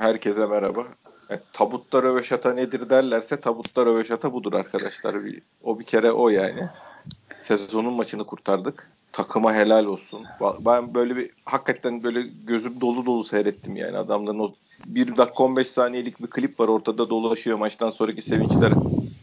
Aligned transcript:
Herkese 0.00 0.46
merhaba. 0.46 0.86
E, 1.30 1.40
tabutta 1.52 2.02
röveşata 2.02 2.52
nedir 2.52 2.90
derlerse 2.90 3.40
tabutta 3.40 3.86
röveşata 3.86 4.32
budur 4.32 4.52
arkadaşlar. 4.52 5.24
Bir, 5.24 5.42
o 5.62 5.78
bir 5.78 5.84
kere 5.84 6.12
o 6.12 6.28
yani. 6.28 6.68
Sezonun 7.42 7.92
maçını 7.92 8.26
kurtardık. 8.26 8.90
Takıma 9.12 9.54
helal 9.54 9.84
olsun. 9.84 10.26
Ben 10.66 10.94
böyle 10.94 11.16
bir 11.16 11.30
hakikaten 11.44 12.02
böyle 12.02 12.22
gözüm 12.22 12.80
dolu 12.80 13.06
dolu 13.06 13.24
seyrettim 13.24 13.76
yani 13.76 13.96
adamların 13.96 14.38
o 14.38 14.54
1 14.86 15.16
dakika 15.16 15.44
15 15.44 15.68
saniyelik 15.68 16.22
bir 16.22 16.26
klip 16.26 16.60
var 16.60 16.68
ortada 16.68 17.10
dolaşıyor 17.10 17.58
maçtan 17.58 17.90
sonraki 17.90 18.22
sevinçler. 18.22 18.72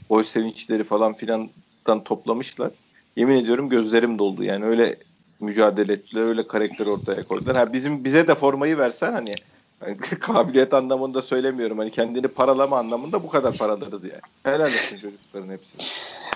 O 0.09 0.23
sevinçleri 0.23 0.83
falan 0.83 1.13
filandan 1.13 2.03
toplamışlar. 2.03 2.71
Yemin 3.15 3.35
ediyorum 3.35 3.69
gözlerim 3.69 4.19
doldu 4.19 4.43
yani 4.43 4.65
öyle 4.65 4.97
mücadele 5.39 5.93
ettiler, 5.93 6.23
öyle 6.23 6.47
karakter 6.47 6.85
ortaya 6.85 7.21
koydular. 7.21 7.57
Ha 7.57 7.73
bizim 7.73 8.03
bize 8.03 8.27
de 8.27 8.35
formayı 8.35 8.77
versen 8.77 9.11
hani 9.11 9.35
yani 9.85 9.97
kabiliyet 10.19 10.73
anlamında 10.73 11.21
söylemiyorum. 11.21 11.77
Hani 11.77 11.91
kendini 11.91 12.27
paralama 12.27 12.77
anlamında 12.77 13.23
bu 13.23 13.29
kadar 13.29 13.57
paralarız 13.57 14.03
yani. 14.03 14.21
Helal 14.43 14.65
olsun 14.65 14.97
çocukların 14.97 15.49
hepsi. 15.49 15.77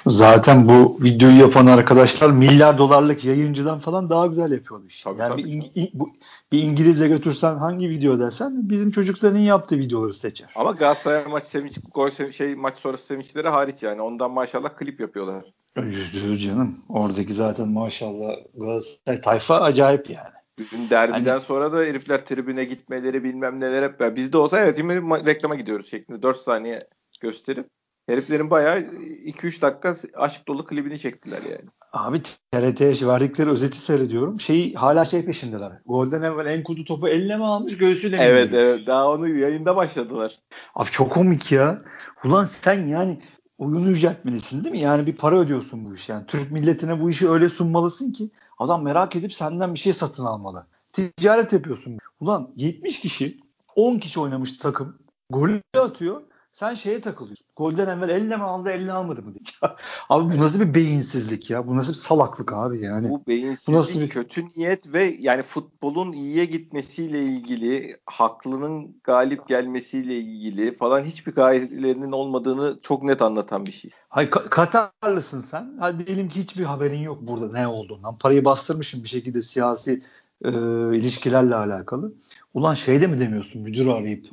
Zaten 0.08 0.70
bu 0.70 0.98
videoyu 1.02 1.40
yapan 1.40 1.66
arkadaşlar 1.66 2.30
milyar 2.30 2.78
dolarlık 2.78 3.26
yayıncıdan 3.26 3.80
falan 3.80 4.10
daha 4.10 4.28
güzel 4.28 4.52
yapıyor 4.52 4.82
iş. 4.86 5.02
Tabii, 5.02 5.20
yani 5.20 5.32
tabii. 5.32 5.44
Bir, 5.44 5.52
İng- 5.52 5.90
bu, 5.94 6.10
bir 6.52 6.64
İngilizce 6.64 7.08
götürsen 7.08 7.56
hangi 7.56 7.90
video 7.90 8.20
dersen 8.20 8.70
bizim 8.70 8.92
çocukların 8.92 9.40
yaptığı 9.40 9.78
videoları 9.80 10.14
seçer. 10.14 10.50
Ama 10.56 10.72
Galatasaray 10.72 11.26
maç 11.26 11.44
sevinç 11.44 11.76
gol 11.94 12.10
şey 12.32 12.56
maç 12.56 12.78
sonrası 12.78 13.06
sevinçleri 13.06 13.48
hariç 13.48 13.84
yani. 13.84 14.02
Ondan 14.02 14.32
maşallah 14.32 14.70
klip 14.70 15.00
yapıyorlar. 15.00 15.46
Yüzde 15.76 16.20
yüz 16.20 16.44
canım. 16.44 16.80
Oradaki 16.90 17.34
zaten 17.34 17.68
maşallah 17.68 18.36
Galatasaray 18.56 19.22
tayfa 19.22 19.62
acayip 19.62 20.10
yani. 20.10 20.41
Bizim 20.60 20.90
derbiden 20.90 21.32
hani, 21.32 21.42
sonra 21.42 21.74
da 21.74 21.78
herifler 21.78 22.26
tribüne 22.26 22.64
gitmeleri 22.64 23.24
bilmem 23.24 23.60
neler 23.60 23.84
hep. 23.84 24.16
Bizde 24.16 24.38
olsa 24.38 24.60
evet 24.60 24.80
reklama 25.26 25.56
gidiyoruz 25.56 25.90
şeklinde 25.90 26.22
4 26.22 26.38
saniye 26.38 26.88
gösterip 27.22 27.68
heriflerin 28.08 28.50
bayağı 28.50 28.80
2-3 28.80 29.62
dakika 29.62 29.96
aşk 30.16 30.48
dolu 30.48 30.66
klibini 30.66 31.00
çektiler 31.00 31.42
yani. 31.42 31.70
Abi 31.94 32.22
TRT'ye 32.52 33.08
verdikleri 33.08 33.50
özeti 33.50 33.78
seyrediyorum. 33.78 34.40
Şeyi 34.40 34.74
hala 34.74 35.06
şey 35.06 35.26
peşindeler. 35.26 35.72
Golden 35.86 36.22
evvel 36.22 36.46
en 36.46 36.64
kutu 36.64 36.86
topu 36.86 37.08
eline 37.08 37.38
mi 37.38 37.46
almış 37.46 37.78
göğsüyle 37.78 38.18
mi 38.18 38.24
Evet 38.24 38.54
evet 38.54 38.88
daha 38.88 39.10
onu 39.10 39.28
yayında 39.28 39.76
başladılar. 39.76 40.40
Abi 40.76 40.90
çok 40.90 41.12
komik 41.12 41.52
ya. 41.52 41.82
Ulan 42.26 42.46
sen 42.46 42.88
yani 42.88 43.22
oyunu 43.58 43.90
yüceltmelisin 43.90 44.64
değil 44.64 44.76
mi? 44.76 44.82
Yani 44.82 45.06
bir 45.06 45.16
para 45.16 45.40
ödüyorsun 45.40 45.86
bu 45.86 45.94
işe. 45.94 46.14
Yani 46.14 46.26
Türk 46.26 46.52
milletine 46.52 47.02
bu 47.02 47.10
işi 47.10 47.30
öyle 47.30 47.50
sunmalısın 47.50 48.12
ki 48.12 48.30
Adam 48.62 48.84
merak 48.84 49.16
edip 49.16 49.34
senden 49.34 49.74
bir 49.74 49.80
şey 49.80 49.94
satın 49.94 50.26
almalı. 50.26 50.66
Ticaret 50.94 51.54
yapıyorsun. 51.54 51.98
Ulan 52.20 52.54
70 52.56 53.00
kişi 53.00 53.40
10 53.76 54.00
kişi 54.00 54.20
oynamış 54.20 54.58
takım. 54.58 55.00
Golü 55.30 55.62
atıyor. 55.78 56.22
Sen 56.52 56.74
şeye 56.74 57.02
takılıyorsun. 57.02 57.46
Golden 57.56 57.98
evvel 57.98 58.10
elle 58.10 58.38
mi 58.38 58.44
aldı 58.44 58.70
elle 58.70 58.92
almadı 58.92 59.22
mı 59.22 59.34
diye. 59.34 59.44
abi 60.10 60.34
bu 60.34 60.42
nasıl 60.42 60.60
bir 60.60 60.74
beyinsizlik 60.74 61.50
ya? 61.50 61.68
Bu 61.68 61.78
nasıl 61.78 61.92
bir 61.92 61.98
salaklık 61.98 62.54
abi 62.54 62.82
yani? 62.82 63.10
Bu 63.10 63.24
beyinsizlik, 63.28 63.68
bu 63.68 63.80
nasıl 63.80 64.02
bir... 64.02 64.10
kötü 64.10 64.46
niyet 64.46 64.94
ve 64.94 65.18
yani 65.20 65.42
futbolun 65.42 66.12
iyiye 66.12 66.46
gitmesiyle 66.46 67.24
ilgili, 67.24 68.00
haklının 68.06 68.96
galip 69.04 69.48
gelmesiyle 69.48 70.18
ilgili 70.18 70.78
falan 70.78 71.04
hiçbir 71.04 71.32
gayelerinin 71.32 72.12
olmadığını 72.12 72.80
çok 72.82 73.04
net 73.04 73.22
anlatan 73.22 73.66
bir 73.66 73.72
şey. 73.72 73.92
Hay 74.10 74.30
Katarlısın 74.30 75.40
sen. 75.40 75.78
Hadi 75.80 76.08
diyelim 76.08 76.30
ki 76.30 76.40
hiçbir 76.40 76.64
haberin 76.64 77.00
yok 77.00 77.22
burada 77.22 77.52
ne 77.52 77.68
olduğundan. 77.68 78.18
Parayı 78.18 78.46
bastırmışsın 78.46 79.04
bir 79.04 79.10
şekilde 79.10 79.42
siyasi 79.42 80.04
e, 80.46 80.50
ilişkilerle 80.98 81.56
alakalı. 81.56 82.14
Ulan 82.54 82.74
şey 82.74 83.02
de 83.02 83.08
mi 83.08 83.20
demiyorsun 83.20 83.62
müdürü 83.62 83.92
arayıp 83.92 84.26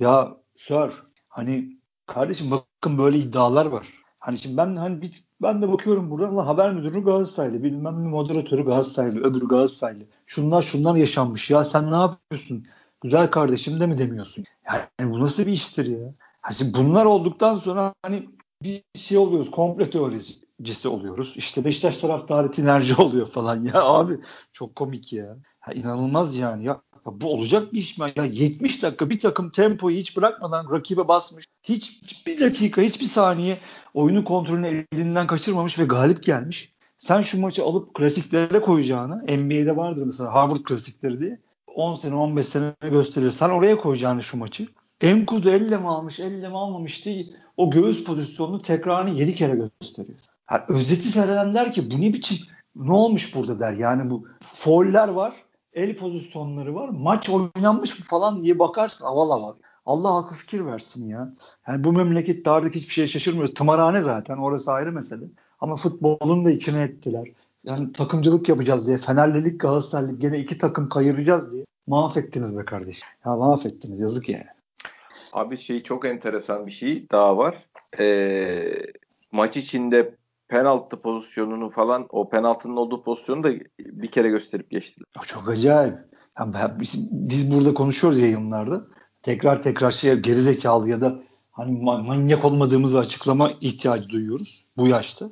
ya 0.00 0.36
sir 0.56 1.07
Hani 1.38 1.78
kardeşim 2.06 2.50
bakın 2.50 2.98
böyle 2.98 3.18
iddialar 3.18 3.66
var. 3.66 3.88
Hani 4.18 4.38
şimdi 4.38 4.56
ben 4.56 4.76
hani 4.76 5.02
bir, 5.02 5.24
ben 5.42 5.62
de 5.62 5.72
bakıyorum 5.72 6.10
buradan 6.10 6.32
Allah 6.32 6.46
haber 6.46 6.74
müdürü 6.74 7.04
Galatasaraylı, 7.04 7.64
bilmem 7.64 8.04
ne 8.04 8.08
moderatörü 8.08 8.64
Galatasaraylı, 8.64 9.20
öbürü 9.20 9.48
Galatasaraylı. 9.48 10.04
Şunlar 10.26 10.62
şunlar 10.62 10.94
yaşanmış 10.94 11.50
ya 11.50 11.64
sen 11.64 11.92
ne 11.92 11.96
yapıyorsun? 11.96 12.66
Güzel 13.00 13.30
kardeşim 13.30 13.80
de 13.80 13.86
mi 13.86 13.98
demiyorsun? 13.98 14.44
Yani 14.70 15.12
bu 15.12 15.20
nasıl 15.20 15.46
bir 15.46 15.52
iştir 15.52 15.86
ya? 15.86 16.14
Hani 16.40 16.74
bunlar 16.74 17.04
olduktan 17.04 17.56
sonra 17.56 17.94
hani 18.02 18.28
bir 18.62 18.82
şey 18.94 19.18
oluyoruz. 19.18 19.50
Komple 19.50 19.90
teoricisi 19.90 20.88
oluyoruz. 20.88 21.34
İşte 21.36 21.64
Beşiktaş 21.64 21.98
taraftarı 21.98 22.50
tinerci 22.52 22.94
oluyor 23.02 23.26
falan. 23.26 23.64
Ya 23.64 23.82
abi 23.82 24.18
çok 24.52 24.76
komik 24.76 25.12
ya. 25.12 25.36
ya 25.66 25.74
inanılmaz 25.74 26.38
yani. 26.38 26.64
Ya 26.64 26.80
bu 27.20 27.32
olacak 27.32 27.72
bir 27.72 27.78
iş 27.78 27.98
mi? 27.98 28.12
Ya 28.16 28.24
70 28.24 28.82
dakika 28.82 29.10
bir 29.10 29.20
takım 29.20 29.50
tempoyu 29.50 29.96
hiç 29.96 30.16
bırakmadan 30.16 30.70
rakibe 30.70 31.08
basmış. 31.08 31.44
Hiç, 31.62 32.00
hiç 32.02 32.40
dakika, 32.40 32.82
hiçbir 32.82 33.06
saniye 33.06 33.58
oyunu 33.94 34.24
kontrolünü 34.24 34.86
elinden 34.92 35.26
kaçırmamış 35.26 35.78
ve 35.78 35.84
galip 35.84 36.22
gelmiş. 36.22 36.72
Sen 36.98 37.22
şu 37.22 37.40
maçı 37.40 37.64
alıp 37.64 37.94
klasiklere 37.94 38.60
koyacağını, 38.60 39.16
NBA'de 39.16 39.76
vardır 39.76 40.02
mesela 40.02 40.34
Harvard 40.34 40.62
klasikleri 40.62 41.20
diye. 41.20 41.38
10 41.74 41.94
sene 41.94 42.14
15 42.14 42.46
sene 42.46 42.72
gösterir. 42.82 43.30
Sen 43.30 43.48
oraya 43.48 43.76
koyacağını 43.76 44.22
şu 44.22 44.36
maçı. 44.36 44.66
Enkudu 45.00 45.50
elle 45.50 45.76
mi 45.76 45.88
almış, 45.88 46.20
elle 46.20 46.48
mi 46.48 46.56
almamış 46.56 47.06
değil. 47.06 47.32
O 47.56 47.70
göğüs 47.70 48.04
pozisyonunu 48.04 48.62
tekrarını 48.62 49.10
7 49.10 49.34
kere 49.34 49.54
gösteriyor. 49.80 50.18
Yani 50.50 50.62
özeti 50.68 51.08
seyreden 51.08 51.54
der 51.54 51.72
ki 51.72 51.90
bu 51.90 52.00
ne 52.00 52.12
biçim 52.12 52.38
ne 52.76 52.92
olmuş 52.92 53.34
burada 53.34 53.60
der. 53.60 53.72
Yani 53.72 54.10
bu 54.10 54.26
fauller 54.52 55.08
var 55.08 55.34
el 55.72 55.96
pozisyonları 55.96 56.74
var. 56.74 56.88
Maç 56.88 57.30
oynanmış 57.30 57.98
mı 57.98 58.04
falan 58.04 58.44
diye 58.44 58.58
bakarsın 58.58 59.04
aval 59.04 59.30
aval. 59.30 59.54
Allah 59.86 60.18
akıl 60.18 60.36
fikir 60.36 60.66
versin 60.66 61.08
ya. 61.08 61.34
Yani 61.68 61.84
bu 61.84 61.92
memlekette 61.92 62.50
artık 62.50 62.74
hiçbir 62.74 62.92
şey 62.92 63.06
şaşırmıyor. 63.06 63.54
Tımarhane 63.54 64.00
zaten 64.00 64.36
orası 64.36 64.72
ayrı 64.72 64.92
mesele. 64.92 65.24
Ama 65.60 65.76
futbolun 65.76 66.44
da 66.44 66.50
içine 66.50 66.82
ettiler. 66.82 67.28
Yani 67.64 67.92
takımcılık 67.92 68.48
yapacağız 68.48 68.86
diye. 68.86 68.98
Fenerlilik 68.98 69.60
Galatasaraylık 69.60 70.20
gene 70.20 70.38
iki 70.38 70.58
takım 70.58 70.88
kayıracağız 70.88 71.52
diye. 71.52 71.64
Mahvettiniz 71.86 72.58
be 72.58 72.64
kardeşim. 72.64 73.08
Ya 73.26 73.36
mahvettiniz 73.36 74.00
yazık 74.00 74.28
yani. 74.28 74.46
Abi 75.32 75.58
şey 75.58 75.82
çok 75.82 76.04
enteresan 76.04 76.66
bir 76.66 76.70
şey 76.70 77.06
daha 77.12 77.38
var. 77.38 77.66
Ee, 77.98 78.72
maç 79.32 79.56
içinde 79.56 80.14
penaltı 80.48 81.00
pozisyonunu 81.00 81.70
falan 81.70 82.06
o 82.10 82.28
penaltının 82.28 82.76
olduğu 82.76 83.02
pozisyonu 83.02 83.42
da 83.42 83.52
bir 83.78 84.10
kere 84.10 84.28
gösterip 84.28 84.70
geçtiler. 84.70 85.06
Çok 85.22 85.48
acayip. 85.48 85.94
Yani 86.38 86.54
biz, 86.80 87.08
biz 87.12 87.50
burada 87.50 87.74
konuşuyoruz 87.74 88.18
yayınlarda. 88.18 88.86
Tekrar 89.22 89.62
tekrar 89.62 89.90
şey 89.90 90.14
gerizekalı 90.14 90.88
ya 90.88 91.00
da 91.00 91.22
hani 91.52 91.82
manyak 91.82 92.44
olmadığımızı 92.44 92.98
açıklama 92.98 93.50
ihtiyacı 93.60 94.08
duyuyoruz 94.08 94.64
bu 94.76 94.88
yaşta. 94.88 95.30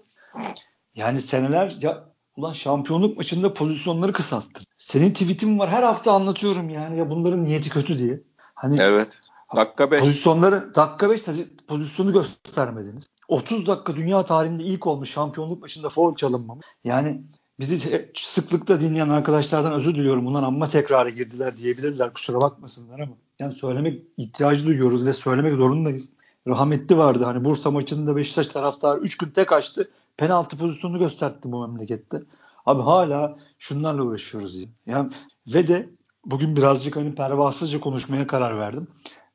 Yani 0.94 1.21
seneler 1.21 1.77
ya 1.81 2.04
ulan 2.37 2.53
şampiyonluk 2.53 3.16
maçında 3.16 3.54
pozisyonları 3.54 4.12
kısalttın. 4.12 4.65
Senin 4.77 5.10
tweetin 5.10 5.59
var 5.59 5.69
her 5.69 5.83
hafta 5.83 6.12
anlatıyorum 6.12 6.69
yani 6.69 6.98
ya 6.98 7.10
bunların 7.10 7.44
niyeti 7.44 7.71
kötü 7.71 7.98
diye. 7.98 8.21
Hani 8.54 8.81
Evet. 8.81 9.21
Dakika 9.56 9.91
5. 9.91 10.00
Pozisyonları 10.00 10.75
dakika 10.75 11.10
5 11.10 11.22
pozisyonu 11.69 12.12
göstermediniz. 12.12 13.06
30 13.28 13.66
dakika 13.66 13.97
dünya 13.97 14.25
tarihinde 14.25 14.64
ilk 14.64 14.87
olmuş 14.87 15.10
şampiyonluk 15.10 15.62
maçında 15.62 15.88
foul 15.88 16.16
çalınmamış. 16.16 16.66
Yani 16.84 17.22
bizi 17.60 18.10
sıklıkla 18.14 18.81
dinleyen 18.81 19.09
arkadaşlardan 19.09 19.72
özür 19.72 19.94
diliyorum. 19.94 20.26
Bunlar 20.26 20.42
amma 20.42 20.69
tekrara 20.69 21.10
girdiler 21.10 21.56
diyebilirler. 21.56 22.12
Kusura 22.12 22.41
bakmasınlar 22.41 22.98
ama. 22.98 23.12
Yani 23.38 23.54
söylemek 23.54 24.03
ihtiyacı 24.16 24.66
duyuyoruz 24.66 25.04
ve 25.04 25.12
söylemek 25.12 25.56
zorundayız. 25.56 26.12
Rahmetli 26.47 26.98
vardı. 26.98 27.25
Hani 27.25 27.44
Bursa 27.44 27.70
maçında 27.70 28.16
Beşiktaş 28.16 28.48
taraftarı 28.48 29.00
3 29.00 29.16
gün 29.16 29.31
tek 29.31 29.53
açtı. 29.53 29.91
Penaltı 30.16 30.59
pozisyonunu 30.59 30.98
gösterdi 30.98 31.36
bu 31.44 31.69
memlekette. 31.69 32.22
Abi 32.66 32.82
hala 32.82 33.38
şunlarla 33.59 34.03
uğraşıyoruz. 34.03 34.60
Yani. 34.60 34.70
yani 34.86 35.10
ve 35.47 35.69
de 35.69 35.88
bugün 36.25 36.56
birazcık 36.56 36.97
hani 36.97 37.15
pervasızca 37.15 37.81
konuşmaya 37.81 38.26
karar 38.26 38.59
verdim. 38.59 38.89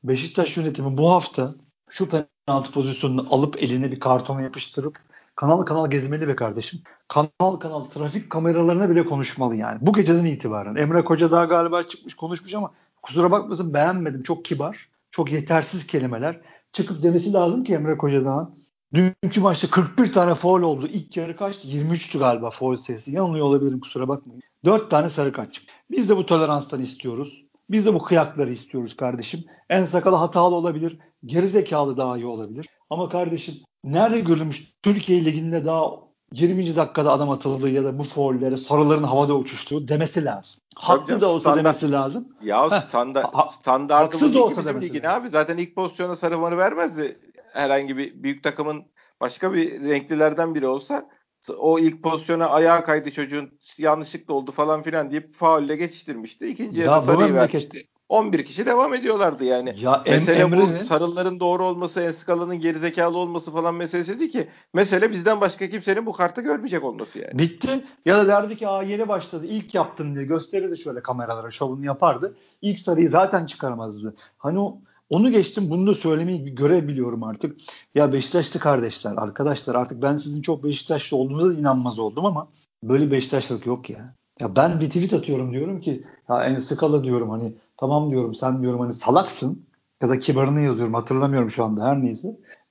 Beşiktaş 0.04 0.57
yönetimi 0.57 0.98
bu 0.98 1.12
hafta 1.12 1.56
şu 1.89 2.10
penaltı 2.45 2.71
pozisyonunu 2.71 3.27
alıp 3.31 3.63
eline 3.63 3.91
bir 3.91 3.99
kartona 3.99 4.41
yapıştırıp 4.41 4.97
kanal 5.35 5.61
kanal 5.61 5.89
gezmeli 5.89 6.27
be 6.27 6.35
kardeşim. 6.35 6.79
Kanal 7.07 7.55
kanal 7.59 7.83
trafik 7.83 8.29
kameralarına 8.29 8.89
bile 8.89 9.05
konuşmalı 9.05 9.55
yani. 9.55 9.77
Bu 9.81 9.93
geceden 9.93 10.25
itibaren. 10.25 10.75
Emre 10.75 11.03
Koca 11.03 11.31
daha 11.31 11.45
galiba 11.45 11.83
çıkmış 11.83 12.13
konuşmuş 12.13 12.53
ama 12.53 12.71
kusura 13.01 13.31
bakmasın 13.31 13.73
beğenmedim. 13.73 14.23
Çok 14.23 14.45
kibar. 14.45 14.89
Çok 15.11 15.31
yetersiz 15.31 15.88
kelimeler. 15.88 16.41
Çıkıp 16.71 17.03
demesi 17.03 17.33
lazım 17.33 17.63
ki 17.63 17.73
Emre 17.73 17.97
Koca 17.97 18.25
daha. 18.25 18.49
Dünkü 18.93 19.41
maçta 19.41 19.69
41 19.69 20.11
tane 20.11 20.35
foul 20.35 20.61
oldu. 20.61 20.88
İlk 20.88 21.17
yarı 21.17 21.38
kaçtı? 21.38 21.67
23'tü 21.67 22.19
galiba 22.19 22.49
foul 22.49 22.75
sayısı. 22.75 23.11
Yanılıyor 23.11 23.45
olabilirim 23.45 23.79
kusura 23.79 24.07
bakmayın. 24.07 24.41
4 24.65 24.89
tane 24.89 25.09
sarı 25.09 25.33
kart 25.33 25.61
Biz 25.91 26.09
de 26.09 26.17
bu 26.17 26.25
toleranstan 26.25 26.81
istiyoruz. 26.81 27.45
Biz 27.71 27.85
de 27.85 27.94
bu 27.94 28.03
kıyakları 28.03 28.51
istiyoruz 28.51 28.95
kardeşim. 28.95 29.44
En 29.69 29.83
sakalı 29.83 30.15
hatalı 30.15 30.56
olabilir. 30.56 31.00
Geri 31.25 31.47
zekalı 31.47 31.97
daha 31.97 32.18
iyi 32.18 32.25
olabilir. 32.25 32.69
Ama 32.89 33.09
kardeşim 33.09 33.56
nerede 33.83 34.19
görülmüş 34.19 34.73
Türkiye 34.83 35.25
Ligi'nde 35.25 35.65
daha 35.65 35.91
20. 36.33 36.75
dakikada 36.75 37.12
adam 37.12 37.29
atıldı 37.29 37.69
ya 37.69 37.83
da 37.83 38.00
bu 38.00 38.03
faullere 38.03 38.57
sarıların 38.57 39.03
havada 39.03 39.35
uçuştuğu 39.35 39.88
demesi 39.88 40.25
lazım. 40.25 40.62
Haklı 40.75 41.07
canım, 41.07 41.21
da 41.21 41.27
olsa 41.27 41.39
standart. 41.39 41.65
demesi 41.65 41.91
lazım. 41.91 42.27
Ya 42.44 42.69
standart 42.69 43.35
ha- 43.35 43.47
standardı 43.47 44.03
haksız 44.03 44.35
da 44.35 44.44
olsa 44.44 44.65
demesi 44.65 44.89
ligin 44.89 45.03
lazım. 45.03 45.21
abi. 45.21 45.29
Zaten 45.29 45.57
ilk 45.57 45.75
pozisyona 45.75 46.15
sarı 46.15 46.57
vermezdi. 46.57 47.19
Herhangi 47.53 47.97
bir 47.97 48.24
büyük 48.24 48.44
takımın 48.44 48.83
başka 49.21 49.53
bir 49.53 49.81
renklilerden 49.81 50.56
biri 50.56 50.67
olsa 50.67 51.09
o 51.57 51.79
ilk 51.79 52.03
pozisyona 52.03 52.50
ayağa 52.50 52.83
kaydı 52.83 53.12
çocuğun 53.12 53.51
yanlışlıkla 53.79 54.33
oldu 54.33 54.51
falan 54.51 54.81
filan 54.81 55.12
deyip 55.12 55.35
faulle 55.35 55.75
geçiştirmişti. 55.75 56.47
İkinci 56.47 56.79
Ya 56.79 56.85
yarıda 56.85 57.01
bu 57.01 57.06
sarıyı 57.06 57.33
vermişti. 57.33 57.88
11 58.09 58.45
kişi 58.45 58.65
devam 58.65 58.94
ediyorlardı 58.94 59.44
yani. 59.44 59.75
Ya 59.79 60.03
em, 60.06 60.19
Mesele 60.19 60.38
Emre'nin 60.38 60.79
bu 60.79 60.85
sarıların 60.85 61.39
doğru 61.39 61.65
olması, 61.65 62.01
Enskala'nın 62.01 62.59
gerizekalı 62.59 63.18
olması 63.18 63.51
falan 63.51 63.75
meselesi 63.75 64.19
değil 64.19 64.31
ki. 64.31 64.47
Mesele 64.73 65.12
bizden 65.12 65.41
başka 65.41 65.69
kimsenin 65.69 66.06
bu 66.06 66.12
kartı 66.12 66.41
görmeyecek 66.41 66.83
olması 66.83 67.19
yani. 67.19 67.39
bitti 67.39 67.83
ya 68.06 68.18
da 68.18 68.27
derdi 68.27 68.57
ki 68.57 68.68
Aa, 68.68 68.83
yeni 68.83 69.07
başladı 69.07 69.45
ilk 69.45 69.75
yaptın 69.75 70.15
diye 70.15 70.25
gösterirdi 70.25 70.81
şöyle 70.81 71.01
kameralara 71.01 71.50
şovunu 71.51 71.85
yapardı. 71.85 72.35
İlk 72.62 72.79
sarıyı 72.79 73.09
zaten 73.09 73.45
çıkaramazdı. 73.45 74.15
Hani 74.38 74.59
o, 74.59 74.77
onu 75.09 75.31
geçtim 75.31 75.69
bunu 75.69 75.88
da 75.88 75.94
söylemeyi 75.94 76.56
görebiliyorum 76.56 77.24
artık. 77.24 77.57
Ya 77.95 78.13
Beşiktaşlı 78.13 78.59
kardeşler 78.59 79.13
arkadaşlar 79.17 79.75
artık 79.75 80.01
ben 80.01 80.15
sizin 80.15 80.41
çok 80.41 80.63
Beşiktaşlı 80.63 81.17
olduğunuza 81.17 81.59
inanmaz 81.59 82.00
oldum 82.00 82.25
ama 82.25 82.47
böyle 82.83 83.12
Beşiktaşlılık 83.12 83.66
yok 83.66 83.89
ya. 83.89 84.16
Ya 84.39 84.56
ben 84.56 84.80
bir 84.80 84.88
tweet 84.88 85.13
atıyorum 85.13 85.54
diyorum 85.54 85.81
ki 85.81 86.04
ya 86.30 86.44
en 86.44 86.56
skala 86.56 87.04
diyorum 87.04 87.30
hani 87.30 87.54
tamam 87.78 88.12
diyorum 88.12 88.36
sen 88.36 88.62
diyorum 88.62 88.80
hani 88.80 88.94
salaksın 88.94 89.66
ya 90.01 90.10
da 90.10 90.19
kibarını 90.19 90.62
yazıyorum 90.62 90.94
hatırlamıyorum 90.94 91.51
şu 91.51 91.63
anda 91.63 91.86
her 91.86 92.04
neyse. 92.04 92.28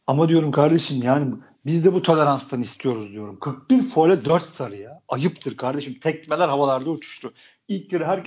Ama 0.06 0.28
diyorum 0.28 0.52
kardeşim 0.52 1.02
yani 1.02 1.34
biz 1.66 1.84
de 1.84 1.92
bu 1.92 2.02
toleranstan 2.02 2.60
istiyoruz 2.60 3.12
diyorum. 3.12 3.38
41 3.40 3.82
fole 3.82 4.24
4 4.24 4.42
sarı 4.42 4.76
ya. 4.76 5.02
Ayıptır 5.08 5.56
kardeşim. 5.56 5.98
Tekmeler 6.00 6.48
havalarda 6.48 6.90
uçuştu. 6.90 7.32
İlk 7.68 7.92
yarı 7.92 8.04
her 8.04 8.26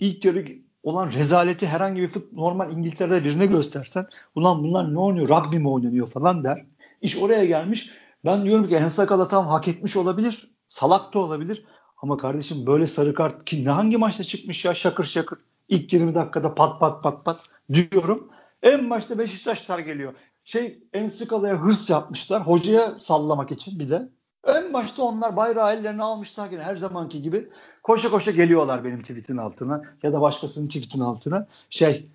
ilk 0.00 0.24
yarı 0.24 0.44
olan 0.82 1.12
rezaleti 1.12 1.66
herhangi 1.66 2.02
bir 2.02 2.08
fut, 2.08 2.32
normal 2.32 2.72
İngiltere'de 2.72 3.24
birine 3.24 3.46
göstersen 3.46 4.06
ulan 4.34 4.64
bunlar 4.64 4.94
ne 4.94 4.98
oynuyor? 4.98 5.28
Rugby 5.28 5.56
mi 5.56 5.68
oynanıyor 5.68 6.06
falan 6.06 6.44
der. 6.44 6.66
İş 7.02 7.18
oraya 7.18 7.44
gelmiş. 7.44 7.90
Ben 8.24 8.44
diyorum 8.44 8.68
ki 8.68 8.74
Ensakala 8.74 9.28
tam 9.28 9.46
hak 9.46 9.68
etmiş 9.68 9.96
olabilir. 9.96 10.51
Salak 10.72 11.14
da 11.14 11.18
olabilir. 11.18 11.64
Ama 12.02 12.16
kardeşim 12.16 12.66
böyle 12.66 12.86
sarı 12.86 13.14
kart 13.14 13.44
ki 13.44 13.64
ne 13.64 13.70
hangi 13.70 13.96
maçta 13.96 14.24
çıkmış 14.24 14.64
ya 14.64 14.74
şakır 14.74 15.04
şakır. 15.04 15.38
İlk 15.68 15.92
20 15.92 16.14
dakikada 16.14 16.54
pat 16.54 16.80
pat 16.80 17.02
pat 17.02 17.24
pat 17.24 17.40
diyorum. 17.72 18.28
En 18.62 18.90
başta 18.90 19.18
Beşiktaşlar 19.18 19.78
geliyor. 19.78 20.14
Şey 20.44 20.78
Ensikala'ya 20.92 21.54
hırs 21.56 21.90
yapmışlar. 21.90 22.46
Hocaya 22.46 23.00
sallamak 23.00 23.50
için 23.50 23.78
bir 23.78 23.90
de. 23.90 24.08
En 24.46 24.72
başta 24.72 25.02
onlar 25.02 25.36
bayrağı 25.36 25.72
ellerine 25.74 26.02
almışlar 26.02 26.50
yine 26.50 26.62
her 26.62 26.76
zamanki 26.76 27.22
gibi. 27.22 27.48
Koşa 27.82 28.10
koşa 28.10 28.30
geliyorlar 28.30 28.84
benim 28.84 29.02
tweetin 29.02 29.36
altına 29.36 29.82
ya 30.02 30.12
da 30.12 30.20
başkasının 30.20 30.66
tweetin 30.66 31.00
altına. 31.00 31.46
Şey 31.70 32.08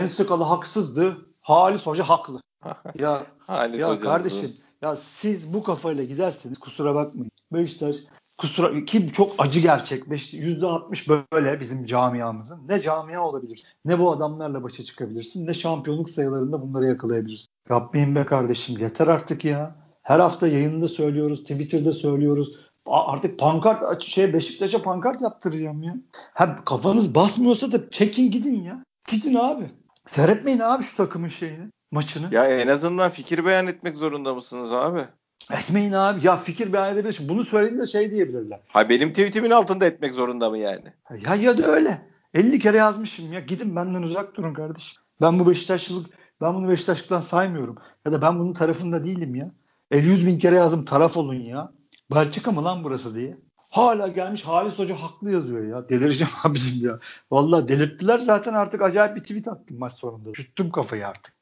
Ensikala 0.00 0.50
haksızdı. 0.50 1.16
Halis 1.40 1.86
Hoca 1.86 2.04
haklı. 2.04 2.40
Ya 2.98 3.22
Halis 3.38 3.80
ya 3.80 3.88
hocamızın- 3.88 4.04
kardeşim 4.04 4.56
ya 4.86 4.96
siz 4.96 5.54
bu 5.54 5.62
kafayla 5.62 6.04
giderseniz 6.04 6.58
kusura 6.58 6.94
bakmayın. 6.94 7.30
Beşiktaş 7.52 7.96
kusura 8.38 8.84
ki 8.84 9.12
çok 9.12 9.34
acı 9.38 9.60
gerçek. 9.60 10.10
Beş- 10.10 10.34
%60 10.34 11.08
böyle 11.32 11.60
bizim 11.60 11.86
camiamızın. 11.86 12.68
Ne 12.68 12.80
camia 12.80 13.28
olabilirsin. 13.28 13.68
Ne 13.84 13.98
bu 13.98 14.12
adamlarla 14.12 14.62
başa 14.62 14.82
çıkabilirsin. 14.82 15.46
Ne 15.46 15.54
şampiyonluk 15.54 16.10
sayılarında 16.10 16.62
bunları 16.62 16.86
yakalayabilirsin. 16.86 17.46
Yapmayın 17.70 18.14
be 18.14 18.26
kardeşim. 18.26 18.78
Yeter 18.78 19.06
artık 19.06 19.44
ya. 19.44 19.76
Her 20.02 20.20
hafta 20.20 20.48
yayında 20.48 20.88
söylüyoruz. 20.88 21.40
Twitter'da 21.42 21.92
söylüyoruz. 21.92 22.56
Artık 22.86 23.38
pankart 23.38 23.82
aç 23.82 24.04
şey 24.04 24.32
Beşiktaş'a 24.32 24.82
pankart 24.82 25.22
yaptıracağım 25.22 25.82
ya. 25.82 25.96
Ha, 26.34 26.56
kafanız 26.64 27.14
basmıyorsa 27.14 27.72
da 27.72 27.90
çekin 27.90 28.30
gidin 28.30 28.62
ya. 28.62 28.84
Gidin 29.08 29.34
abi. 29.34 29.70
Seyretmeyin 30.06 30.58
abi 30.58 30.82
şu 30.82 30.96
takımın 30.96 31.28
şeyini. 31.28 31.70
Maçını. 31.90 32.34
Ya 32.34 32.46
en 32.46 32.68
azından 32.68 33.10
fikir 33.10 33.44
beyan 33.44 33.66
etmek 33.66 33.96
zorunda 33.96 34.34
mısınız 34.34 34.72
abi? 34.72 35.04
Etmeyin 35.52 35.92
abi. 35.92 36.26
Ya 36.26 36.36
fikir 36.36 36.72
beyan 36.72 36.92
edebilirsin. 36.94 37.28
Bunu 37.28 37.44
söylediğinde 37.44 37.86
şey 37.86 38.10
diyebilirler. 38.10 38.60
Ha 38.68 38.88
benim 38.88 39.10
tweetimin 39.10 39.50
altında 39.50 39.86
etmek 39.86 40.14
zorunda 40.14 40.50
mı 40.50 40.58
yani? 40.58 40.92
Ya 41.26 41.34
ya 41.34 41.58
da 41.58 41.66
öyle. 41.66 42.06
50 42.34 42.58
kere 42.58 42.76
yazmışım 42.76 43.32
ya. 43.32 43.40
Gidin 43.40 43.76
benden 43.76 44.02
uzak 44.02 44.36
durun 44.36 44.54
kardeşim. 44.54 45.02
Ben 45.20 45.38
bu 45.38 45.50
Beşiktaşlılık 45.50 46.06
ben 46.40 46.54
bunu 46.54 46.68
Beşiktaşlıktan 46.68 47.20
saymıyorum. 47.20 47.76
Ya 48.06 48.12
da 48.12 48.22
ben 48.22 48.38
bunun 48.38 48.52
tarafında 48.52 49.04
değilim 49.04 49.34
ya. 49.34 49.50
50 49.90 50.26
bin 50.26 50.38
kere 50.38 50.54
yazdım 50.54 50.84
taraf 50.84 51.16
olun 51.16 51.34
ya. 51.34 51.72
Belçika 52.14 52.52
mı 52.52 52.64
lan 52.64 52.84
burası 52.84 53.14
diye. 53.14 53.36
Hala 53.70 54.08
gelmiş 54.08 54.44
Halis 54.44 54.78
Hoca 54.78 54.94
haklı 54.94 55.32
yazıyor 55.32 55.64
ya. 55.66 55.88
Delireceğim 55.88 56.32
abicim 56.44 56.88
ya. 56.88 56.98
Vallahi 57.30 57.68
delirttiler 57.68 58.18
zaten 58.18 58.54
artık 58.54 58.82
acayip 58.82 59.16
bir 59.16 59.20
tweet 59.20 59.48
attım 59.48 59.78
maç 59.78 59.92
sonunda. 59.92 60.34
Şuttum 60.34 60.70
kafayı 60.70 61.06
artık. 61.06 61.35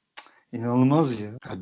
İnanılmaz 0.59 1.21
ya. 1.21 1.27
ya 1.27 1.59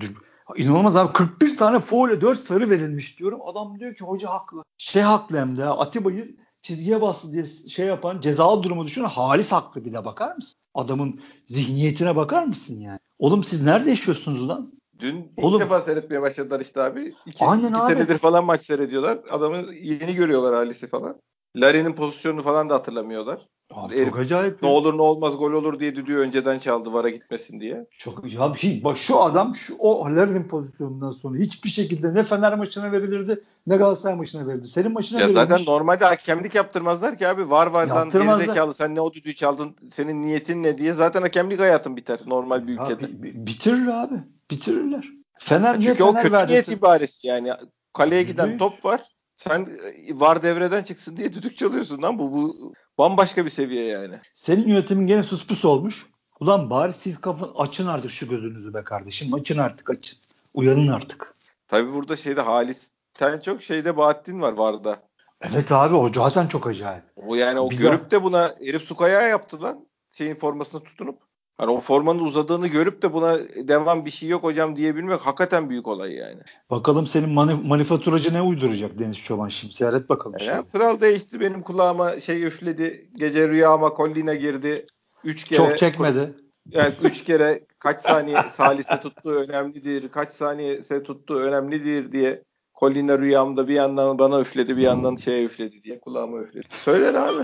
İnanılmaz 0.57 0.97
abi 0.97 1.13
41 1.13 1.57
tane 1.57 1.79
foule 1.79 2.21
4 2.21 2.39
sarı 2.39 2.71
verilmiş 2.71 3.19
diyorum. 3.19 3.41
Adam 3.47 3.79
diyor 3.79 3.95
ki 3.95 4.05
hoca 4.05 4.31
haklı. 4.31 4.63
Şey 4.79 5.03
haklı 5.03 5.39
hem 5.39 5.57
de 5.57 5.65
Atiba'yı 5.65 6.37
çizgiye 6.63 7.01
bastı 7.01 7.33
diye 7.33 7.45
şey 7.47 7.87
yapan 7.87 8.21
cezalı 8.21 8.63
durumu 8.63 8.85
düşünen 8.85 9.09
Halis 9.09 9.53
haklı 9.53 9.85
bir 9.85 9.93
de 9.93 10.05
bakar 10.05 10.37
mısın? 10.37 10.55
Adamın 10.75 11.21
zihniyetine 11.49 12.17
bakar 12.17 12.45
mısın 12.45 12.81
yani? 12.81 12.99
Oğlum 13.19 13.45
siz 13.45 13.63
nerede 13.63 13.91
yaşıyorsunuz 13.91 14.49
lan? 14.49 14.73
Dün 14.99 15.33
ilk 15.37 15.45
Oğlum- 15.45 15.61
defa 15.61 15.81
seyretmeye 15.81 16.23
başladılar 16.23 16.61
işte 16.61 16.83
abi. 16.83 17.15
İki, 17.27 17.45
Aynen 17.45 17.69
iki 17.69 17.77
abi. 17.77 17.95
senedir 17.95 18.19
falan 18.19 18.45
maç 18.45 18.67
seyrediyorlar. 18.67 19.19
Adamı 19.31 19.57
yeni 19.75 20.15
görüyorlar 20.15 20.55
Halis'i 20.55 20.87
falan. 20.87 21.17
Larry'nin 21.57 21.93
pozisyonunu 21.93 22.43
falan 22.43 22.71
da 22.71 22.75
hatırlamıyorlar. 22.75 23.47
Abi 23.75 23.95
Herif 23.95 24.09
çok 24.09 24.19
acayip. 24.19 24.63
Ne 24.63 24.69
ya. 24.69 24.75
olur 24.75 24.99
ne 24.99 25.03
olmaz 25.03 25.37
gol 25.39 25.53
olur 25.53 25.81
diye 25.81 25.95
düdüğü 25.97 26.17
önceden 26.17 26.59
çaldı 26.59 26.93
VAR'a 26.93 27.09
gitmesin 27.09 27.61
diye. 27.61 27.87
Çok 27.99 28.33
ya 28.33 28.55
bir 28.55 28.59
şey, 28.59 28.85
bak 28.85 28.97
şu 28.97 29.21
adam 29.21 29.55
şu 29.55 29.75
o 29.79 30.05
Larry'nin 30.17 30.49
pozisyonundan 30.49 31.11
sonra 31.11 31.39
hiçbir 31.39 31.69
şekilde 31.71 32.15
ne 32.15 32.23
Fener 32.23 32.55
maçına 32.59 32.93
verilirdi 32.93 33.45
ne 33.67 33.77
Galatasaray 33.77 34.17
maçına 34.17 34.47
verildi. 34.49 34.69
Senin 34.69 34.93
maçına 34.93 35.21
Ya 35.21 35.27
verilmiş. 35.29 35.49
zaten 35.51 35.67
normalde 35.67 36.05
hakemlik 36.05 36.55
yaptırmazlar 36.55 37.19
ki 37.19 37.29
abi. 37.29 37.51
VAR 37.51 37.67
vardan 37.67 37.97
Yaptırmazlar. 37.97 38.39
gerizekalı 38.41 38.75
sen 38.75 38.95
ne 38.95 39.01
o 39.01 39.13
düdüğü 39.13 39.35
çaldın 39.35 39.77
senin 39.93 40.23
niyetin 40.23 40.63
ne 40.63 40.79
diye. 40.79 40.93
Zaten 40.93 41.23
hakemlik 41.23 41.61
hayatın 41.61 41.97
biter 41.97 42.19
normal 42.27 42.67
bir 42.67 42.77
Ya 42.77 42.83
ülkede. 42.83 43.09
bi- 43.09 43.23
bi- 43.23 43.47
bitirir 43.47 43.87
abi. 43.87 44.15
Bitirirler. 44.51 45.09
Fener 45.39 45.81
niye 45.81 45.91
Çünkü 45.91 46.03
o 46.03 46.07
Fener 46.09 46.23
kötü 46.23 46.33
verdi? 46.35 46.53
niyet 46.53 46.69
ibaresi 46.69 47.27
yani. 47.27 47.53
Kaleye 47.93 48.23
giden 48.23 48.59
top 48.59 48.85
var. 48.85 49.01
Sen 49.37 49.61
e, 50.09 50.21
VAR 50.21 50.43
devreden 50.43 50.83
çıksın 50.83 51.17
diye 51.17 51.33
düdük 51.33 51.57
çalıyorsun 51.57 52.03
lan. 52.03 52.19
Bu, 52.19 52.33
bu 52.33 52.73
bambaşka 52.99 53.45
bir 53.45 53.51
seviye 53.51 53.85
yani. 53.85 54.15
Senin 54.35 54.69
yönetimin 54.69 55.07
gene 55.07 55.23
sus 55.23 55.47
pus 55.47 55.65
olmuş. 55.65 56.07
Ulan 56.41 56.71
bari 56.71 56.93
siz 56.93 57.21
kapı 57.21 57.53
açın 57.57 57.87
artık 57.87 58.11
şu 58.11 58.29
gözünüzü 58.29 58.75
be 58.75 58.85
kardeşim. 58.85 59.35
Açın 59.35 59.59
artık 59.59 59.91
açın. 59.91 60.19
Uyanın 60.55 60.89
artık. 60.89 61.35
Tabi 61.69 61.93
burada 61.93 62.17
şeyde 62.17 62.41
Halis 62.41 62.91
sen 63.19 63.39
çok 63.39 63.63
şeyde 63.63 63.97
Bahattin 63.97 64.41
var 64.41 64.53
VAR'da. 64.53 65.03
Evet 65.41 65.73
abi 65.73 65.95
o 65.95 66.13
zaten 66.13 66.47
çok 66.47 66.67
acayip. 66.67 67.05
O 67.17 67.35
yani 67.35 67.61
o 67.61 67.71
Bir 67.71 67.79
görüp 67.79 68.11
de 68.11 68.23
buna 68.23 68.55
herif 68.61 68.83
su 68.83 68.97
kayağı 68.97 69.29
yaptı 69.29 69.63
lan. 69.63 69.87
Şeyin 70.11 70.35
formasını 70.35 70.83
tutunup. 70.83 71.19
Hani 71.59 71.71
o 71.71 71.81
formanın 71.81 72.19
uzadığını 72.19 72.67
görüp 72.67 73.03
de 73.03 73.13
buna 73.13 73.39
devam 73.39 74.05
bir 74.05 74.11
şey 74.11 74.29
yok 74.29 74.43
hocam 74.43 74.77
diyebilmek 74.77 75.21
hakikaten 75.21 75.71
büyük 75.71 75.89
olay 75.89 76.13
yani. 76.13 76.41
Bakalım 76.71 77.07
senin 77.07 77.29
mani- 77.29 77.69
manifaturacı 77.69 78.35
ne 78.35 78.43
uyduracak 78.43 78.99
Deniz 78.99 79.19
Çoban 79.19 79.49
şimdi. 79.49 79.75
Seyret 79.75 80.09
bakalım. 80.09 80.41
Şimdi. 80.41 80.63
kural 80.73 81.01
değişti 81.01 81.41
benim 81.41 81.63
kulağıma 81.63 82.21
şey 82.21 82.45
üfledi. 82.45 83.11
Gece 83.17 83.49
rüyama 83.49 83.95
kolline 83.95 84.37
girdi. 84.37 84.87
Üç 85.25 85.45
kere 85.45 85.57
Çok 85.57 85.79
çekmedi. 85.79 86.33
Yani 86.71 86.95
üç 87.03 87.25
kere 87.25 87.67
kaç 87.79 87.99
saniye 87.99 88.39
salise 88.57 89.01
tuttuğu 89.01 89.31
önemlidir, 89.35 90.09
kaç 90.09 90.33
saniyese 90.33 91.03
tuttuğu 91.03 91.37
önemlidir 91.37 92.13
diye 92.13 92.43
Colina 92.81 93.19
rüyamda 93.19 93.69
bir 93.69 93.75
yandan 93.75 94.19
bana 94.19 94.41
üfledi, 94.41 94.77
bir 94.77 94.83
yandan 94.83 95.17
şeye 95.17 95.45
üfledi 95.45 95.83
diye 95.85 96.01
kulağıma 96.01 96.39
üfledi. 96.39 96.67
Söyler 96.71 97.15
abi. 97.15 97.43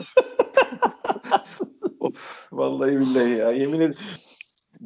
Vallahi 2.59 2.97
billahi 3.00 3.31
ya. 3.31 3.50
Yemin 3.50 3.77
ederim. 3.81 3.95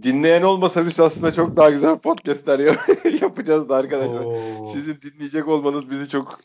Dinleyen 0.02 0.42
olmasa 0.42 0.86
biz 0.86 1.00
aslında 1.00 1.32
çok 1.32 1.56
daha 1.56 1.70
güzel 1.70 1.98
podcastler 1.98 2.58
yap- 2.58 2.88
yapacağız 3.22 3.68
da 3.68 3.76
arkadaşlar. 3.76 4.24
Oo. 4.24 4.64
Sizin 4.72 4.96
dinleyecek 5.02 5.48
olmanız 5.48 5.90
bizi 5.90 6.08
çok 6.08 6.40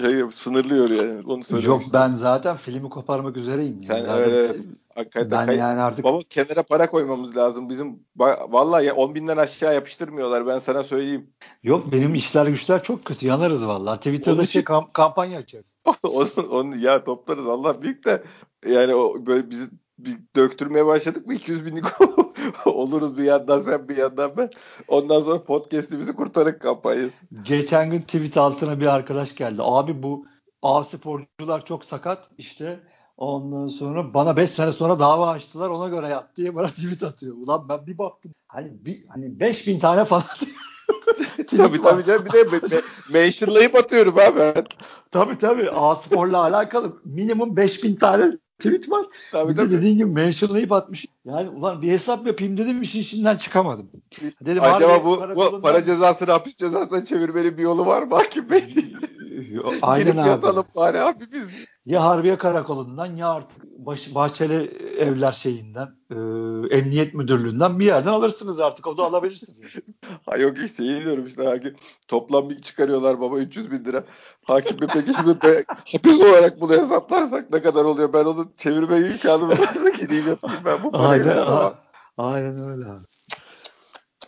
şey, 0.00 0.22
sınırlıyor 0.32 0.90
yani. 0.90 1.20
Onu 1.26 1.62
Yok 1.64 1.82
ben 1.92 2.14
zaten 2.14 2.56
filmi 2.56 2.88
koparmak 2.90 3.36
üzereyim. 3.36 3.78
Sen 3.86 3.96
yani. 3.96 4.06
Zaten 4.06 4.22
öyle- 4.24 4.52
t- 4.52 4.58
Hakikaten 4.94 5.30
ben 5.30 5.46
kay- 5.46 5.56
yani 5.56 5.80
artık 5.80 6.04
Baba 6.04 6.18
kenara 6.30 6.62
para 6.62 6.90
koymamız 6.90 7.36
lazım. 7.36 7.68
Bizim 7.70 7.98
vallahi 8.48 8.84
ya 8.86 8.94
10 8.94 9.14
binden 9.14 9.36
aşağı 9.36 9.74
yapıştırmıyorlar 9.74 10.46
ben 10.46 10.58
sana 10.58 10.82
söyleyeyim. 10.82 11.30
yok 11.62 11.92
benim 11.92 12.14
işler 12.14 12.46
güçler 12.46 12.82
çok 12.82 13.04
kötü 13.04 13.26
yanarız 13.26 13.66
vallahi. 13.66 13.96
Twitter'da 13.96 14.36
Onun 14.36 14.44
şey 14.44 14.60
için- 14.60 14.72
kam- 14.72 14.92
kampanya 14.92 15.38
açarız. 15.38 15.66
onu, 16.02 16.28
onu 16.50 16.76
ya 16.76 17.04
toplarız 17.04 17.46
Allah 17.46 17.82
büyük 17.82 18.04
de 18.04 18.22
yani 18.68 18.94
o 18.94 19.26
böyle 19.26 19.50
bizi 19.50 19.64
bir 20.04 20.16
döktürmeye 20.36 20.86
başladık 20.86 21.26
mı 21.26 21.34
200 21.34 21.66
binlik 21.66 21.84
oluruz 22.66 23.18
bir 23.18 23.24
yandan 23.24 23.60
sen 23.60 23.88
bir 23.88 23.96
yandan 23.96 24.32
ben. 24.36 24.50
Ondan 24.88 25.20
sonra 25.20 25.44
podcast'imizi 25.44 26.12
kurtarık 26.12 26.60
kampanyası. 26.62 27.26
Geçen 27.42 27.90
gün 27.90 28.00
tweet 28.00 28.36
altına 28.36 28.80
bir 28.80 28.86
arkadaş 28.86 29.34
geldi. 29.34 29.62
Abi 29.64 30.02
bu 30.02 30.26
A 30.62 30.84
sporcular 30.84 31.64
çok 31.64 31.84
sakat 31.84 32.30
işte 32.38 32.80
ondan 33.16 33.68
sonra 33.68 34.14
bana 34.14 34.36
5 34.36 34.50
sene 34.50 34.72
sonra 34.72 34.98
dava 34.98 35.30
açtılar 35.30 35.68
ona 35.70 35.88
göre 35.88 36.08
yat 36.08 36.36
diye 36.36 36.54
bana 36.54 36.66
tweet 36.68 37.02
atıyor. 37.02 37.36
Ulan 37.36 37.68
ben 37.68 37.86
bir 37.86 37.98
baktım 37.98 38.32
hani 38.48 38.84
bir, 38.84 39.04
hani 39.08 39.40
5000 39.40 39.78
tane 39.78 40.04
falan 40.04 40.22
tabii 41.56 41.82
tabii 41.82 42.04
canım 42.04 42.24
bir 42.24 42.32
de 42.32 42.42
me- 42.42 42.60
me- 42.60 43.12
mentionlayıp 43.12 43.74
atıyorum 43.74 44.18
abi 44.18 44.38
ben. 44.38 44.64
tabii 45.10 45.38
tabii 45.38 45.70
A 45.70 45.94
Spor'la 45.94 46.38
alakalı 46.38 46.96
minimum 47.04 47.56
5000 47.56 47.94
tane 47.96 48.38
tweet 48.60 48.90
var. 48.90 49.06
Tabii, 49.32 49.52
bir 49.52 49.56
tabii. 49.56 49.70
de 49.70 49.76
dediğin 49.76 49.98
gibi 49.98 50.10
mentionlayıp 50.10 50.72
atmış. 50.72 51.06
Yani 51.24 51.48
ulan 51.48 51.82
bir 51.82 51.90
hesap 51.90 52.26
yapayım 52.26 52.56
dedim 52.56 52.82
işin 52.82 53.00
içinden 53.00 53.36
çıkamadım. 53.36 53.90
Dedim, 54.40 54.62
Acaba 54.62 55.04
bu, 55.04 55.22
bu 55.36 55.60
para 55.60 55.84
cezasını 55.84 56.30
hapis 56.30 56.56
cezasına 56.56 57.04
çevirmenin 57.04 57.58
bir 57.58 57.62
yolu 57.62 57.86
var 57.86 58.02
mı 58.02 58.14
Hakim 58.14 58.50
Bey? 58.50 58.64
Aynen 59.82 60.16
abi. 60.16 60.28
yatalım 60.28 60.64
bari 60.76 61.00
abi 61.00 61.32
biz. 61.32 61.48
Ya 61.86 62.04
Harbiye 62.04 62.38
Karakolu'ndan 62.38 63.06
ya 63.06 63.28
artık 63.28 63.62
baş, 63.78 64.14
Bahçeli 64.14 64.54
Evler 64.98 65.32
şeyinden, 65.32 65.88
e, 66.10 66.16
Emniyet 66.76 67.14
Müdürlüğü'nden 67.14 67.78
bir 67.78 67.84
yerden 67.84 68.12
alırsınız 68.12 68.60
artık. 68.60 68.86
O 68.86 68.98
da 68.98 69.04
alabilirsiniz. 69.04 69.60
Ha 70.26 70.36
yok 70.36 70.58
işte 70.64 70.84
iyi 70.84 71.02
diyorum 71.02 71.24
işte 71.26 71.44
hakim. 71.44 71.76
Toplam 72.08 72.50
bir 72.50 72.58
çıkarıyorlar 72.58 73.20
baba 73.20 73.38
300 73.38 73.70
bin 73.70 73.84
lira. 73.84 74.04
Hakim 74.44 74.80
Bey 74.80 74.88
peki 74.92 75.14
şimdi 75.14 75.42
be, 75.42 75.64
hapis 75.92 76.20
olarak 76.20 76.60
bunu 76.60 76.72
hesaplarsak 76.72 77.50
ne 77.50 77.62
kadar 77.62 77.84
oluyor? 77.84 78.12
Ben 78.12 78.24
onu 78.24 78.52
çevirme 78.58 78.98
imkanım 78.98 79.48
varsa 79.48 79.88
gideyim 80.00 80.28
yapayım 80.28 80.60
ben 80.64 80.82
bu 80.82 80.90
parayı. 80.90 81.22
aynen, 81.22 81.36
a- 81.36 81.74
aynen 82.18 82.68
öyle 82.68 82.84
abi. 82.84 83.04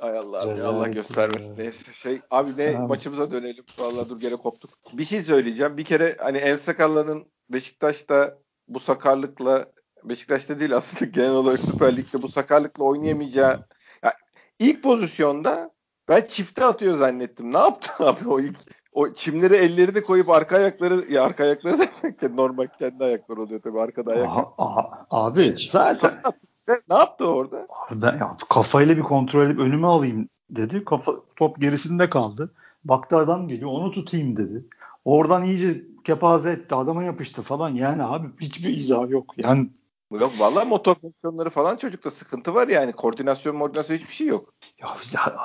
Ay 0.03 0.19
Allah'ım 0.19 0.49
ya 0.49 0.55
Rezalet 0.57 0.75
Allah 0.75 0.87
ya. 0.87 0.93
göstermesin. 0.93 1.57
Neyse 1.59 1.93
şey 1.93 2.21
abi 2.31 2.57
ne 2.57 2.79
Abi. 2.79 2.87
maçımıza 2.89 3.31
dönelim. 3.31 3.65
Vallahi 3.79 4.09
dur 4.09 4.21
gene 4.21 4.37
koptuk. 4.37 4.71
Bir 4.93 5.05
şey 5.05 5.23
söyleyeceğim. 5.23 5.77
Bir 5.77 5.85
kere 5.85 6.17
hani 6.21 6.39
En 6.39 6.57
Sakallı'nın 6.57 7.27
Beşiktaş'ta 7.51 8.39
bu 8.69 8.81
sakarlıkla 8.81 9.67
Beşiktaş'ta 10.05 10.61
değil 10.61 10.77
aslında 10.77 11.11
genel 11.15 11.31
olarak 11.31 11.61
Süper 11.61 11.97
Lig'de 11.97 12.23
bu 12.23 12.29
sakarlıkla 12.29 12.85
oynayamayacağı 12.85 13.67
ya 14.05 14.15
ilk 14.59 14.83
pozisyonda 14.83 15.71
ben 16.09 16.25
çifte 16.29 16.65
atıyor 16.65 16.99
zannettim. 16.99 17.53
Ne 17.53 17.59
yaptı 17.59 17.91
abi 18.07 18.29
o 18.29 18.41
ilk 18.41 18.57
o 18.93 19.13
çimleri 19.13 19.55
elleri 19.55 19.95
de 19.95 20.03
koyup 20.03 20.31
arka 20.31 20.57
ayakları 20.57 21.13
ya 21.13 21.25
arka 21.25 21.45
ayakları 21.45 21.79
da 22.23 22.29
normal 22.29 22.67
kendi 22.79 23.05
ayakları 23.05 23.43
oluyor 23.43 23.63
tabii 23.63 23.81
arkada 23.81 24.13
ayak. 24.13 24.27
Aha, 24.27 24.55
aha, 24.59 25.07
abi 25.11 25.55
zaten 25.69 26.23
Ne 26.89 26.95
yaptı 26.95 27.27
orada? 27.27 27.57
Abi 27.91 28.03
ben 28.03 28.19
ya, 28.19 28.37
kafayla 28.51 28.97
bir 28.97 29.03
kontrol 29.03 29.47
edip 29.47 29.61
önüme 29.61 29.87
alayım 29.87 30.29
dedi. 30.51 30.85
Kafa 30.85 31.13
top 31.37 31.61
gerisinde 31.61 32.11
kaldı. 32.11 32.53
Baktı 32.85 33.17
adam 33.17 33.49
geliyor 33.49 33.71
onu 33.71 33.91
tutayım 33.91 34.37
dedi. 34.37 34.65
Oradan 35.05 35.45
iyice 35.45 35.83
kepaze 36.05 36.51
etti. 36.51 36.75
Adama 36.75 37.03
yapıştı 37.03 37.43
falan. 37.43 37.71
Yani 37.71 38.03
abi 38.03 38.29
hiçbir 38.41 38.71
izah 38.71 39.11
yok. 39.11 39.35
Yani 39.37 39.71
Yok 40.21 40.33
vallahi 40.39 40.69
motor 40.69 40.95
fonksiyonları 40.95 41.51
falan 41.51 41.77
çocukta 41.77 42.11
sıkıntı 42.11 42.55
var 42.55 42.69
yani. 42.69 42.93
Koordinasyon 42.93 43.59
koordinasyon 43.59 43.97
hiçbir 43.97 44.15
şey 44.15 44.27
yok. 44.27 44.55
Ya 44.81 44.89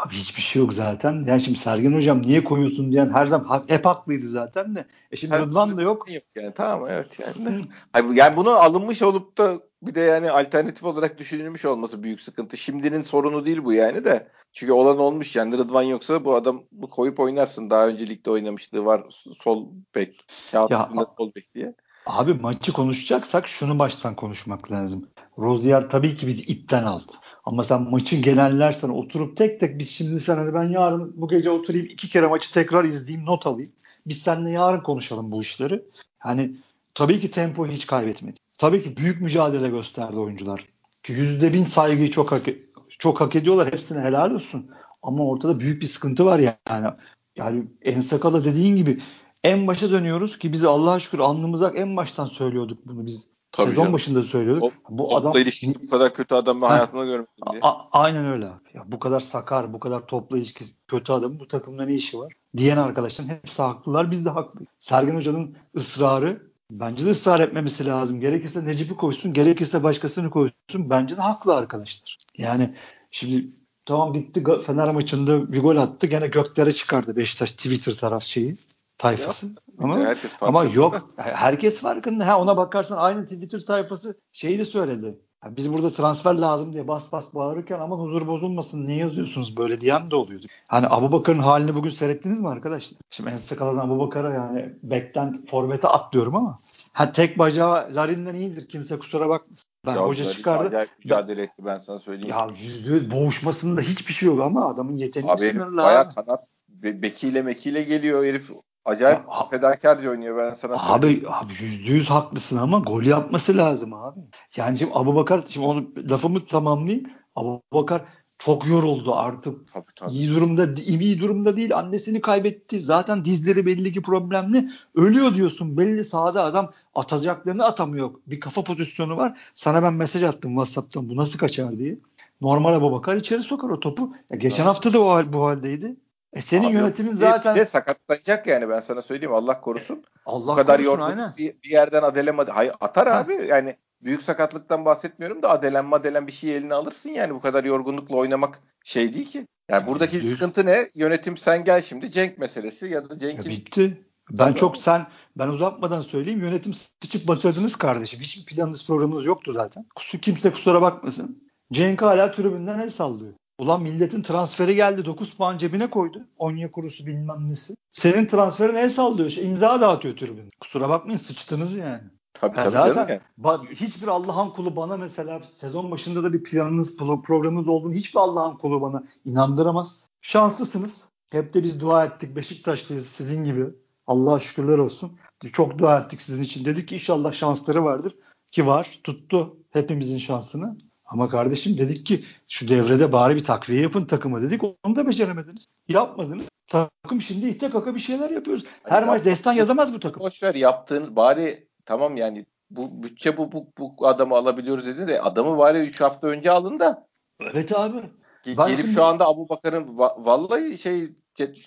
abi 0.03 0.13
hiçbir 0.13 0.41
şey 0.41 0.61
yok 0.61 0.73
zaten. 0.73 1.23
Yani 1.27 1.41
şimdi 1.41 1.59
Sergen 1.59 1.93
hocam 1.93 2.21
niye 2.21 2.43
koyuyorsun 2.43 2.91
diyen 2.91 3.09
her 3.09 3.25
zaman 3.25 3.63
hep 3.67 3.85
haklıydı 3.85 4.29
zaten 4.29 4.75
de. 4.75 4.85
E 5.11 5.15
şimdi 5.15 5.33
Her 5.33 5.41
Rıdvan 5.41 5.77
da 5.77 5.81
yok. 5.81 6.11
Yok 6.13 6.23
yani 6.35 6.53
tamam 6.55 6.89
evet 6.89 7.19
yani. 7.19 7.65
Hayır, 7.93 8.09
yani 8.09 8.37
bunu 8.37 8.49
alınmış 8.49 9.01
olup 9.01 9.37
da 9.37 9.59
bir 9.81 9.95
de 9.95 10.01
yani 10.01 10.31
alternatif 10.31 10.83
olarak 10.83 11.17
düşünülmüş 11.17 11.65
olması 11.65 12.03
büyük 12.03 12.21
sıkıntı. 12.21 12.57
Şimdinin 12.57 13.01
sorunu 13.01 13.45
değil 13.45 13.63
bu 13.63 13.73
yani 13.73 14.05
de. 14.05 14.27
Çünkü 14.53 14.73
olan 14.73 14.99
olmuş 14.99 15.35
yani 15.35 15.57
Rıdvan 15.57 15.83
yoksa 15.83 16.25
bu 16.25 16.35
adam 16.35 16.63
bu 16.71 16.89
koyup 16.89 17.19
oynarsın. 17.19 17.69
Daha 17.69 17.87
önce 17.87 18.09
ligde 18.09 18.31
oynamışlığı 18.31 18.85
var 18.85 19.03
sol 19.37 19.67
bek. 19.95 20.25
Kağıt 20.51 20.71
Ya, 20.71 20.89
sol 21.17 21.31
bek 21.35 21.55
diye. 21.55 21.73
Abi 22.07 22.33
maçı 22.33 22.73
konuşacaksak 22.73 23.47
şunu 23.47 23.79
baştan 23.79 24.15
konuşmak 24.15 24.71
lazım. 24.71 25.07
Rozier 25.37 25.89
tabii 25.89 26.15
ki 26.15 26.27
bizi 26.27 26.43
ipten 26.43 26.83
aldı. 26.83 27.13
Ama 27.45 27.63
sen 27.63 27.81
maçı 27.81 28.15
gelenler 28.15 28.71
sana 28.71 28.93
oturup 28.93 29.37
tek 29.37 29.59
tek 29.59 29.79
biz 29.79 29.89
şimdi 29.89 30.23
hadi 30.27 30.53
ben 30.53 30.63
yarın 30.63 31.13
bu 31.15 31.27
gece 31.27 31.49
oturayım 31.49 31.85
iki 31.85 32.09
kere 32.09 32.27
maçı 32.27 32.53
tekrar 32.53 32.83
izleyeyim 32.83 33.25
not 33.25 33.47
alayım. 33.47 33.71
Biz 34.05 34.17
seninle 34.17 34.51
yarın 34.51 34.81
konuşalım 34.81 35.31
bu 35.31 35.41
işleri. 35.41 35.83
Hani 36.19 36.55
tabii 36.93 37.19
ki 37.19 37.31
tempoyu 37.31 37.71
hiç 37.71 37.87
kaybetmedi. 37.87 38.39
Tabii 38.57 38.83
ki 38.83 38.97
büyük 38.97 39.21
mücadele 39.21 39.69
gösterdi 39.69 40.19
oyuncular. 40.19 40.65
Ki 41.03 41.13
yüzde 41.13 41.53
bin 41.53 41.65
saygıyı 41.65 42.11
çok 42.11 42.31
hak, 42.31 42.45
çok 42.89 43.21
hak 43.21 43.35
ediyorlar. 43.35 43.73
Hepsine 43.73 44.03
helal 44.03 44.31
olsun. 44.31 44.71
Ama 45.03 45.25
ortada 45.25 45.59
büyük 45.59 45.81
bir 45.81 45.87
sıkıntı 45.87 46.25
var 46.25 46.39
yani. 46.39 46.87
Yani 47.35 47.63
en 47.81 47.99
sakala 47.99 48.45
dediğin 48.45 48.75
gibi 48.75 48.99
en 49.43 49.67
başa 49.67 49.91
dönüyoruz 49.91 50.37
ki 50.39 50.53
bizi 50.53 50.67
Allah'a 50.67 50.99
şükür 50.99 51.19
alnımıza 51.19 51.69
en 51.69 51.97
baştan 51.97 52.25
söylüyorduk 52.25 52.85
bunu 52.87 53.05
biz. 53.05 53.27
Tabii 53.51 53.69
Sezon 53.69 53.81
canım. 53.81 53.93
başında 53.93 54.21
söylüyorduk. 54.23 54.63
O, 54.63 54.71
bu 54.97 55.15
adam 55.17 55.37
ilişkisi 55.37 55.83
bu 55.83 55.89
kadar 55.89 56.13
kötü 56.13 56.35
adam 56.35 56.61
ben 56.61 56.67
Ha. 56.67 56.73
hayatımda 56.73 57.05
görmedim 57.05 57.33
diye. 57.51 57.61
A- 57.61 57.69
a- 57.69 57.87
aynen 57.91 58.25
öyle 58.25 58.45
abi. 58.45 58.63
Ya 58.73 58.83
bu 58.87 58.99
kadar 58.99 59.19
sakar, 59.19 59.73
bu 59.73 59.79
kadar 59.79 60.07
topla 60.07 60.37
ilişkisi 60.37 60.73
kötü 60.87 61.13
adam 61.13 61.39
bu 61.39 61.47
takımda 61.47 61.85
ne 61.85 61.93
işi 61.95 62.19
var? 62.19 62.33
Diyen 62.57 62.77
arkadaşların 62.77 63.29
hepsi 63.29 63.61
haklılar. 63.61 64.11
Biz 64.11 64.25
de 64.25 64.29
haklıyız. 64.29 64.69
Sergen 64.79 65.15
Hoca'nın 65.15 65.55
ısrarı 65.75 66.51
bence 66.71 67.05
de 67.05 67.09
ısrar 67.09 67.39
etmemesi 67.39 67.85
lazım. 67.85 68.19
Gerekirse 68.19 68.65
Necip'i 68.65 68.95
koysun, 68.95 69.33
gerekirse 69.33 69.83
başkasını 69.83 70.29
koysun. 70.29 70.53
Bence 70.89 71.17
de 71.17 71.21
haklı 71.21 71.55
arkadaşlar. 71.55 72.17
Yani 72.37 72.75
şimdi 73.11 73.47
tamam 73.85 74.13
gitti 74.13 74.43
Fener 74.65 74.89
maçında 74.91 75.51
bir 75.51 75.61
gol 75.61 75.75
attı. 75.77 76.07
Gene 76.07 76.27
göklere 76.27 76.71
çıkardı 76.73 77.15
Beşiktaş 77.15 77.51
Twitter 77.51 77.93
taraf 77.93 78.23
şeyi 78.23 78.55
tayfası. 78.97 79.47
Ama 79.79 79.99
Herkes 79.99 80.31
ama 80.41 80.63
yok. 80.63 81.09
Herkes 81.17 81.81
farkında. 81.81 82.27
Ha 82.27 82.41
ona 82.41 82.57
bakarsan 82.57 82.97
aynı 82.97 83.23
Twitter 83.23 83.59
tayfası 83.59 84.19
şeyi 84.31 84.59
de 84.59 84.65
söyledi. 84.65 85.19
Ya 85.45 85.55
biz 85.55 85.73
burada 85.73 85.89
transfer 85.89 86.33
lazım 86.33 86.73
diye 86.73 86.87
bas 86.87 87.11
bas 87.11 87.33
bağırırken 87.33 87.79
ama 87.79 87.95
huzur 87.95 88.27
bozulmasın 88.27 88.85
niye 88.85 88.97
yazıyorsunuz 88.97 89.57
böyle 89.57 89.81
diyen 89.81 90.11
de 90.11 90.15
oluyordu. 90.15 90.45
Hani 90.67 90.87
Abubakar'ın 90.89 91.39
halini 91.39 91.75
bugün 91.75 91.89
seyrettiniz 91.89 92.41
mi 92.41 92.49
arkadaşlar? 92.49 92.99
Şimdi 93.11 93.29
en 93.29 93.37
sıkılan 93.37 93.77
Abubakar'a 93.77 94.33
yani 94.33 94.73
bekten 94.83 95.33
forvete 95.45 95.87
atlıyorum 95.87 96.35
ama 96.35 96.59
ha 96.93 97.11
tek 97.11 97.39
bacağı 97.39 97.95
Larin'den 97.95 98.35
iyidir 98.35 98.67
kimse 98.69 98.99
kusura 98.99 99.29
bakmasın. 99.29 99.69
Ben 99.85 99.95
Ya 99.95 100.05
hoca 100.05 100.29
çıkardı. 100.29 100.87
mücadele 101.03 101.41
etti 101.43 101.65
ben 101.65 101.77
sana 101.77 101.99
söyleyeyim. 101.99 102.29
Ya 102.29 102.47
yüzde 102.61 102.89
yüz 102.89 103.11
boğuşmasında 103.11 103.81
hiçbir 103.81 104.13
şey 104.13 104.27
yok 104.27 104.41
ama 104.41 104.67
adamın 104.69 104.95
yeteneği 104.95 105.31
Abi 105.31 105.49
sınırlı 105.49 105.83
bayağı 105.83 106.13
kanat 106.13 106.43
be- 106.69 107.01
bekiyle 107.01 107.41
mekiyle 107.41 107.83
geliyor 107.83 108.25
herif. 108.25 108.51
Acayip 108.87 109.19
Ya, 109.19 109.43
fedakarca 109.51 110.09
oynuyor 110.09 110.37
ben 110.37 110.53
sana. 110.53 110.73
Abi 110.77 111.23
abi 111.27 111.53
yüzde 111.61 111.91
yüz 111.91 112.09
haklısın 112.09 112.57
ama 112.57 112.79
gol 112.79 113.03
yapması 113.03 113.57
lazım 113.57 113.93
abi. 113.93 114.19
Yani 114.55 114.77
şimdi 114.77 114.91
Abubakar 114.95 115.43
şimdi 115.47 115.65
onu 115.67 115.85
lafımı 116.09 116.39
tamamlayayım. 116.45 117.05
Abubakar 117.35 118.01
çok 118.37 118.67
yoruldu 118.67 119.15
artık. 119.15 119.73
Tabii 119.73 119.85
tabii. 119.95 120.11
İyi 120.11 120.29
durumda 120.29 120.67
iyi 120.81 121.19
durumda 121.19 121.57
değil. 121.57 121.77
Annesini 121.77 122.21
kaybetti. 122.21 122.79
Zaten 122.79 123.25
dizleri 123.25 123.65
belli 123.65 123.93
ki 123.93 124.01
problemli. 124.01 124.69
Ölüyor 124.95 125.35
diyorsun. 125.35 125.77
Belli 125.77 126.03
sahada 126.03 126.43
adam 126.43 126.71
atacaklarını 126.95 127.65
atamıyor. 127.65 128.11
Bir 128.27 128.39
kafa 128.39 128.63
pozisyonu 128.63 129.17
var. 129.17 129.39
Sana 129.53 129.83
ben 129.83 129.93
mesaj 129.93 130.23
attım 130.23 130.51
WhatsApp'tan. 130.51 131.09
Bu 131.09 131.15
nasıl 131.15 131.39
kaçar 131.39 131.77
diye. 131.77 131.97
Normal 132.41 132.73
Abubakar 132.73 133.15
içeri 133.15 133.41
sokar 133.41 133.69
o 133.69 133.79
topu. 133.79 134.13
Ya 134.31 134.37
geçen 134.37 134.57
Evet. 134.57 134.67
hafta 134.67 134.93
da 134.93 135.01
o 135.01 135.09
hal, 135.09 135.33
bu 135.33 135.45
haldeydi. 135.45 135.95
E 136.37 136.41
senin 136.41 136.63
Abi 136.67 136.73
yok, 136.73 136.83
yönetimin 136.83 137.11
bir- 137.11 137.17
zaten 137.17 137.55
de 137.55 137.65
sakatlanacak 137.65 138.47
yani 138.47 138.69
ben 138.69 138.79
sana 138.79 139.01
söyleyeyim 139.01 139.33
Allah 139.33 139.61
korusun. 139.61 140.03
Allah 140.25 140.51
bu 140.51 140.55
kadar 140.55 140.77
korusun, 140.83 140.99
yorgun 141.09 141.33
bir, 141.37 141.55
bir 141.63 141.69
yerden 141.69 142.03
adelem 142.03 142.37
hayır 142.37 142.73
atar 142.79 143.07
Ha. 143.07 143.17
abi 143.17 143.45
yani 143.49 143.75
büyük 144.01 144.21
sakatlıktan 144.23 144.85
bahsetmiyorum 144.85 145.43
da 145.43 145.49
adelen 145.49 145.85
madelen 145.85 146.27
bir 146.27 146.31
şey 146.31 146.55
eline 146.57 146.73
alırsın 146.73 147.09
yani 147.09 147.33
bu 147.33 147.41
kadar 147.41 147.63
yorgunlukla 147.63 148.15
oynamak 148.15 148.59
şey 148.83 149.13
değil 149.13 149.29
ki. 149.29 149.47
Yani 149.69 149.87
buradaki 149.87 150.21
Düz- 150.21 150.31
sıkıntı 150.31 150.65
ne? 150.65 150.89
Yönetim 150.95 151.37
sen 151.37 151.63
gel 151.63 151.81
şimdi 151.81 152.11
Cenk 152.11 152.37
meselesi 152.37 152.87
ya 152.87 153.09
da 153.09 153.17
Cenk'in 153.17 153.51
bitti. 153.51 154.03
Ben 154.31 154.37
Tabii. 154.47 154.55
çok 154.59 154.77
sen 154.77 155.07
ben 155.37 155.47
uzatmadan 155.47 156.01
söyleyeyim 156.01 156.41
yönetim 156.41 156.73
sıçıp 157.03 157.27
batırdınız 157.27 157.75
kardeşim. 157.75 158.19
Hiçbir 158.19 158.55
planınız 158.55 158.87
programınız 158.87 159.25
yoktu 159.25 159.53
zaten. 159.53 159.85
Kusur, 159.95 160.19
kimse 160.19 160.51
kusura 160.51 160.81
bakmasın. 160.81 161.43
Cenk 161.73 162.01
hala 162.01 162.31
tribünden 162.31 162.79
el 162.79 162.89
sallıyor. 162.89 163.33
Ulan 163.57 163.81
milletin 163.81 164.21
transferi 164.21 164.75
geldi 164.75 165.05
9 165.05 165.33
puan 165.33 165.57
cebine 165.57 165.89
koydu. 165.89 166.27
Onya 166.37 166.71
kurusu 166.71 167.05
bilmem 167.05 167.49
nesi. 167.49 167.75
Senin 167.91 168.25
transferin 168.25 168.75
el 168.75 168.89
sallıyor. 168.89 169.29
Şey, 169.29 169.45
imza 169.45 169.81
dağıtıyor 169.81 170.17
tribün. 170.17 170.49
Kusura 170.59 170.89
bakmayın 170.89 171.17
sıçtınız 171.19 171.75
yani. 171.75 172.01
tabii 172.33 172.55
tabii 172.55 172.69
zaten 172.69 173.07
canım 173.07 173.21
yani. 173.37 173.75
hiçbir 173.75 174.07
Allah'ın 174.07 174.49
kulu 174.49 174.75
bana 174.75 174.97
mesela 174.97 175.39
sezon 175.39 175.91
başında 175.91 176.23
da 176.23 176.33
bir 176.33 176.43
planınız, 176.43 176.97
pro- 176.97 177.21
programınız 177.21 177.67
olduğunu 177.67 177.93
hiçbir 177.93 178.19
Allah'ın 178.19 178.55
kulu 178.55 178.81
bana 178.81 179.03
inandıramaz. 179.25 180.09
Şanslısınız. 180.21 181.05
Hep 181.31 181.53
de 181.53 181.63
biz 181.63 181.79
dua 181.79 182.05
ettik. 182.05 182.35
Beşiktaşlıyız 182.35 183.07
sizin 183.07 183.43
gibi. 183.43 183.65
Allah'a 184.07 184.39
şükürler 184.39 184.77
olsun. 184.77 185.11
Çok 185.53 185.77
dua 185.77 185.99
ettik 185.99 186.21
sizin 186.21 186.43
için. 186.43 186.65
Dedik 186.65 186.87
ki 186.87 186.95
inşallah 186.95 187.33
şansları 187.33 187.83
vardır. 187.83 188.15
ki 188.51 188.65
var 188.65 188.99
tuttu 189.03 189.57
hepimizin 189.69 190.17
şansını. 190.17 190.77
Ama 191.07 191.29
kardeşim 191.29 191.77
dedik 191.77 192.05
ki 192.05 192.25
şu 192.47 192.67
devrede 192.69 193.11
bari 193.11 193.35
bir 193.35 193.43
takviye 193.43 193.81
yapın 193.81 194.05
takımı 194.05 194.41
dedik. 194.41 194.61
Onu 194.83 194.95
da 194.95 195.07
beceremediniz. 195.07 195.65
Yapmadınız. 195.89 196.45
Takım 196.67 197.21
şimdi 197.21 197.47
ite 197.47 197.69
kaka 197.69 197.95
bir 197.95 197.99
şeyler 197.99 198.29
yapıyoruz. 198.29 198.65
Her 198.83 198.91
Hani 198.91 199.05
maç 199.05 199.25
destan 199.25 199.53
yazamaz 199.53 199.93
bu 199.93 199.99
takım. 199.99 200.23
Boş 200.23 200.43
ver 200.43 200.55
yaptığın 200.55 201.15
bari 201.15 201.67
tamam 201.85 202.17
yani 202.17 202.45
bu 202.69 203.03
bütçe 203.03 203.37
bu 203.37 203.51
bu, 203.51 203.67
bu 203.77 204.07
adamı 204.07 204.35
alabiliyoruz 204.35 204.85
dediniz 204.85 205.07
de 205.07 205.21
adamı 205.21 205.57
bari 205.57 205.79
3 205.79 206.01
hafta 206.01 206.27
önce 206.27 206.51
alın 206.51 206.79
da 206.79 207.07
Evet 207.41 207.75
abi. 207.79 207.97
Ge- 208.45 208.57
Ben 208.57 208.67
gelip 208.67 208.79
şimdi- 208.79 208.93
şu 208.93 209.03
anda 209.03 209.25
Abu 209.27 209.49
Bakar'ın 209.49 209.83
va- 209.83 210.25
vallahi 210.25 210.77
şey 210.77 211.11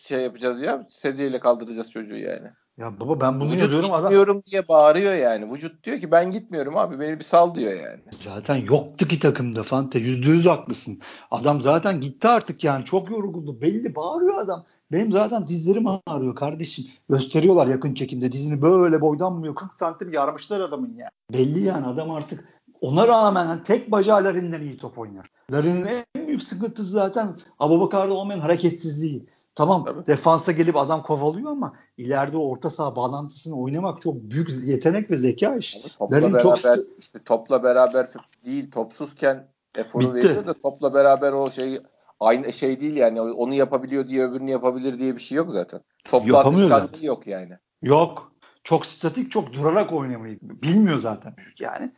şey 0.05 0.21
yapacağız 0.23 0.63
ya 0.63 0.87
sedyeyle 0.91 1.41
kaldıracağız 1.41 1.91
çocuğu 1.91 2.17
yani. 2.17 2.49
Ya 2.81 3.01
baba 3.01 3.21
ben 3.21 3.41
bunu 3.41 3.49
Vücut 3.49 3.61
yazıyorum 3.61 3.93
adam. 3.93 4.03
gitmiyorum 4.03 4.43
diye 4.51 4.69
bağırıyor 4.69 5.15
yani. 5.15 5.53
Vücut 5.53 5.85
diyor 5.85 6.01
ki 6.01 6.11
ben 6.11 6.31
gitmiyorum 6.31 6.77
abi 6.77 7.01
beni 7.01 7.19
bir 7.19 7.25
sal 7.25 7.55
diyor 7.55 7.73
yani. 7.73 8.01
Zaten 8.11 8.57
yoktu 8.57 9.09
ki 9.09 9.19
takımda 9.19 9.63
Fante. 9.63 9.99
Yüzde 9.99 10.31
yüz 10.31 10.47
haklısın. 10.47 11.01
Adam 11.31 11.63
zaten 11.63 12.01
gitti 12.01 12.29
artık 12.29 12.65
yani. 12.65 12.85
Çok 12.85 13.11
yoruldu. 13.11 13.61
Belli 13.61 13.95
bağırıyor 13.95 14.39
adam. 14.39 14.65
Benim 14.93 15.13
zaten 15.13 15.49
dizlerim 15.49 15.87
ağrıyor 16.07 16.35
kardeşim. 16.35 16.85
Gösteriyorlar 17.09 17.67
yakın 17.67 17.95
çekimde. 17.95 18.33
Dizini 18.33 18.63
böyle 18.63 19.01
boydan 19.01 19.33
mı 19.33 19.55
40 19.55 19.75
santim 19.75 20.13
yarmışlar 20.13 20.61
adamın 20.61 20.95
ya. 20.95 21.11
Belli 21.33 21.61
yani 21.61 21.87
adam 21.87 22.11
artık 22.11 22.45
ona 22.81 23.09
rağmen 23.09 23.47
hani 23.47 23.63
tek 23.63 23.93
bacağı 23.93 24.25
Larin'den 24.25 24.61
iyi 24.61 24.77
top 24.77 24.99
oynar. 24.99 25.27
Larin'in 25.53 25.87
en 25.87 26.27
büyük 26.27 26.43
sıkıntısı 26.43 26.91
zaten 26.91 27.29
Abubakar'da 27.59 28.15
olmayan 28.15 28.41
hareketsizliği. 28.41 29.27
Tamam 29.61 29.85
Tabii. 29.85 30.07
defansa 30.07 30.53
gelip 30.53 30.77
adam 30.77 31.03
kovalıyor 31.03 31.51
ama 31.51 31.73
ileride 31.97 32.37
orta 32.37 32.71
saha 32.71 32.97
bağlantısını 32.97 33.61
oynamak 33.61 34.01
çok 34.01 34.15
büyük 34.15 34.51
yetenek 34.65 35.11
ve 35.11 35.17
zeka 35.17 35.57
iş. 35.57 35.77
Ama 35.77 35.89
Topla 35.99 36.17
Larin 36.17 36.35
beraber 36.35 36.57
çok 36.57 36.99
işte 36.99 37.19
topla 37.25 37.63
beraber 37.63 38.09
değil 38.45 38.71
topsuzken 38.71 39.49
eforu 39.75 40.15
veriyor 40.15 40.47
da 40.47 40.55
topla 40.55 40.95
beraber 40.95 41.33
o 41.33 41.51
şey 41.51 41.81
aynı 42.21 42.53
şey 42.53 42.81
değil 42.81 42.97
yani 42.97 43.21
onu 43.21 43.55
yapabiliyor 43.55 44.09
diye 44.09 44.25
öbürünü 44.25 44.51
yapabilir 44.51 44.99
diye 44.99 45.15
bir 45.15 45.21
şey 45.21 45.37
yok 45.37 45.51
zaten. 45.51 45.81
Topla 46.05 46.37
Yapamıyor 46.37 46.69
zaten. 46.69 47.07
yok 47.07 47.27
yani. 47.27 47.53
Yok. 47.83 48.33
Çok 48.65 48.87
statik, 48.87 49.31
çok 49.31 49.53
durarak 49.53 49.93
oynamayı 49.93 50.39
bilmiyor 50.43 50.99
zaten 50.99 51.35
yani. 51.61 51.93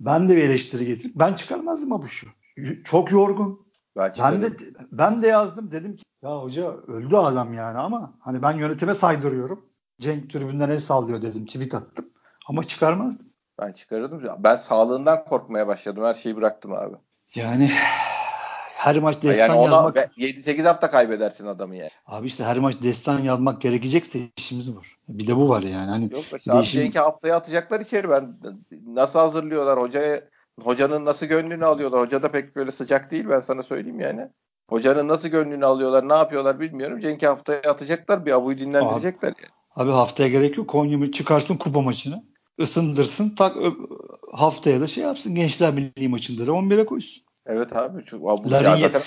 Ben 0.00 0.28
de 0.28 0.36
bir 0.36 0.42
eleştiri 0.44 0.86
getirip 0.86 1.14
ben 1.14 1.34
çıkarmazdım 1.34 1.92
Abuş'u. 1.92 2.26
Çok 2.84 3.12
yorgun. 3.12 3.71
Ben, 3.96 4.12
Ben 4.18 4.42
de 4.42 4.50
çıkarım. 4.50 4.88
ben 4.92 5.22
de 5.22 5.26
yazdım 5.26 5.70
dedim 5.70 5.96
ki 5.96 6.04
ya 6.22 6.36
hoca 6.42 6.68
öldü 6.68 7.16
adam 7.16 7.54
yani 7.54 7.78
ama 7.78 8.12
hani 8.20 8.42
ben 8.42 8.52
yönetime 8.52 8.94
saydırıyorum. 8.94 9.66
Cenk 10.00 10.30
tribünden 10.32 10.70
el 10.70 10.80
sallıyor 10.80 11.22
dedim 11.22 11.46
tweet 11.46 11.74
attım. 11.74 12.06
Ama 12.48 12.64
çıkarmazdım. 12.64 13.26
ben 13.60 13.72
çıkarırdım. 13.72 14.22
Ben 14.38 14.54
sağlığından 14.54 15.24
korkmaya 15.24 15.66
başladım. 15.66 16.04
Her 16.04 16.14
şeyi 16.14 16.36
bıraktım 16.36 16.72
abi. 16.72 16.94
Yani 17.34 17.70
her 18.76 18.98
maç 18.98 19.22
destan 19.22 19.46
yani 19.46 19.58
ona 19.58 19.74
yazmak 19.74 19.94
be- 19.94 20.10
7-8 20.16 20.62
hafta 20.66 20.90
kaybedersin 20.90 21.46
adamı 21.46 21.76
yani. 21.76 21.90
abi 22.06 22.26
işte 22.26 22.44
her 22.44 22.58
maç 22.58 22.82
destan 22.82 23.18
yazmak 23.18 23.62
gerekecekse 23.62 24.18
işimiz 24.36 24.76
var. 24.76 24.96
Bir 25.08 25.26
de 25.26 25.36
bu 25.36 25.48
var 25.48 25.62
yani. 25.62 25.90
Hani 25.90 26.12
Yok 26.12 26.24
işte 26.36 26.52
abi 26.52 26.58
değişim- 26.58 26.80
Cenk'i 26.80 26.98
haftaya 26.98 27.36
atacaklar 27.36 27.80
içeri. 27.80 28.10
Ben 28.10 28.36
nasıl 28.86 29.18
hazırlıyorlar 29.18 29.80
hocaya 29.80 30.22
hocanın 30.60 31.04
nasıl 31.04 31.26
gönlünü 31.26 31.64
alıyorlar. 31.66 32.00
Hoca 32.00 32.22
da 32.22 32.30
pek 32.30 32.56
böyle 32.56 32.70
sıcak 32.70 33.10
değil 33.10 33.28
ben 33.28 33.40
sana 33.40 33.62
söyleyeyim 33.62 34.00
yani. 34.00 34.28
Hocanın 34.68 35.08
nasıl 35.08 35.28
gönlünü 35.28 35.66
alıyorlar, 35.66 36.08
ne 36.08 36.14
yapıyorlar 36.14 36.60
bilmiyorum. 36.60 37.00
Cenk'i 37.00 37.26
haftaya 37.26 37.60
atacaklar, 37.60 38.26
bir 38.26 38.32
abuyu 38.32 38.58
dinlendirecekler. 38.58 39.28
yani. 39.28 39.52
Abi 39.76 39.90
haftaya 39.90 40.28
gerek 40.28 40.58
yok. 40.58 40.68
Konya 40.70 41.12
çıkarsın 41.12 41.56
kupa 41.56 41.80
maçını. 41.80 42.24
ısındırsın. 42.60 43.34
Tak 43.34 43.56
haftaya 44.32 44.80
da 44.80 44.86
şey 44.86 45.04
yapsın. 45.04 45.34
Gençler 45.34 45.76
Birliği 45.76 46.08
maçında 46.08 46.46
da 46.46 46.50
11'e 46.50 46.86
koysun. 46.86 47.24
Evet 47.46 47.76
abi. 47.76 48.04
Larin 48.50 48.80
zaten 48.80 49.02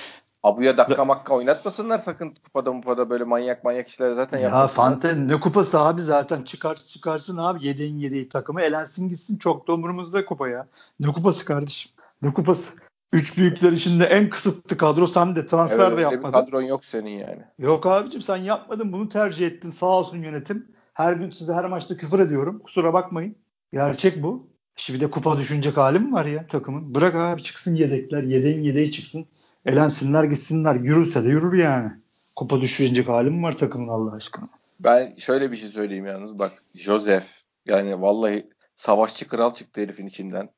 Abu'ya 0.46 0.78
dakika 0.78 1.06
makka 1.06 1.34
oynatmasınlar 1.34 1.98
sakın 1.98 2.34
kupada 2.44 2.74
mupada 2.74 3.10
böyle 3.10 3.24
manyak 3.24 3.64
manyak 3.64 3.88
işler 3.88 4.12
zaten 4.14 4.38
Ya 4.38 4.44
yapmasınlar. 4.44 4.76
Fante 4.90 5.28
ne 5.28 5.40
kupası 5.40 5.80
abi 5.80 6.02
zaten 6.02 6.44
çıkar 6.44 6.76
çıkarsın 6.76 7.38
abi 7.38 7.68
yedeğin 7.68 7.98
yedeği 7.98 8.30
takımı 8.30 8.62
elensin 8.62 9.10
gitsin 9.10 9.38
çok 9.38 9.68
da 9.68 9.74
umurumuzda 9.74 10.26
kupa 10.26 10.50
ya. 10.50 10.68
Ne 11.00 11.08
kupası 11.08 11.46
kardeşim? 11.46 11.92
Ne 12.22 12.34
kupası? 12.34 12.74
Üç 13.14 13.38
büyükler 13.38 13.72
içinde 13.72 14.06
en 14.06 14.30
kısıtlı 14.30 14.78
kadro 14.78 15.08
sen 15.08 15.36
de 15.36 15.46
transfer 15.46 15.88
Evet, 15.88 15.98
de 15.98 16.02
yapmadın. 16.02 16.32
kadron 16.32 16.62
yok 16.62 16.86
senin 16.86 17.18
yani. 17.20 17.42
Yok 17.60 17.86
abicim 17.86 18.22
sen 18.22 18.38
yapmadın 18.38 18.94
bunu 18.94 19.10
tercih 19.10 19.48
ettin 19.48 19.70
sağ 19.70 19.86
olsun 19.86 20.18
yönetim. 20.18 20.68
Her 20.94 21.14
gün 21.14 21.32
size 21.32 21.54
her 21.54 21.66
maçta 21.66 21.98
küfür 21.98 22.20
ediyorum 22.20 22.60
kusura 22.60 22.94
bakmayın. 22.94 23.36
Gerçek 23.74 24.24
bu. 24.24 24.48
Şimdi 24.76 25.00
bir 25.00 25.06
de 25.06 25.12
kupa 25.12 25.38
düşünecek 25.38 25.78
hali 25.78 26.00
mi 26.00 26.14
var 26.14 26.26
ya 26.26 26.48
takımın? 26.48 26.96
Bırak 26.96 27.16
abi 27.16 27.44
çıksın 27.44 27.76
yedekler 27.76 28.24
yedeğin 28.24 28.64
yedeği 28.64 28.92
çıksın. 28.92 29.26
Elensinler 29.66 30.24
gitsinler 30.24 30.76
yürürse 30.76 31.24
de 31.24 31.28
yürür 31.28 31.58
yani. 31.58 31.92
Kupa 32.36 32.62
düşünecek 32.62 33.08
hali 33.08 33.30
mi 33.30 33.44
var 33.44 33.58
takımın 33.58 33.88
Allah 33.88 34.16
aşkına? 34.16 34.50
Ben 34.80 35.16
şöyle 35.16 35.52
bir 35.52 35.58
şey 35.58 35.70
söyleyeyim 35.70 36.06
yalnız 36.06 36.40
bak 36.40 36.64
Joseph 36.74 37.26
yani 37.66 38.02
vallahi 38.02 38.50
savaşçı 38.76 39.28
kral 39.28 39.54
çıktı 39.54 39.82
herifin 39.82 40.08
içinden. 40.08 40.50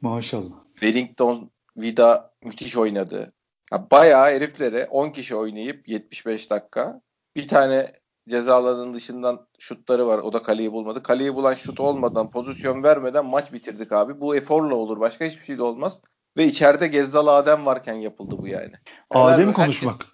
Maşallah. 0.00 0.64
Wellington 0.72 1.50
Vida 1.76 2.32
müthiş 2.44 2.76
oynadı. 2.76 3.32
Ya 3.72 3.86
bayağı 3.90 4.26
heriflere 4.26 4.86
10 4.90 5.10
kişi 5.10 5.36
oynayıp 5.36 5.88
75 5.88 6.50
dakika 6.50 7.00
bir 7.36 7.48
tane 7.48 7.92
ceza 8.28 8.54
alanının 8.54 8.94
dışından 8.94 9.46
şutları 9.58 10.06
var. 10.06 10.18
O 10.18 10.32
da 10.32 10.42
kaleyi 10.42 10.72
bulmadı. 10.72 11.02
Kaleyi 11.02 11.34
bulan 11.34 11.54
şut 11.54 11.80
olmadan, 11.80 12.30
pozisyon 12.30 12.82
vermeden 12.82 13.26
maç 13.26 13.52
bitirdik 13.52 13.92
abi. 13.92 14.20
Bu 14.20 14.36
eforla 14.36 14.74
olur. 14.74 15.00
Başka 15.00 15.24
hiçbir 15.24 15.44
şey 15.44 15.58
de 15.58 15.62
olmaz. 15.62 16.00
Ve 16.36 16.46
içeride 16.46 16.86
Gezzal 16.88 17.26
Adem 17.26 17.66
varken 17.66 17.94
yapıldı 17.94 18.38
bu 18.38 18.48
yani. 18.48 18.72
Adem'i 19.10 19.46
Herkes 19.46 19.80
konuşmak. 19.80 20.06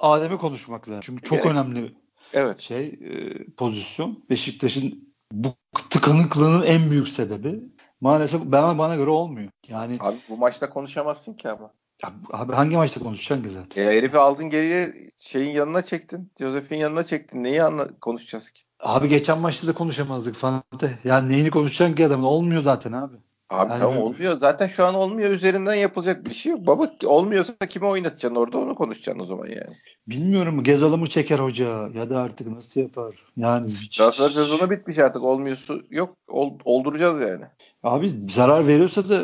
Adem'i 0.00 0.38
konuşmak 0.38 0.88
lazım. 0.88 1.02
Çünkü 1.02 1.22
çok 1.22 1.38
Gerek. 1.38 1.50
önemli 1.50 1.94
Evet. 2.32 2.60
şey 2.60 2.86
e, 2.86 3.44
pozisyon. 3.56 4.24
Beşiktaş'ın 4.30 5.14
bu 5.32 5.54
tıkanıklığının 5.90 6.66
en 6.66 6.90
büyük 6.90 7.08
sebebi 7.08 7.60
maalesef 8.00 8.40
bana 8.44 8.78
bana 8.78 8.96
göre 8.96 9.10
olmuyor. 9.10 9.50
Yani 9.68 9.96
Abi 10.00 10.16
bu 10.28 10.36
maçta 10.36 10.70
konuşamazsın 10.70 11.34
ki 11.34 11.48
ama. 11.48 11.72
ya, 12.02 12.12
abi 12.32 12.52
hangi 12.52 12.76
maçta 12.76 13.00
konuşacaksın 13.00 13.44
ki 13.44 13.50
zaten? 13.50 13.82
E, 13.82 13.86
herifi 13.86 14.18
aldın 14.18 14.50
geriye 14.50 14.94
şeyin 15.18 15.50
yanına 15.50 15.84
çektin. 15.84 16.32
Joseph'in 16.38 16.76
yanına 16.76 17.04
çektin. 17.04 17.44
Neyi 17.44 17.62
anla 17.62 17.88
konuşacağız 18.00 18.50
ki? 18.50 18.62
Abi 18.80 19.08
geçen 19.08 19.38
maçta 19.38 19.68
da 19.68 19.72
konuşamazdık 19.72 20.36
Fante. 20.36 20.98
Yani 21.04 21.32
neyini 21.32 21.50
konuşacaksın 21.50 21.96
ki 21.96 22.06
adamın? 22.06 22.24
Olmuyor 22.24 22.62
zaten 22.62 22.92
abi. 22.92 23.16
Abi 23.52 23.70
Yani- 23.72 23.80
tamam 23.80 23.98
olmuyor. 23.98 24.36
Zaten 24.38 24.66
şu 24.66 24.86
an 24.86 24.94
olmuyor. 24.94 25.30
Üzerinden 25.30 25.74
yapılacak 25.74 26.26
bir 26.26 26.34
şey 26.34 26.52
yok. 26.52 26.66
Baba 26.66 26.90
olmuyorsa 27.04 27.52
kime 27.68 27.86
oynatacaksın 27.86 28.36
orada 28.36 28.58
onu 28.58 28.74
konuşacaksın 28.74 29.20
o 29.22 29.24
zaman 29.24 29.46
yani. 29.46 29.76
Bilmiyorum 30.06 30.62
Gezal'ı 30.62 30.98
mı 30.98 31.06
çeker 31.06 31.38
hoca 31.38 31.88
ya 31.94 32.10
da 32.10 32.18
artık 32.18 32.46
nasıl 32.46 32.80
yapar? 32.80 33.14
Yani 33.36 33.66
Transfer 33.92 34.28
sezonu 34.28 34.70
bitmiş 34.70 34.98
artık. 34.98 35.22
Olmuyorsa 35.22 35.74
yok. 35.90 36.16
Ol- 36.28 36.58
olduracağız 36.64 37.20
yani. 37.20 37.44
abi 37.82 38.12
zarar 38.30 38.66
veriyorsa 38.66 39.08
da 39.08 39.22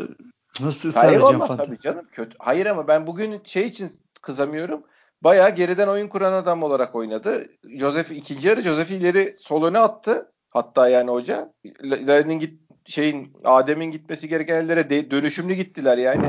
nasıl 0.61 0.89
ısrar 0.89 1.05
Hayır 1.07 1.21
olmaz 1.21 1.49
Fante? 1.49 1.65
tabii 1.65 1.79
canım. 1.79 2.05
Kötü. 2.13 2.37
Hayır 2.39 2.67
ama 2.67 2.89
ben 2.89 3.07
bugün 3.07 3.41
şey 3.45 3.67
için 3.67 3.93
kızamıyorum. 4.23 4.83
Bayağı 5.23 5.55
geriden 5.55 5.89
oyun 5.89 6.09
kuran 6.09 6.33
adam 6.33 6.63
olarak 6.63 6.95
oynadı. 6.95 7.47
Joseph 7.79 8.11
ikinci 8.11 8.49
yarı 8.49 8.63
Joseph 8.63 8.91
ileri 8.91 9.35
sol 9.39 9.65
öne 9.65 9.79
attı. 9.79 10.33
Hatta 10.53 10.89
yani 10.89 11.11
hoca. 11.11 11.53
Larin'in 11.83 12.39
git 12.39 12.61
şeyin 12.89 13.33
Adem'in 13.45 13.91
gitmesi 13.91 14.29
gereken 14.29 14.55
yerlere 14.55 14.91
de- 14.91 15.11
dönüşümlü 15.11 15.55
gittiler 15.55 15.99
yani. 15.99 16.27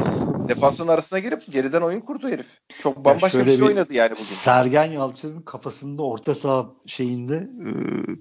Defansın 0.49 0.87
arasına 0.87 1.19
girip 1.19 1.51
geriden 1.51 1.81
oyun 1.81 1.99
kurdu 2.01 2.29
herif. 2.29 2.47
Çok 2.81 3.05
bambaşka 3.05 3.29
şöyle 3.29 3.51
bir 3.51 3.57
şey 3.57 3.67
oynadı 3.67 3.93
yani 3.93 4.11
bugün. 4.11 4.23
Sergen 4.23 4.85
Yalçın'ın 4.85 5.41
kafasında 5.41 6.03
orta 6.03 6.35
saha 6.35 6.69
şeyinde 6.85 7.35
e, 7.35 7.71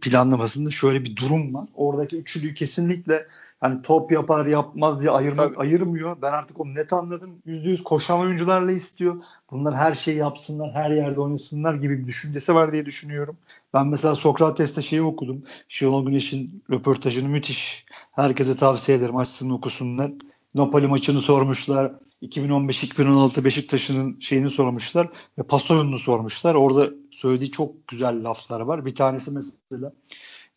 planlamasında 0.01 0.71
şöyle 0.71 1.05
bir 1.05 1.17
durum 1.17 1.55
var. 1.55 1.69
Oradaki 1.75 2.17
üçlüyü 2.17 2.55
kesinlikle 2.55 3.27
hani 3.61 3.83
top 3.83 4.13
yapar 4.13 4.47
yapmaz 4.47 5.01
diye 5.01 5.11
ayırma, 5.11 5.43
Tabii. 5.43 5.57
ayırmıyor. 5.57 6.17
Ben 6.23 6.33
artık 6.33 6.61
onu 6.61 6.75
net 6.75 6.93
anladım. 6.93 7.39
Yüzde 7.45 7.69
yüz 7.69 7.85
koşan 7.85 8.21
oyuncularla 8.21 8.73
istiyor. 8.73 9.17
Bunlar 9.51 9.75
her 9.75 9.95
şeyi 9.95 10.17
yapsınlar, 10.17 10.73
her 10.75 10.91
yerde 10.91 11.21
oynasınlar 11.21 11.75
gibi 11.75 11.99
bir 11.99 12.07
düşüncesi 12.07 12.55
var 12.55 12.73
diye 12.73 12.87
düşünüyorum. 12.87 13.37
Ben 13.75 13.87
mesela 13.87 14.15
Sokrates'te 14.15 14.83
şeyi 14.83 15.03
okudum. 15.03 15.43
Şenol 15.69 16.07
Güneş'in 16.07 16.63
röportajını 16.71 17.29
müthiş. 17.29 17.87
Herkese 18.13 18.57
tavsiye 18.57 18.99
ederim. 18.99 19.17
Açsın 19.17 19.51
okusunlar. 19.51 20.11
Napoli 20.55 20.87
maçını 20.87 21.19
sormuşlar. 21.19 21.93
2015-2016 22.23 23.45
Beşiktaş'ın 23.45 24.21
şeyini 24.21 24.51
sormuşlar 24.51 25.09
ve 25.39 25.43
pas 25.43 25.71
oyununu 25.71 25.99
sormuşlar. 25.99 26.55
Orada 26.55 26.91
söylediği 27.11 27.51
çok 27.51 27.89
güzel 27.89 28.25
laflar 28.25 28.61
var. 28.61 28.85
Bir 28.87 28.95
tanesi 28.95 29.31
mesela 29.31 29.93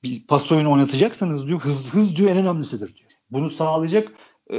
bir 0.04 0.28
pas 0.28 0.52
oyunu 0.52 0.72
oynatacaksanız 0.72 1.48
diyor 1.48 1.60
hız 1.60 1.94
hız 1.94 2.16
diyor 2.16 2.30
en 2.32 2.38
önemlisidir 2.38 2.96
diyor. 2.96 3.10
Bunu 3.32 3.50
sağlayacak 3.50 4.12
e, 4.52 4.58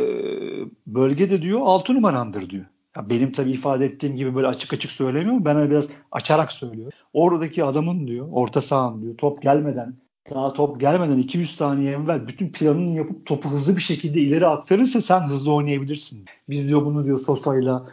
bölge 0.87 1.43
diyor 1.43 1.61
6 1.63 1.95
numarandır 1.95 2.51
diyor. 2.51 2.65
Ya 2.97 3.11
benim 3.11 3.33
tabii 3.33 3.51
ifade 3.51 3.85
ettiğim 3.85 4.17
gibi 4.17 4.35
böyle 4.35 4.47
açık 4.47 4.73
açık 4.73 4.91
söylemiyorum. 4.91 5.45
Ben 5.45 5.71
biraz 5.71 5.89
açarak 6.13 6.53
söylüyorum. 6.53 6.99
Oradaki 7.13 7.65
adamın 7.65 8.07
diyor 8.07 8.29
orta 8.33 8.61
sahan 8.61 9.03
diyor 9.03 9.17
top 9.17 9.43
gelmeden 9.43 9.97
daha 10.31 10.53
top 10.53 10.81
gelmeden 10.81 11.19
200 11.19 11.57
saniye 11.57 11.93
evvel 11.93 12.29
bütün 12.29 12.53
planını 12.53 12.97
yapıp 12.97 13.27
topu 13.27 13.51
hızlı 13.51 13.77
bir 13.77 13.83
şekilde 13.83 14.21
ileri 14.21 14.47
aktarırsa 14.47 15.01
sen 15.01 15.21
hızlı 15.21 15.53
oynayabilirsin. 15.53 16.25
Biz 16.49 16.69
diyor 16.69 16.85
bunu 16.85 17.05
diyor 17.05 17.19
Sosa'yla 17.19 17.89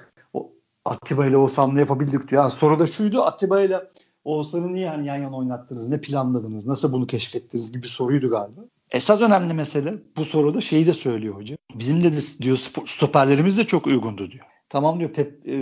Atiba 0.85 1.25
ile 1.25 1.37
Oğuzhan'la 1.37 1.79
yapabildik 1.79 2.29
diyor. 2.29 2.41
Yani 2.41 2.51
soru 2.51 2.79
da 2.79 2.87
şuydu 2.87 3.23
Atiba 3.23 3.61
ile 3.61 3.79
Oğuzhan'ı 4.23 4.73
niye 4.73 4.85
yani 4.85 5.07
yan 5.07 5.15
yana 5.15 5.37
oynattınız? 5.37 5.89
Ne 5.89 6.01
planladınız? 6.01 6.67
Nasıl 6.67 6.93
bunu 6.93 7.07
keşfettiniz 7.07 7.71
gibi 7.71 7.87
soruydu 7.87 8.29
galiba. 8.29 8.61
Esas 8.91 9.21
önemli 9.21 9.53
mesele 9.53 9.93
bu 10.17 10.25
soruda 10.25 10.61
şeyi 10.61 10.87
de 10.87 10.93
söylüyor 10.93 11.35
hoca. 11.35 11.57
Bizim 11.75 12.03
de 12.03 12.11
diyor 12.41 12.57
stoperlerimiz 12.85 13.57
de 13.57 13.67
çok 13.67 13.87
uygundu 13.87 14.31
diyor. 14.31 14.45
Tamam 14.69 14.99
diyor 14.99 15.11
Pep, 15.11 15.47
e, 15.47 15.55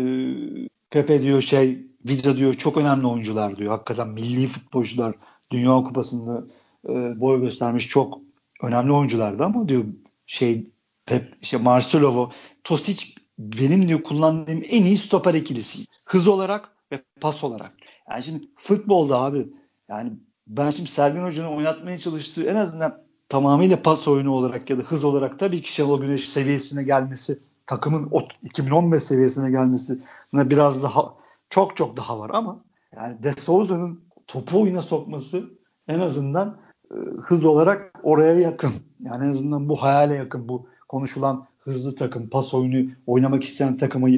Pepe 0.90 1.22
diyor 1.22 1.42
şey 1.42 1.88
Vidra 2.10 2.38
diyor 2.38 2.54
çok 2.54 2.78
önemli 2.78 3.08
oyuncular 3.08 3.58
diyor. 3.58 3.72
Hakikaten 3.72 4.08
milli 4.08 4.48
futbolcular 4.48 5.16
Dünya 5.52 5.76
Kupası'nda 5.76 6.44
e, 6.90 7.20
boy 7.20 7.42
göstermiş 7.42 7.88
çok 7.88 8.20
önemli 8.62 8.92
oyunculardı 8.94 9.44
ama 9.44 9.70
diyor 9.70 9.84
şey 10.26 10.66
Pep 11.06 11.38
işte 11.42 11.58
Marcelo 11.58 12.32
Tosic 12.64 13.06
benim 13.40 13.88
diyor 13.88 14.04
kullandığım 14.04 14.64
en 14.70 14.86
iyi 14.86 14.98
stoper 14.98 15.34
ikilisi. 15.34 15.80
Hız 16.06 16.28
olarak 16.28 16.70
ve 16.92 17.00
pas 17.22 17.44
olarak. 17.44 17.77
Yani 18.10 18.24
şimdi 18.24 18.48
futbolda 18.56 19.22
abi 19.22 19.48
yani 19.90 20.14
ben 20.48 20.70
şimdi 20.70 20.90
Sergen 20.90 21.24
Hoca'nın 21.24 21.58
oynatmaya 21.58 22.00
çalıştığı 22.00 22.44
en 22.44 22.56
azından 22.56 23.04
tamamıyla 23.30 23.82
pas 23.82 24.08
oyunu 24.08 24.32
olarak 24.32 24.70
ya 24.70 24.78
da 24.78 24.82
hız 24.82 25.04
olarak 25.04 25.40
tabii 25.40 25.62
ki 25.62 25.74
Şenol 25.74 26.02
Güneş 26.02 26.30
seviyesine 26.30 26.84
gelmesi 26.84 27.40
takımın 27.66 28.12
2015 28.44 29.04
seviyesine 29.04 29.52
gelmesi 29.52 30.00
biraz 30.34 30.84
daha 30.84 31.14
çok 31.50 31.78
çok 31.78 31.98
daha 31.98 32.20
var 32.20 32.30
ama 32.34 32.64
yani 32.96 33.24
De 33.24 33.32
Souza'nın 33.32 34.02
topu 34.28 34.62
oyuna 34.62 34.82
sokması 34.82 35.44
en 35.88 36.00
azından 36.00 36.58
e, 36.92 36.96
hız 37.22 37.46
olarak 37.46 38.00
oraya 38.04 38.34
yakın. 38.34 38.72
Yani 39.00 39.26
en 39.26 39.30
azından 39.30 39.70
bu 39.70 39.76
hayale 39.76 40.16
yakın. 40.16 40.50
Bu 40.50 40.68
konuşulan 40.88 41.46
hızlı 41.60 41.96
takım, 41.96 42.30
pas 42.30 42.54
oyunu 42.54 42.92
oynamak 43.08 43.44
isteyen 43.44 43.78
takıma 43.78 44.10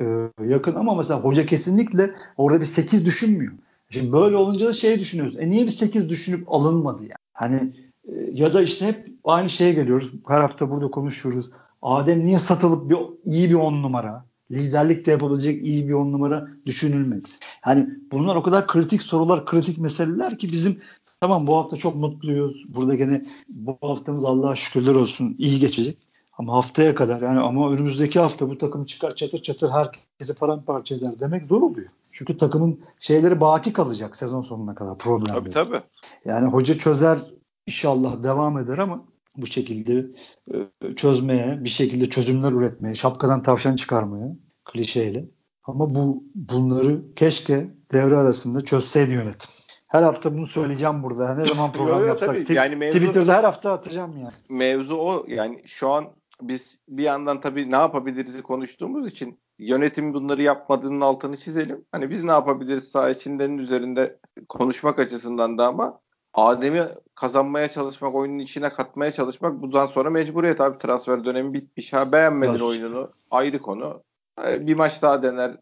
e, 0.00 0.04
yakın 0.48 0.74
ama 0.74 0.94
mesela 0.94 1.20
hoca 1.20 1.46
kesinlikle 1.46 2.14
orada 2.36 2.60
bir 2.60 2.64
8 2.64 3.06
düşünmüyor. 3.06 3.52
Şimdi 3.90 4.12
böyle 4.12 4.36
olunca 4.36 4.66
da 4.66 4.72
şey 4.72 5.00
düşünüyoruz. 5.00 5.36
E 5.38 5.50
niye 5.50 5.64
bir 5.64 5.70
8 5.70 6.08
düşünüp 6.08 6.52
alınmadı 6.52 7.02
yani? 7.02 7.12
Hani 7.32 7.72
e, 8.08 8.30
ya 8.32 8.54
da 8.54 8.62
işte 8.62 8.86
hep 8.86 9.12
aynı 9.24 9.50
şeye 9.50 9.72
geliyoruz. 9.72 10.10
Her 10.28 10.40
hafta 10.40 10.70
burada 10.70 10.90
konuşuyoruz. 10.90 11.50
Adem 11.82 12.26
niye 12.26 12.38
satılıp 12.38 12.90
bir 12.90 12.96
iyi 13.24 13.50
bir 13.50 13.54
on 13.54 13.82
numara? 13.82 14.24
Liderlik 14.50 15.06
de 15.06 15.10
yapabilecek 15.10 15.66
iyi 15.66 15.88
bir 15.88 15.92
on 15.92 16.12
numara 16.12 16.48
düşünülmedi. 16.66 17.28
Yani 17.66 17.88
bunlar 18.12 18.36
o 18.36 18.42
kadar 18.42 18.66
kritik 18.66 19.02
sorular, 19.02 19.46
kritik 19.46 19.78
meseleler 19.78 20.38
ki 20.38 20.52
bizim 20.52 20.80
tamam 21.20 21.46
bu 21.46 21.56
hafta 21.56 21.76
çok 21.76 21.96
mutluyuz. 21.96 22.64
Burada 22.68 22.94
gene 22.94 23.24
bu 23.48 23.78
haftamız 23.80 24.24
Allah'a 24.24 24.56
şükürler 24.56 24.94
olsun 24.94 25.34
iyi 25.38 25.60
geçecek. 25.60 26.05
Ama 26.38 26.52
haftaya 26.52 26.94
kadar 26.94 27.22
yani 27.22 27.40
ama 27.40 27.70
önümüzdeki 27.72 28.20
hafta 28.20 28.50
bu 28.50 28.58
takım 28.58 28.84
çıkar 28.84 29.14
çatır 29.14 29.42
çatır 29.42 29.70
herkese 29.70 30.34
paramparça 30.34 30.94
eder 30.94 31.20
demek 31.20 31.44
zor 31.44 31.62
oluyor. 31.62 31.88
Çünkü 32.12 32.36
takımın 32.36 32.80
şeyleri 33.00 33.40
baki 33.40 33.72
kalacak 33.72 34.16
sezon 34.16 34.42
sonuna 34.42 34.74
kadar 34.74 34.98
problem. 34.98 35.34
Tabii 35.34 35.50
tabii. 35.50 35.80
Yani 36.24 36.48
hoca 36.48 36.78
çözer 36.78 37.18
inşallah 37.66 38.22
devam 38.22 38.58
eder 38.58 38.78
ama 38.78 39.04
bu 39.36 39.46
şekilde 39.46 40.06
e, 40.54 40.94
çözmeye, 40.94 41.64
bir 41.64 41.68
şekilde 41.68 42.10
çözümler 42.10 42.52
üretmeye, 42.52 42.94
şapkadan 42.94 43.42
tavşan 43.42 43.76
çıkarmaya 43.76 44.36
klişeyle. 44.64 45.24
Ama 45.64 45.94
bu 45.94 46.24
bunları 46.34 47.14
keşke 47.14 47.70
devre 47.92 48.16
arasında 48.16 48.60
çözseydi 48.60 49.12
yönetim. 49.12 49.50
Her 49.86 50.02
hafta 50.02 50.34
bunu 50.34 50.46
söyleyeceğim 50.46 51.02
burada. 51.02 51.34
Ne 51.34 51.44
zaman 51.44 51.72
program 51.76 52.00
yo, 52.00 52.06
yapsak. 52.06 52.28
Tabii. 52.28 52.54
Yani 52.54 52.76
mevzu, 52.76 52.98
Twitter'da 52.98 53.34
her 53.34 53.44
hafta 53.44 53.72
atacağım 53.72 54.16
yani. 54.16 54.32
Mevzu 54.48 54.94
o. 54.94 55.24
Yani 55.28 55.62
şu 55.66 55.90
an 55.90 56.06
biz 56.42 56.80
bir 56.88 57.02
yandan 57.02 57.40
tabii 57.40 57.70
ne 57.70 57.76
yapabiliriz 57.76 58.42
konuştuğumuz 58.42 59.08
için 59.08 59.38
yönetim 59.58 60.14
bunları 60.14 60.42
yapmadığının 60.42 61.00
altını 61.00 61.36
çizelim. 61.36 61.84
Hani 61.92 62.10
biz 62.10 62.24
ne 62.24 62.30
yapabiliriz 62.30 62.84
saha 62.84 63.10
içindenin 63.10 63.58
üzerinde 63.58 64.18
konuşmak 64.48 64.98
açısından 64.98 65.58
da 65.58 65.66
ama 65.66 66.00
Adem'i 66.34 66.82
kazanmaya 67.14 67.70
çalışmak, 67.70 68.14
oyunun 68.14 68.38
içine 68.38 68.68
katmaya 68.72 69.12
çalışmak 69.12 69.62
bundan 69.62 69.86
sonra 69.86 70.10
mecburiyet 70.10 70.60
abi. 70.60 70.78
Transfer 70.78 71.24
dönemi 71.24 71.52
bitmiş. 71.54 71.92
Ha 71.92 72.12
beğenmedin 72.12 72.52
Nasıl? 72.52 72.68
oyununu 72.68 73.10
ayrı 73.30 73.58
konu. 73.62 74.02
Bir 74.38 74.74
maç 74.74 75.02
daha 75.02 75.22
dener. 75.22 75.56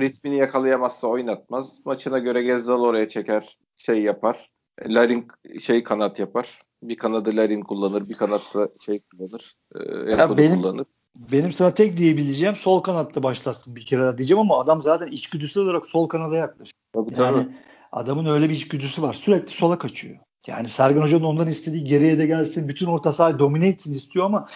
Ritmini 0.00 0.36
yakalayamazsa 0.36 1.06
oynatmaz. 1.08 1.80
Maçına 1.84 2.18
göre 2.18 2.42
Gezzal 2.42 2.82
oraya 2.82 3.08
çeker. 3.08 3.58
Şey 3.76 4.02
yapar. 4.02 4.50
Larin 4.86 5.28
şey 5.60 5.82
kanat 5.82 6.18
yapar. 6.18 6.60
Bir 6.82 6.96
kanadı 6.96 7.36
Larin 7.36 7.60
kullanır. 7.60 8.08
Bir 8.08 8.14
kanatta 8.14 8.68
şey 8.80 9.00
kullanır. 9.00 9.54
E, 9.76 10.38
benim, 10.38 10.62
kullanır. 10.62 10.86
Benim 11.32 11.52
sana 11.52 11.74
tek 11.74 11.96
diyebileceğim 11.96 12.56
sol 12.56 12.80
kanatta 12.80 13.22
başlasın 13.22 13.76
bir 13.76 13.84
kere 13.84 14.18
diyeceğim 14.18 14.40
ama 14.40 14.60
adam 14.60 14.82
zaten 14.82 15.06
içgüdüsü 15.06 15.60
olarak 15.60 15.86
sol 15.86 16.08
kanada 16.08 16.36
yaklaşıyor. 16.36 16.80
Tabii, 16.94 17.20
yani 17.20 17.42
tabii. 17.42 17.54
adamın 17.92 18.26
öyle 18.26 18.48
bir 18.48 18.54
içgüdüsü 18.54 19.02
var. 19.02 19.14
Sürekli 19.14 19.52
sola 19.52 19.78
kaçıyor. 19.78 20.16
Yani 20.46 20.68
Sergen 20.68 21.00
Hoca'nın 21.00 21.24
ondan 21.24 21.48
istediği 21.48 21.84
geriye 21.84 22.18
de 22.18 22.26
gelsin. 22.26 22.68
Bütün 22.68 22.86
orta 22.86 23.12
sahayı 23.12 23.38
domine 23.38 23.68
etsin 23.68 23.92
istiyor 23.92 24.26
ama 24.26 24.48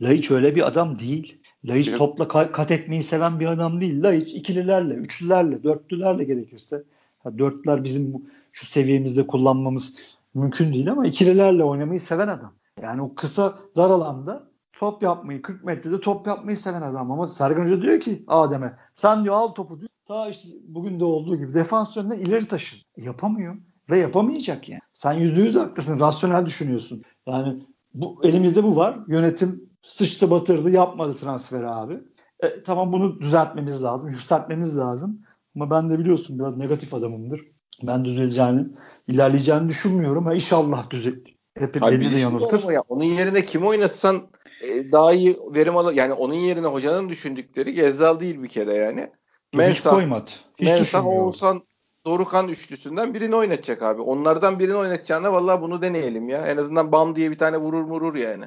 Laiç 0.00 0.30
öyle 0.30 0.54
bir 0.54 0.66
adam 0.66 0.98
değil. 0.98 1.38
Laiç 1.64 1.88
evet. 1.88 1.98
topla 1.98 2.28
kat 2.28 2.70
etmeyi 2.70 3.02
seven 3.02 3.40
bir 3.40 3.46
adam 3.46 3.80
değil. 3.80 4.02
Laiç 4.02 4.34
ikililerle, 4.34 4.94
üçlülerle, 4.94 5.62
dörtlülerle 5.62 6.24
gerekirse. 6.24 6.82
Ha, 7.18 7.38
dörtler 7.38 7.84
bizim 7.84 8.26
şu 8.52 8.66
seviyemizde 8.66 9.26
kullanmamız 9.26 9.98
mümkün 10.36 10.72
değil 10.72 10.92
ama 10.92 11.06
ikililerle 11.06 11.64
oynamayı 11.64 12.00
seven 12.00 12.28
adam. 12.28 12.54
Yani 12.82 13.02
o 13.02 13.14
kısa 13.14 13.58
dar 13.76 13.90
alanda 13.90 14.50
top 14.72 15.02
yapmayı 15.02 15.42
40 15.42 15.64
metrede 15.64 16.00
top 16.00 16.26
yapmayı 16.26 16.56
seven 16.56 16.82
adam 16.82 17.10
ama 17.10 17.26
Sergen 17.26 17.62
Hoca 17.62 17.82
diyor 17.82 18.00
ki 18.00 18.24
Adem'e 18.26 18.76
sen 18.94 19.24
diyor 19.24 19.34
al 19.34 19.48
topu 19.48 19.80
diyor. 19.80 19.90
Ta 20.08 20.28
işte 20.28 20.48
bugün 20.68 21.00
de 21.00 21.04
olduğu 21.04 21.36
gibi 21.36 21.54
defans 21.54 21.96
yönünden 21.96 22.18
ileri 22.18 22.48
taşın. 22.48 22.78
Yapamıyor 22.96 23.56
ve 23.90 23.98
yapamayacak 23.98 24.68
yani. 24.68 24.80
Sen 24.92 25.12
yüzde 25.12 25.40
yüz 25.40 25.56
haklısın. 25.56 26.00
Rasyonel 26.00 26.46
düşünüyorsun. 26.46 27.02
Yani 27.26 27.62
bu 27.94 28.20
elimizde 28.24 28.64
bu 28.64 28.76
var. 28.76 28.98
Yönetim 29.08 29.70
sıçtı 29.86 30.30
batırdı 30.30 30.70
yapmadı 30.70 31.14
transferi 31.14 31.68
abi. 31.68 32.00
E, 32.40 32.62
tamam 32.62 32.92
bunu 32.92 33.20
düzeltmemiz 33.20 33.82
lazım. 33.82 34.10
Yükseltmemiz 34.10 34.76
lazım. 34.78 35.22
Ama 35.56 35.70
ben 35.70 35.90
de 35.90 35.98
biliyorsun 35.98 36.38
biraz 36.38 36.56
negatif 36.56 36.94
adamımdır. 36.94 37.55
Ben 37.82 38.04
düzeleceğini, 38.04 38.66
ilerleyeceğini 39.08 39.68
düşünmüyorum. 39.68 40.26
Ha, 40.26 40.34
inşallah 40.34 40.90
düzel. 40.90 41.14
Hep 41.58 41.74
beni 41.74 42.14
de 42.14 42.18
yanıltır. 42.18 42.70
Ya. 42.70 42.82
Onun 42.88 43.04
yerine 43.04 43.44
kim 43.44 43.66
oynatsan 43.66 44.28
e, 44.62 44.92
daha 44.92 45.12
iyi 45.12 45.36
verim 45.54 45.76
alır. 45.76 45.94
Yani 45.94 46.12
onun 46.12 46.34
yerine 46.34 46.66
hocanın 46.66 47.08
düşündükleri 47.08 47.74
Gezzal 47.74 48.20
değil 48.20 48.42
bir 48.42 48.48
kere 48.48 48.74
yani. 48.74 49.10
Mensah, 49.54 49.74
hiç 49.74 49.82
koymadı. 49.82 50.30
Hiç 50.58 50.68
Mensah, 50.68 51.06
Oğuzhan, 51.06 51.62
Dorukan 52.06 52.48
üçlüsünden 52.48 53.14
birini 53.14 53.36
oynatacak 53.36 53.82
abi. 53.82 54.02
Onlardan 54.02 54.58
birini 54.58 54.74
oynatacağına 54.74 55.32
vallahi 55.32 55.60
bunu 55.60 55.82
deneyelim 55.82 56.28
ya. 56.28 56.46
En 56.46 56.56
azından 56.56 56.92
bam 56.92 57.16
diye 57.16 57.30
bir 57.30 57.38
tane 57.38 57.56
vurur 57.56 57.84
murur 57.84 58.14
yani. 58.14 58.44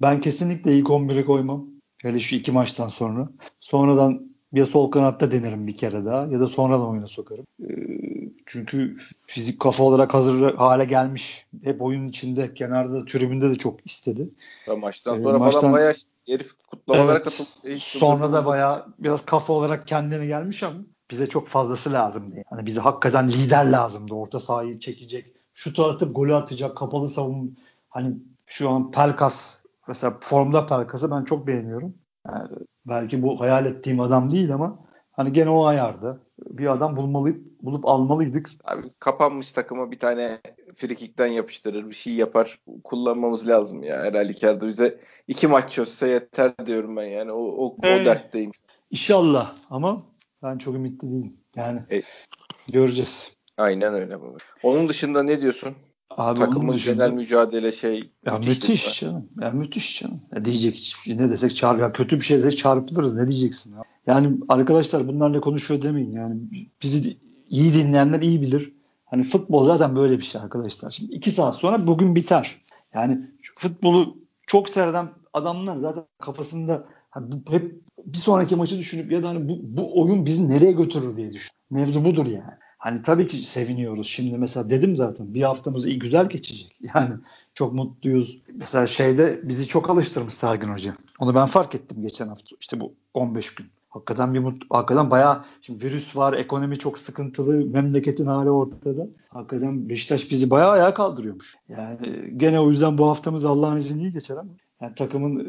Ben 0.00 0.20
kesinlikle 0.20 0.72
ilk 0.72 0.86
11'e 0.86 1.24
koymam. 1.24 1.66
Hele 2.02 2.18
şu 2.20 2.36
iki 2.36 2.52
maçtan 2.52 2.88
sonra. 2.88 3.28
Sonradan 3.60 4.35
ya 4.52 4.66
sol 4.66 4.90
kanatta 4.90 5.30
denerim 5.30 5.66
bir 5.66 5.76
kere 5.76 6.04
daha 6.04 6.26
ya 6.26 6.40
da 6.40 6.46
sonradan 6.46 6.88
oyuna 6.88 7.06
sokarım. 7.06 7.44
Ee, 7.62 7.66
çünkü 8.46 8.96
fizik 9.26 9.60
kafa 9.60 9.84
olarak 9.84 10.14
hazır 10.14 10.54
hale 10.54 10.84
gelmiş. 10.84 11.46
Hep 11.64 11.82
oyunun 11.82 12.06
içinde, 12.06 12.54
kenarda, 12.54 13.04
tribünde 13.04 13.50
de 13.50 13.56
çok 13.56 13.86
istedi. 13.86 14.28
Ya 14.66 14.76
maçtan 14.76 15.18
ee, 15.18 15.22
sonra 15.22 15.36
ee, 15.36 15.40
maçtan, 15.40 15.60
falan 15.60 15.72
bayağı 15.72 15.94
herif 16.28 16.52
kutlamalara 16.70 17.12
evet, 17.16 17.24
katıldı. 17.24 17.78
Sonra 17.78 18.32
da 18.32 18.46
bayağı 18.46 18.86
biraz 18.98 19.26
kafa 19.26 19.52
olarak 19.52 19.88
kendine 19.88 20.26
gelmiş 20.26 20.62
ama 20.62 20.76
bize 21.10 21.26
çok 21.26 21.48
fazlası 21.48 21.92
lazım 21.92 22.32
diye. 22.32 22.44
Hani 22.50 22.66
bize 22.66 22.80
hakikaten 22.80 23.28
lider 23.28 23.64
lazımdı. 23.70 24.14
Orta 24.14 24.40
sahayı 24.40 24.78
çekecek, 24.78 25.32
şutu 25.54 25.84
atıp 25.84 26.16
golü 26.16 26.34
atacak, 26.34 26.76
kapalı 26.76 27.08
savun. 27.08 27.56
Hani 27.88 28.16
şu 28.46 28.70
an 28.70 28.90
Pelkas 28.90 29.64
mesela 29.88 30.18
formda 30.20 30.66
Pelkas'ı 30.66 31.10
ben 31.10 31.24
çok 31.24 31.46
beğeniyorum. 31.46 31.94
Yani 32.32 32.48
belki 32.86 33.22
bu 33.22 33.40
hayal 33.40 33.66
ettiğim 33.66 34.00
adam 34.00 34.30
değil 34.30 34.54
ama 34.54 34.78
hani 35.12 35.32
gene 35.32 35.50
o 35.50 35.64
ayarda 35.64 36.18
bir 36.38 36.72
adam 36.72 36.96
bulmalı 36.96 37.34
bulup 37.62 37.86
almalıydık. 37.86 38.50
Abi 38.64 38.90
kapanmış 38.98 39.52
takıma 39.52 39.90
bir 39.90 39.98
tane 39.98 40.40
frikikten 40.74 41.26
yapıştırır 41.26 41.88
bir 41.88 41.94
şey 41.94 42.12
yapar 42.12 42.60
kullanmamız 42.84 43.48
lazım 43.48 43.82
ya. 43.82 44.02
Her 44.02 44.12
halükarda 44.12 44.68
bize 44.68 45.00
iki 45.28 45.46
maç 45.46 45.72
çözse 45.72 46.08
yeter 46.08 46.66
diyorum 46.66 46.96
ben 46.96 47.06
yani 47.06 47.32
o, 47.32 47.38
o, 47.38 47.76
ee, 47.82 48.02
o 48.02 48.04
dertteyim. 48.04 48.50
İnşallah 48.90 49.54
ama 49.70 50.02
ben 50.42 50.58
çok 50.58 50.74
ümitli 50.74 51.08
değilim. 51.08 51.36
Yani 51.56 51.80
e, 51.90 52.02
göreceğiz. 52.72 53.36
Aynen 53.58 53.94
öyle 53.94 54.20
baba. 54.20 54.36
Onun 54.62 54.88
dışında 54.88 55.22
ne 55.22 55.40
diyorsun? 55.40 55.76
Abi 56.16 56.38
Takımın 56.38 56.74
dışında, 56.74 57.06
genel 57.06 57.16
mücadele 57.16 57.72
şey 57.72 58.10
ya 58.26 58.38
müthiş, 58.38 58.68
müthiş 58.68 59.00
canım. 59.00 59.28
Ya 59.40 59.50
müthiş 59.50 60.00
canım. 60.00 60.20
Ya 60.34 60.44
diyecek 60.44 60.76
şey, 60.76 61.18
ne 61.18 61.30
desek 61.30 61.56
çarp 61.56 61.80
ya 61.80 61.92
kötü 61.92 62.16
bir 62.16 62.24
şey 62.24 62.38
desek 62.38 62.58
çarpılırız 62.58 63.14
ne 63.14 63.28
diyeceksin 63.28 63.74
ya. 63.74 63.82
Yani 64.06 64.36
arkadaşlar 64.48 65.08
bunlar 65.08 65.32
ne 65.32 65.40
konuşuyor 65.40 65.82
demeyin 65.82 66.12
yani 66.12 66.40
bizi 66.82 67.16
iyi 67.48 67.74
dinleyenler 67.74 68.20
iyi 68.20 68.42
bilir. 68.42 68.72
Hani 69.04 69.22
futbol 69.22 69.64
zaten 69.64 69.96
böyle 69.96 70.18
bir 70.18 70.22
şey 70.22 70.40
arkadaşlar. 70.40 70.90
Şimdi 70.90 71.14
iki 71.14 71.30
saat 71.30 71.56
sonra 71.56 71.86
bugün 71.86 72.14
biter. 72.14 72.60
Yani 72.94 73.30
futbolu 73.56 74.16
çok 74.46 74.68
seyreden 74.68 75.08
adamlar 75.32 75.76
zaten 75.76 76.04
kafasında 76.18 76.86
hani 77.10 77.34
hep 77.48 77.74
bir 78.06 78.18
sonraki 78.18 78.56
maçı 78.56 78.78
düşünüp 78.78 79.12
ya 79.12 79.22
da 79.22 79.28
hani 79.28 79.48
bu, 79.48 79.58
bu 79.62 80.02
oyun 80.02 80.26
bizi 80.26 80.48
nereye 80.48 80.72
götürür 80.72 81.16
diye 81.16 81.32
düşün. 81.32 81.50
Mevzu 81.70 82.04
budur 82.04 82.26
yani. 82.26 82.54
Hani 82.86 83.02
tabii 83.02 83.26
ki 83.26 83.36
seviniyoruz. 83.36 84.06
Şimdi 84.06 84.38
mesela 84.38 84.70
dedim 84.70 84.96
zaten 84.96 85.34
bir 85.34 85.42
haftamız 85.42 85.86
iyi 85.86 85.98
güzel 85.98 86.28
geçecek. 86.28 86.76
Yani 86.94 87.14
çok 87.54 87.72
mutluyuz. 87.72 88.42
Mesela 88.54 88.86
şeyde 88.86 89.40
bizi 89.42 89.68
çok 89.68 89.90
alıştırmış 89.90 90.34
Sergin 90.34 90.68
Hoca. 90.68 90.96
Onu 91.18 91.34
ben 91.34 91.46
fark 91.46 91.74
ettim 91.74 92.02
geçen 92.02 92.28
hafta. 92.28 92.56
İşte 92.60 92.80
bu 92.80 92.94
15 93.14 93.54
gün. 93.54 93.66
Hakikaten 93.88 94.34
bir 94.34 94.38
mutlu, 94.38 94.66
hakikaten 94.76 95.10
bayağı 95.10 95.44
şimdi 95.62 95.84
virüs 95.84 96.16
var, 96.16 96.32
ekonomi 96.32 96.78
çok 96.78 96.98
sıkıntılı, 96.98 97.66
memleketin 97.66 98.26
hali 98.26 98.50
ortada. 98.50 99.06
Hakikaten 99.28 99.88
Beşiktaş 99.88 100.30
bizi 100.30 100.50
bayağı 100.50 100.70
ayağa 100.70 100.94
kaldırıyormuş. 100.94 101.54
Yani 101.68 102.32
gene 102.36 102.60
o 102.60 102.70
yüzden 102.70 102.98
bu 102.98 103.08
haftamız 103.08 103.44
Allah'ın 103.44 103.76
izniyle 103.76 104.10
geçer 104.10 104.36
ama 104.36 104.50
yani 104.80 104.94
takımın 104.94 105.40
e, 105.40 105.46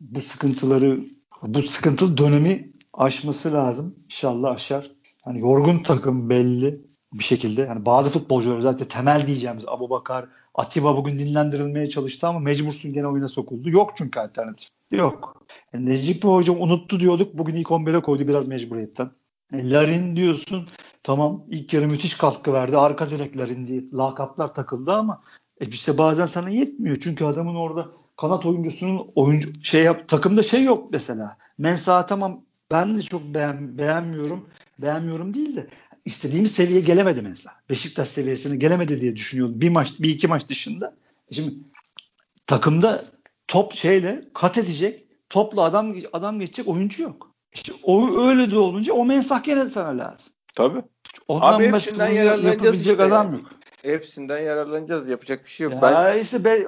bu 0.00 0.20
sıkıntıları, 0.20 1.04
bu 1.42 1.62
sıkıntılı 1.62 2.18
dönemi 2.18 2.70
aşması 2.92 3.52
lazım. 3.52 3.94
İnşallah 4.04 4.50
aşar. 4.50 4.94
Yani 5.26 5.40
yorgun 5.40 5.78
takım 5.78 6.30
belli 6.30 6.80
bir 7.12 7.24
şekilde. 7.24 7.60
Yani 7.60 7.84
bazı 7.84 8.10
futbolcular 8.10 8.56
özellikle 8.56 8.88
temel 8.88 9.26
diyeceğimiz 9.26 9.64
Abu 9.68 9.90
Bakar, 9.90 10.28
Atiba 10.54 10.96
bugün 10.96 11.18
dinlendirilmeye 11.18 11.90
çalıştı 11.90 12.26
ama 12.26 12.38
mecbursun 12.38 12.92
gene 12.92 13.06
oyuna 13.06 13.28
sokuldu. 13.28 13.70
Yok 13.70 13.92
çünkü 13.96 14.20
alternatif. 14.20 14.68
Yok. 14.90 15.46
Yani 15.72 15.86
Necip 15.86 16.24
Hocam 16.24 16.60
unuttu 16.60 17.00
diyorduk. 17.00 17.38
Bugün 17.38 17.54
ilk 17.54 17.68
11'e 17.68 18.02
koydu 18.02 18.28
biraz 18.28 18.48
mecburiyetten. 18.48 19.10
E, 19.52 19.70
Larin 19.70 20.16
diyorsun. 20.16 20.68
Tamam 21.02 21.44
ilk 21.50 21.72
yarı 21.72 21.86
müthiş 21.86 22.14
katkı 22.14 22.52
verdi. 22.52 22.76
Arka 22.76 23.10
direk 23.10 23.36
Larin 23.36 23.66
diye 23.66 23.82
lakaplar 23.94 24.54
takıldı 24.54 24.92
ama 24.92 25.22
e 25.60 25.66
işte 25.66 25.98
bazen 25.98 26.26
sana 26.26 26.48
yetmiyor. 26.48 26.96
Çünkü 27.00 27.24
adamın 27.24 27.54
orada 27.54 27.88
kanat 28.16 28.46
oyuncusunun 28.46 29.06
oyuncu 29.14 29.62
şey 29.62 29.82
yap 29.82 30.08
takımda 30.08 30.42
şey 30.42 30.64
yok 30.64 30.88
mesela. 30.92 31.36
Mensa 31.58 32.06
tamam 32.06 32.40
ben 32.70 32.98
de 32.98 33.02
çok 33.02 33.22
beğen, 33.22 33.78
beğenmiyorum. 33.78 34.48
Beğenmiyorum 34.78 35.34
değil 35.34 35.56
de 35.56 35.66
istediğimiz 36.04 36.52
seviyeye 36.52 36.80
gelemedi 36.80 37.22
mesela. 37.22 37.56
Beşiktaş 37.70 38.08
seviyesine 38.08 38.56
gelemedi 38.56 39.00
diye 39.00 39.16
düşünüyorum. 39.16 39.60
Bir 39.60 39.68
maç, 39.68 39.94
bir 40.00 40.08
iki 40.08 40.28
maç 40.28 40.48
dışında. 40.48 40.96
E 41.30 41.34
şimdi 41.34 41.54
takımda 42.46 43.04
top 43.48 43.74
şeyle 43.74 44.24
kat 44.34 44.58
edecek, 44.58 45.06
topla 45.30 45.62
adam 45.62 45.96
adam 46.12 46.40
geçecek 46.40 46.68
oyuncu 46.68 47.02
yok. 47.02 47.30
İşte 47.52 47.72
o 47.82 48.20
öyle 48.20 48.50
de 48.50 48.58
olunca 48.58 48.92
o 48.92 49.04
mensah 49.04 49.44
gene 49.44 49.64
sana 49.66 49.98
lazım. 49.98 50.32
Tabii. 50.54 50.82
Ondan 51.28 51.54
Abi 51.54 51.66
hepsinden 51.66 52.08
yapabilecek 52.08 52.74
işte 52.74 53.02
adam 53.02 53.32
yok. 53.32 53.50
Hepsinden 53.82 54.38
yararlanacağız. 54.38 55.08
Yapacak 55.08 55.44
bir 55.44 55.50
şey 55.50 55.64
yok. 55.64 55.74
Ya 55.74 55.82
ben 55.82 56.18
işte 56.18 56.44
be, 56.44 56.66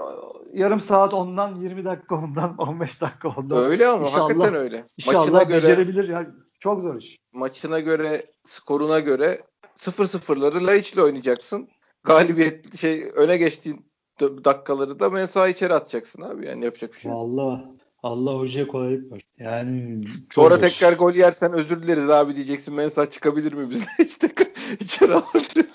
yarım 0.54 0.80
saat 0.80 1.14
ondan 1.14 1.56
20 1.56 1.84
dakika 1.84 2.14
ondan 2.14 2.56
15 2.56 3.00
dakika 3.00 3.28
ondan. 3.28 3.58
Öyle 3.58 3.86
ama 3.86 4.06
inşallah, 4.06 4.24
hakikaten 4.24 4.54
öyle. 4.54 4.84
İnşallah 4.96 5.18
Maçına 5.18 5.42
göre 5.42 5.56
becerebilir 5.62 6.08
ya. 6.08 6.26
Çok 6.66 6.83
zor 6.83 6.96
iş. 6.96 7.18
Maçına 7.33 7.81
göre, 7.81 8.26
skoruna 8.44 9.00
göre 9.00 9.42
0-0'ları 9.76 10.66
Laiç'le 10.66 10.98
oynayacaksın. 10.98 11.68
Galibiyet 12.05 12.76
şey 12.76 13.05
öne 13.14 13.37
geçtiğin 13.37 13.87
dakikaları 14.20 15.00
da 15.00 15.11
mesela 15.11 15.48
içeri 15.48 15.74
atacaksın 15.74 16.22
abi. 16.22 16.46
Yani 16.46 16.64
yapacak 16.64 16.92
bir 16.94 16.98
şey 16.98 17.11
yok. 17.11 17.20
Vallahi 17.20 17.62
Allah 18.02 18.35
hocaya 18.35 18.66
kolaylık 18.66 19.12
var. 19.12 19.22
Yani 19.38 20.05
sonra 20.31 20.59
tekrar 20.59 20.92
gol 20.92 21.14
yersen 21.14 21.52
özür 21.52 21.83
dileriz 21.83 22.11
abi 22.11 22.37
diyeceksin. 22.37 22.74
Mensa 22.74 23.11
çıkabilir 23.11 23.52
mi 23.52 23.70
bize? 23.70 23.90
işte 23.98 24.31
içeri 24.81 25.14
alabilir. 25.14 25.66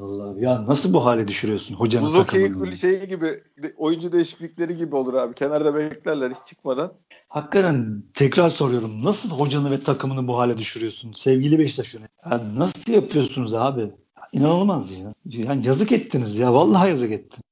Allah 0.00 0.34
ya 0.40 0.66
nasıl 0.66 0.92
bu 0.92 1.04
hale 1.04 1.28
düşürüyorsun 1.28 1.74
hocanın 1.74 2.06
Buz 2.06 2.14
hokeyi 2.18 2.76
şeyi 2.76 3.08
gibi 3.08 3.42
oyuncu 3.76 4.12
değişiklikleri 4.12 4.76
gibi 4.76 4.96
olur 4.96 5.14
abi. 5.14 5.34
Kenarda 5.34 5.74
beklerler 5.74 6.30
hiç 6.30 6.46
çıkmadan. 6.46 6.92
Hakikaten 7.28 8.02
tekrar 8.14 8.48
soruyorum. 8.48 9.04
Nasıl 9.04 9.30
hocanı 9.30 9.70
ve 9.70 9.80
takımını 9.80 10.28
bu 10.28 10.38
hale 10.38 10.58
düşürüyorsun? 10.58 11.12
Sevgili 11.12 11.58
Beşiktaş 11.58 11.94
yani 11.94 12.58
nasıl 12.58 12.92
yapıyorsunuz 12.92 13.54
abi? 13.54 13.90
İnanılmaz 14.32 14.90
ya. 14.90 15.14
Yani 15.26 15.66
yazık 15.66 15.92
ettiniz 15.92 16.36
ya. 16.36 16.54
Vallahi 16.54 16.88
yazık 16.88 17.12
ettin. 17.12 17.44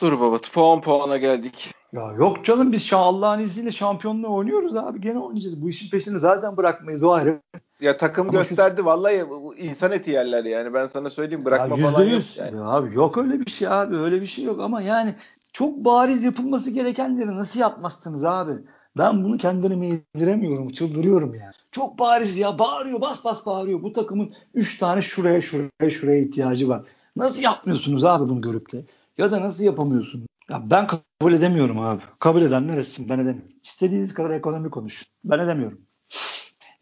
Dur 0.00 0.20
baba 0.20 0.40
puan 0.52 0.80
puana 0.80 1.16
geldik. 1.16 1.74
Ya 1.92 2.12
yok 2.12 2.44
canım 2.44 2.72
biz 2.72 2.92
Allah'ın 2.92 3.40
izniyle 3.40 3.72
şampiyonluğu 3.72 4.34
oynuyoruz 4.34 4.76
abi. 4.76 5.00
Gene 5.00 5.18
oynayacağız. 5.18 5.62
Bu 5.62 5.68
işin 5.68 5.90
peşini 5.90 6.18
zaten 6.18 6.56
bırakmayız 6.56 7.02
o 7.02 7.10
ayrı. 7.10 7.42
Ya 7.80 7.96
takım 7.96 8.28
Ama 8.28 8.38
gösterdi 8.38 8.80
şu... 8.80 8.84
vallahi 8.84 9.24
insan 9.58 9.92
eti 9.92 10.10
yerler 10.10 10.44
yani 10.44 10.74
ben 10.74 10.86
sana 10.86 11.10
söyleyeyim 11.10 11.44
bırakma 11.44 11.78
ya 11.78 11.90
falan 11.90 12.04
yok. 12.04 12.22
Yani. 12.36 12.56
Ya 12.56 12.64
abi 12.64 12.94
yok 12.94 13.18
öyle 13.18 13.40
bir 13.40 13.50
şey 13.50 13.68
abi 13.68 13.96
öyle 13.96 14.20
bir 14.20 14.26
şey 14.26 14.44
yok 14.44 14.60
ama 14.60 14.82
yani 14.82 15.14
çok 15.52 15.76
bariz 15.76 16.24
yapılması 16.24 16.70
gerekenleri 16.70 17.36
nasıl 17.36 17.60
yapmazsınız 17.60 18.24
abi? 18.24 18.52
Ben 18.98 19.24
bunu 19.24 19.38
kendime 19.38 19.86
yediremiyorum, 19.86 20.68
çıldırıyorum 20.68 21.34
yani. 21.34 21.52
Çok 21.72 21.98
bariz 21.98 22.38
ya, 22.38 22.58
bağırıyor, 22.58 23.00
bas 23.00 23.24
bas 23.24 23.46
bağırıyor. 23.46 23.82
Bu 23.82 23.92
takımın 23.92 24.34
3 24.54 24.78
tane 24.78 25.02
şuraya 25.02 25.40
şuraya 25.40 25.90
şuraya 25.90 26.20
ihtiyacı 26.20 26.68
var. 26.68 26.82
Nasıl 27.16 27.42
yapmıyorsunuz 27.42 28.04
abi 28.04 28.28
bunu 28.28 28.40
görüp 28.40 28.72
de? 28.72 28.84
Ya 29.18 29.32
da 29.32 29.40
nasıl 29.40 29.64
yapamıyorsun? 29.64 30.26
Ya 30.48 30.62
ben 30.70 30.86
kabul 30.86 31.32
edemiyorum 31.32 31.80
abi. 31.80 32.02
Kabul 32.18 32.42
edenler 32.42 32.78
etsin, 32.78 33.08
ben 33.08 33.14
edemiyorum. 33.14 33.52
İstediğiniz 33.62 34.14
kadar 34.14 34.30
ekonomi 34.30 34.70
konuşun. 34.70 35.08
Ben 35.24 35.38
edemiyorum. 35.38 35.80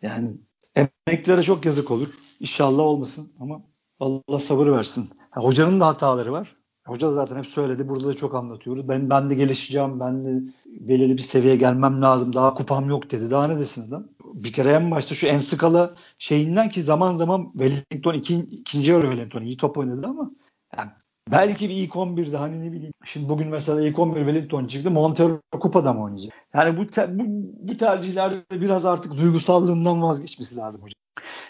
Yani 0.02 0.30
emeklere 0.78 1.42
çok 1.42 1.64
yazık 1.64 1.90
olur. 1.90 2.08
İnşallah 2.40 2.82
olmasın 2.82 3.32
ama 3.40 3.62
Allah 4.00 4.38
sabır 4.38 4.66
versin. 4.66 5.10
Ha, 5.30 5.40
hocanın 5.40 5.80
da 5.80 5.86
hataları 5.86 6.32
var. 6.32 6.56
Hoca 6.86 7.12
zaten 7.12 7.36
hep 7.36 7.46
söyledi. 7.46 7.88
Burada 7.88 8.08
da 8.08 8.14
çok 8.14 8.34
anlatıyoruz. 8.34 8.88
Ben 8.88 9.10
ben 9.10 9.28
de 9.28 9.34
gelişeceğim. 9.34 10.00
Ben 10.00 10.24
de 10.24 10.52
belirli 10.66 11.16
bir 11.16 11.22
seviyeye 11.22 11.56
gelmem 11.56 12.02
lazım. 12.02 12.32
Daha 12.34 12.54
kupam 12.54 12.88
yok 12.88 13.10
dedi. 13.10 13.30
Daha 13.30 13.46
ne 13.46 13.58
desin 13.58 13.88
adam? 13.88 14.08
Bir 14.34 14.52
kere 14.52 14.72
en 14.72 14.90
başta 14.90 15.14
şu 15.14 15.26
en 15.26 15.38
skala 15.38 15.90
şeyinden 16.18 16.68
ki 16.68 16.82
zaman 16.82 17.16
zaman 17.16 17.52
Wellington 17.52 18.14
iki, 18.14 18.34
ikinci 18.34 18.90
yarı 18.90 19.02
Wellington 19.02 19.42
iyi 19.42 19.56
top 19.56 19.78
oynadı 19.78 20.06
ama 20.06 20.30
yani 20.76 20.90
belki 21.32 21.68
bir 21.68 21.74
ilk 21.74 21.92
11'de 21.92 22.36
hani 22.36 22.66
ne 22.68 22.72
bileyim. 22.72 22.92
Şimdi 23.04 23.28
bugün 23.28 23.48
mesela 23.48 23.80
ilk 23.82 23.98
11 23.98 24.20
Wellington 24.20 24.66
çıktı. 24.66 24.90
Montero 24.90 25.40
kupada 25.50 25.92
mı 25.92 26.02
oynayacak? 26.02 26.32
Yani 26.54 26.78
bu, 26.78 26.86
te, 26.86 27.18
bu, 27.18 27.24
bu 27.68 27.76
tercihlerde 27.76 28.60
biraz 28.60 28.84
artık 28.84 29.16
duygusallığından 29.16 30.02
vazgeçmesi 30.02 30.56
lazım 30.56 30.82
hocam. 30.82 30.98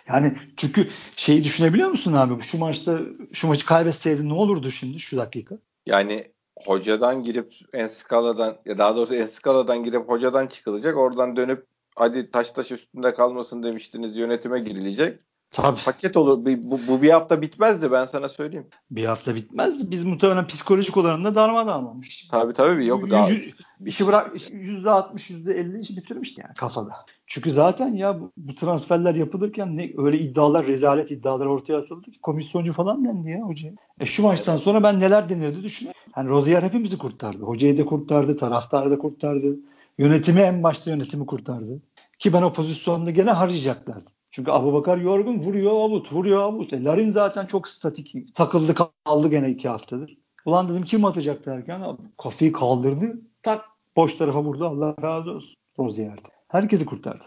Yani 0.08 0.36
çünkü 0.56 0.88
şeyi 1.16 1.44
düşünebiliyor 1.44 1.90
musun 1.90 2.12
abi? 2.12 2.42
Şu 2.42 2.58
maçta 2.58 3.00
şu 3.32 3.46
maçı 3.46 3.66
kaybetseydin 3.66 4.28
ne 4.28 4.34
olurdu 4.34 4.70
şimdi 4.70 4.98
şu 4.98 5.16
dakika? 5.16 5.58
Yani 5.86 6.32
hocadan 6.66 7.22
girip 7.22 7.54
Enskala'dan 7.72 8.58
ya 8.64 8.78
daha 8.78 8.96
doğrusu 8.96 9.14
Enskala'dan 9.14 9.84
girip 9.84 10.08
hocadan 10.08 10.46
çıkılacak. 10.46 10.96
Oradan 10.96 11.36
dönüp 11.36 11.66
hadi 11.96 12.30
taş 12.30 12.50
taş 12.50 12.72
üstünde 12.72 13.14
kalmasın 13.14 13.62
demiştiniz 13.62 14.16
yönetime 14.16 14.60
girilecek. 14.60 15.20
Tabii. 15.50 15.80
Paket 15.84 16.16
olur. 16.16 16.44
Bu, 16.44 16.80
bu 16.88 17.02
bir 17.02 17.10
hafta 17.10 17.42
bitmezdi 17.42 17.92
ben 17.92 18.04
sana 18.04 18.28
söyleyeyim. 18.28 18.66
Bir 18.90 19.04
hafta 19.04 19.34
bitmezdi. 19.34 19.90
Biz 19.90 20.04
muhtemelen 20.04 20.46
psikolojik 20.46 20.96
olarak 20.96 21.24
da 21.24 21.34
darmadağın 21.34 21.84
olmuş. 21.84 22.28
Tabii 22.28 22.52
tabii. 22.52 22.86
Yok 22.86 23.10
daha. 23.10 23.28
Yüz, 23.28 23.54
işi 23.86 24.06
bırak 24.06 24.32
yüzde 24.52 24.90
altmış 24.90 25.30
yüzde 25.30 25.54
elli 25.54 25.80
işi 25.80 25.96
bitirmişti 25.96 26.40
yani 26.40 26.54
kafada. 26.54 26.92
Çünkü 27.26 27.52
zaten 27.52 27.94
ya 27.94 28.20
bu, 28.20 28.32
bu 28.36 28.54
transferler 28.54 29.14
yapılırken 29.14 29.76
ne 29.76 29.90
öyle 29.96 30.18
iddialar 30.18 30.66
rezalet 30.66 31.10
iddialar 31.10 31.46
ortaya 31.46 31.78
atıldı 31.78 32.10
ki 32.10 32.20
komisyoncu 32.20 32.72
falan 32.72 33.04
dendi 33.04 33.30
ya 33.30 33.40
hocaya. 33.40 33.74
E 34.00 34.06
şu 34.06 34.22
maçtan 34.22 34.56
sonra 34.56 34.82
ben 34.82 35.00
neler 35.00 35.28
denirdi 35.28 35.62
düşünüyorum. 35.62 36.00
Hani 36.12 36.28
Rozier 36.28 36.62
hepimizi 36.62 36.98
kurtardı. 36.98 37.42
Hocayı 37.42 37.78
da 37.78 37.84
kurtardı, 37.84 38.36
taraftarı 38.36 38.90
da 38.90 38.98
kurtardı. 38.98 39.56
Yönetimi 39.98 40.40
en 40.40 40.62
başta 40.62 40.90
yönetimi 40.90 41.26
kurtardı. 41.26 41.82
Ki 42.18 42.32
ben 42.32 42.42
o 42.42 42.52
pozisyonda 42.52 43.10
gene 43.10 43.30
harcayacaklardı. 43.30 44.17
Çünkü 44.38 44.50
Abubakar 44.50 44.98
yorgun 44.98 45.38
vuruyor 45.38 45.72
avut 45.72 46.12
vuruyor 46.12 46.42
avut. 46.42 46.72
E, 46.72 46.84
Larin 46.84 47.10
zaten 47.10 47.46
çok 47.46 47.68
statik 47.68 48.34
takıldı 48.34 48.74
kaldı 48.74 49.30
gene 49.30 49.50
iki 49.50 49.68
haftadır. 49.68 50.18
Ulan 50.44 50.68
dedim 50.68 50.82
kim 50.82 51.04
atacak 51.04 51.46
derken 51.46 51.96
kafayı 52.18 52.52
kaldırdı 52.52 53.20
tak 53.42 53.64
boş 53.96 54.14
tarafa 54.14 54.42
vurdu 54.42 54.66
Allah 54.66 54.94
razı 55.02 55.30
olsun 55.30 55.54
Rozier'de. 55.78 56.28
Herkesi 56.48 56.86
kurtardı. 56.86 57.24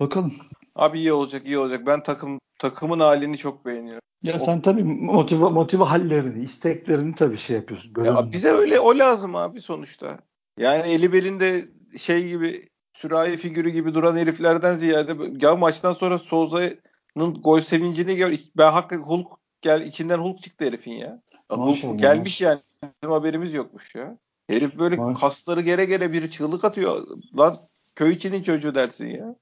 Bakalım. 0.00 0.32
Abi 0.74 0.98
iyi 0.98 1.12
olacak 1.12 1.46
iyi 1.46 1.58
olacak. 1.58 1.86
Ben 1.86 2.02
takım 2.02 2.38
takımın 2.58 3.00
halini 3.00 3.38
çok 3.38 3.66
beğeniyorum. 3.66 4.02
Ya 4.22 4.36
o... 4.36 4.38
sen 4.38 4.60
tabii 4.60 4.84
motive, 4.84 5.44
motive 5.44 5.84
hallerini, 5.84 6.42
isteklerini 6.42 7.14
tabii 7.14 7.36
şey 7.36 7.56
yapıyorsun. 7.56 8.04
Ya 8.04 8.32
bize 8.32 8.50
öyle 8.50 8.80
o 8.80 8.98
lazım 8.98 9.36
abi 9.36 9.60
sonuçta. 9.60 10.18
Yani 10.58 10.92
eli 10.92 11.12
belinde 11.12 11.64
şey 11.98 12.28
gibi 12.28 12.68
sürahi 13.04 13.36
figürü 13.36 13.70
gibi 13.70 13.94
duran 13.94 14.16
heriflerden 14.16 14.74
ziyade 14.74 15.16
ya 15.40 15.56
maçtan 15.56 15.92
sonra 15.92 16.18
Souza'nın 16.18 17.34
gol 17.42 17.60
sevincini 17.60 18.16
gör. 18.16 18.32
Ben 18.56 18.72
hakikaten 18.72 19.02
Hulk 19.02 19.26
gel 19.62 19.86
içinden 19.86 20.18
Hulk 20.18 20.42
çıktı 20.42 20.64
herifin 20.64 20.92
ya. 20.92 21.22
Hulk 21.50 22.00
gelmiş 22.00 22.40
yani. 22.40 22.60
Bizim 22.82 23.12
haberimiz 23.12 23.54
yokmuş 23.54 23.94
ya. 23.94 24.18
Herif 24.50 24.78
böyle 24.78 24.96
Maşallah. 24.96 25.20
kasları 25.20 25.60
gere 25.60 25.84
gere 25.84 26.12
biri 26.12 26.30
çığlık 26.30 26.64
atıyor. 26.64 27.06
Lan 27.38 27.56
köy 27.94 28.12
içinin 28.12 28.42
çocuğu 28.42 28.74
dersin 28.74 29.06
ya. 29.06 29.34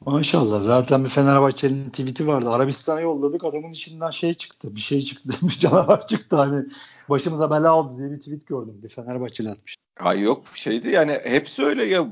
Maşallah. 0.00 0.60
Zaten 0.60 1.04
bir 1.04 1.08
Fenerbahçe'nin 1.08 1.90
tweet'i 1.90 2.26
vardı. 2.26 2.50
Arabistan'a 2.50 3.00
yolladık. 3.00 3.44
Adamın 3.44 3.70
içinden 3.70 4.10
şey 4.10 4.34
çıktı. 4.34 4.76
Bir 4.76 4.80
şey 4.80 5.02
çıktı 5.02 5.28
demiş. 5.40 5.60
Canavar 5.60 6.06
çıktı. 6.06 6.36
Hani 6.36 6.64
başımıza 7.10 7.50
bela 7.50 7.76
oldu 7.76 7.98
diye 7.98 8.10
bir 8.10 8.20
tweet 8.20 8.46
gördüm. 8.46 8.74
Bir 8.82 8.88
Fenerbahçeli 8.88 9.50
atmış. 9.50 9.76
Ay 10.00 10.20
yok 10.20 10.44
şeydi 10.54 10.88
yani 10.88 11.20
hepsi 11.24 11.64
öyle 11.64 11.84
ya. 11.84 12.06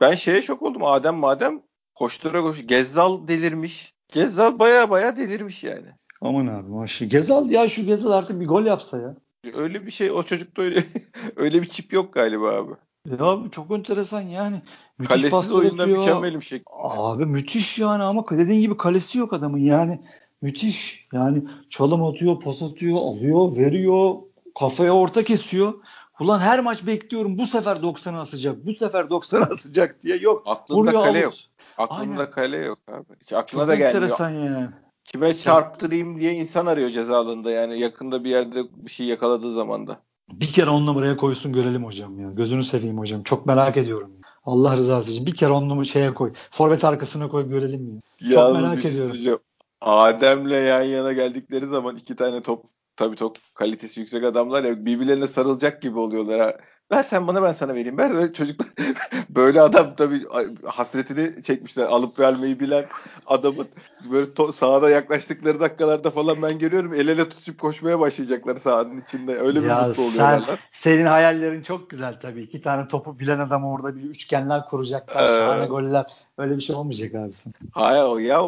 Ben 0.00 0.14
şeye 0.14 0.42
şok 0.42 0.62
oldum. 0.62 0.84
Adem 0.84 1.14
madem 1.14 1.62
koştura 1.94 2.42
koş. 2.42 2.66
Gezzal 2.66 3.28
delirmiş. 3.28 3.94
Gezzal 4.08 4.58
baya 4.58 4.90
baya 4.90 5.16
delirmiş 5.16 5.64
yani. 5.64 5.86
Aman 6.20 6.46
abi 6.46 6.68
maşallah. 6.68 7.10
Gezal 7.10 7.50
ya 7.50 7.68
şu 7.68 7.86
Gezal 7.86 8.10
artık 8.10 8.40
bir 8.40 8.46
gol 8.46 8.64
yapsa 8.64 9.00
ya. 9.00 9.16
Öyle 9.54 9.86
bir 9.86 9.90
şey 9.90 10.10
o 10.10 10.22
çocukta 10.22 10.62
öyle 10.62 10.84
öyle 11.36 11.62
bir 11.62 11.68
çip 11.68 11.92
yok 11.92 12.12
galiba 12.12 12.48
abi. 12.48 12.72
Ya 13.10 13.38
çok 13.50 13.70
enteresan 13.70 14.20
yani. 14.20 14.56
Müthiş 14.98 15.30
Kalesiz 15.30 15.52
oyunda 15.52 15.86
mükemmel 15.86 16.34
bir 16.34 16.44
şey. 16.44 16.62
Abi 16.82 17.26
müthiş 17.26 17.78
yani 17.78 18.02
ama 18.02 18.24
dediğin 18.30 18.60
gibi 18.60 18.76
kalesi 18.76 19.18
yok 19.18 19.32
adamın 19.32 19.58
yani. 19.58 20.00
Müthiş. 20.42 21.08
Yani 21.12 21.42
çalım 21.70 22.04
atıyor, 22.04 22.40
pas 22.40 22.62
atıyor, 22.62 22.96
alıyor, 22.96 23.56
veriyor, 23.56 24.14
kafaya 24.58 24.92
orta 24.94 25.22
kesiyor. 25.22 25.74
Ulan 26.20 26.40
her 26.40 26.60
maç 26.60 26.86
bekliyorum 26.86 27.38
bu 27.38 27.46
sefer 27.46 27.76
90'a 27.76 28.20
asacak, 28.20 28.66
bu 28.66 28.72
sefer 28.74 29.04
90'a 29.04 29.44
asacak 29.52 30.02
diye 30.02 30.16
yok. 30.16 30.42
Aklında 30.46 30.80
Vuruyor, 30.80 31.02
kale 31.04 31.18
yok. 31.18 31.34
Aklında 31.78 32.20
Aynen. 32.20 32.30
kale 32.30 32.56
yok 32.56 32.78
abi. 32.88 33.04
Hiç 33.20 33.32
aklına 33.32 33.62
Çok 33.62 33.68
da 33.68 33.74
gelmiyor. 33.74 33.94
enteresan 33.94 34.30
yani. 34.30 34.68
Kime 35.04 35.34
çarptırayım 35.34 36.20
diye 36.20 36.32
insan 36.32 36.66
arıyor 36.66 36.90
cezalında 36.90 37.50
yani 37.50 37.78
yakında 37.78 38.24
bir 38.24 38.30
yerde 38.30 38.64
bir 38.74 38.90
şey 38.90 39.06
yakaladığı 39.06 39.50
zaman 39.50 39.86
da. 39.86 40.00
Bir 40.32 40.46
kere 40.46 40.70
on 40.70 40.86
numaraya 40.86 41.16
koysun 41.16 41.52
görelim 41.52 41.84
hocam 41.84 42.20
ya. 42.20 42.30
Gözünü 42.30 42.64
seveyim 42.64 42.98
hocam. 42.98 43.22
Çok 43.22 43.46
merak 43.46 43.76
ediyorum. 43.76 44.10
Allah 44.44 44.76
rızası 44.76 45.12
için. 45.12 45.26
Bir 45.26 45.34
kere 45.34 45.50
on 45.52 45.68
numara 45.68 45.84
şeye 45.84 46.14
koy. 46.14 46.32
Forvet 46.50 46.84
arkasına 46.84 47.28
koy 47.28 47.48
görelim 47.48 47.88
ya. 48.20 48.28
ya 48.30 48.34
Çok 48.34 48.56
merak 48.62 48.82
şey 48.82 48.90
ediyorum. 48.90 49.16
Hocam. 49.16 49.38
Adem'le 49.80 50.66
yan 50.66 50.82
yana 50.82 51.12
geldikleri 51.12 51.66
zaman 51.66 51.96
iki 51.96 52.16
tane 52.16 52.42
top 52.42 52.64
tabii 52.96 53.16
top 53.16 53.38
kalitesi 53.54 54.00
yüksek 54.00 54.24
adamlar 54.24 54.64
ya 54.64 54.86
birbirlerine 54.86 55.28
sarılacak 55.28 55.82
gibi 55.82 55.98
oluyorlar. 55.98 56.40
Ha. 56.40 56.58
Ver 56.92 57.02
sen 57.02 57.26
bana 57.26 57.42
ben 57.42 57.52
sana 57.52 57.74
vereyim. 57.74 57.98
Ver 57.98 58.16
ve 58.16 58.32
çocuk 58.32 58.60
böyle 59.28 59.60
adam 59.60 59.94
tabii 59.96 60.22
hasretini 60.66 61.42
çekmişler. 61.42 61.84
Alıp 61.84 62.18
vermeyi 62.18 62.60
bilen 62.60 62.84
adamın 63.26 63.68
böyle 64.12 64.26
to- 64.26 64.52
sahada 64.52 64.90
yaklaştıkları 64.90 65.60
dakikalarda 65.60 66.10
falan 66.10 66.42
ben 66.42 66.58
görüyorum 66.58 66.94
el 66.94 67.08
ele 67.08 67.28
tutup 67.28 67.60
koşmaya 67.60 68.00
başlayacaklar 68.00 68.56
sahanın 68.56 69.00
içinde. 69.00 69.38
Öyle 69.38 69.62
bir 69.62 69.68
ya 69.68 69.86
mutlu 69.86 70.02
oluyorlar. 70.02 70.42
Sen, 70.46 70.58
senin 70.72 71.06
hayallerin 71.06 71.62
çok 71.62 71.90
güzel 71.90 72.20
tabii. 72.20 72.42
İki 72.42 72.62
tane 72.62 72.88
topu 72.88 73.18
bilen 73.18 73.38
adam 73.38 73.64
orada 73.64 73.96
bir 73.96 74.02
üçgenler 74.02 74.64
kuracaklar. 74.68 75.24
Ee, 75.24 75.28
şahane 75.28 75.66
goller. 75.66 76.06
Öyle 76.38 76.56
bir 76.56 76.62
şey 76.62 76.76
olmayacak 76.76 77.14
abi 77.14 77.32
sen. 77.32 77.52
Hayır 77.72 78.18
ya 78.18 78.42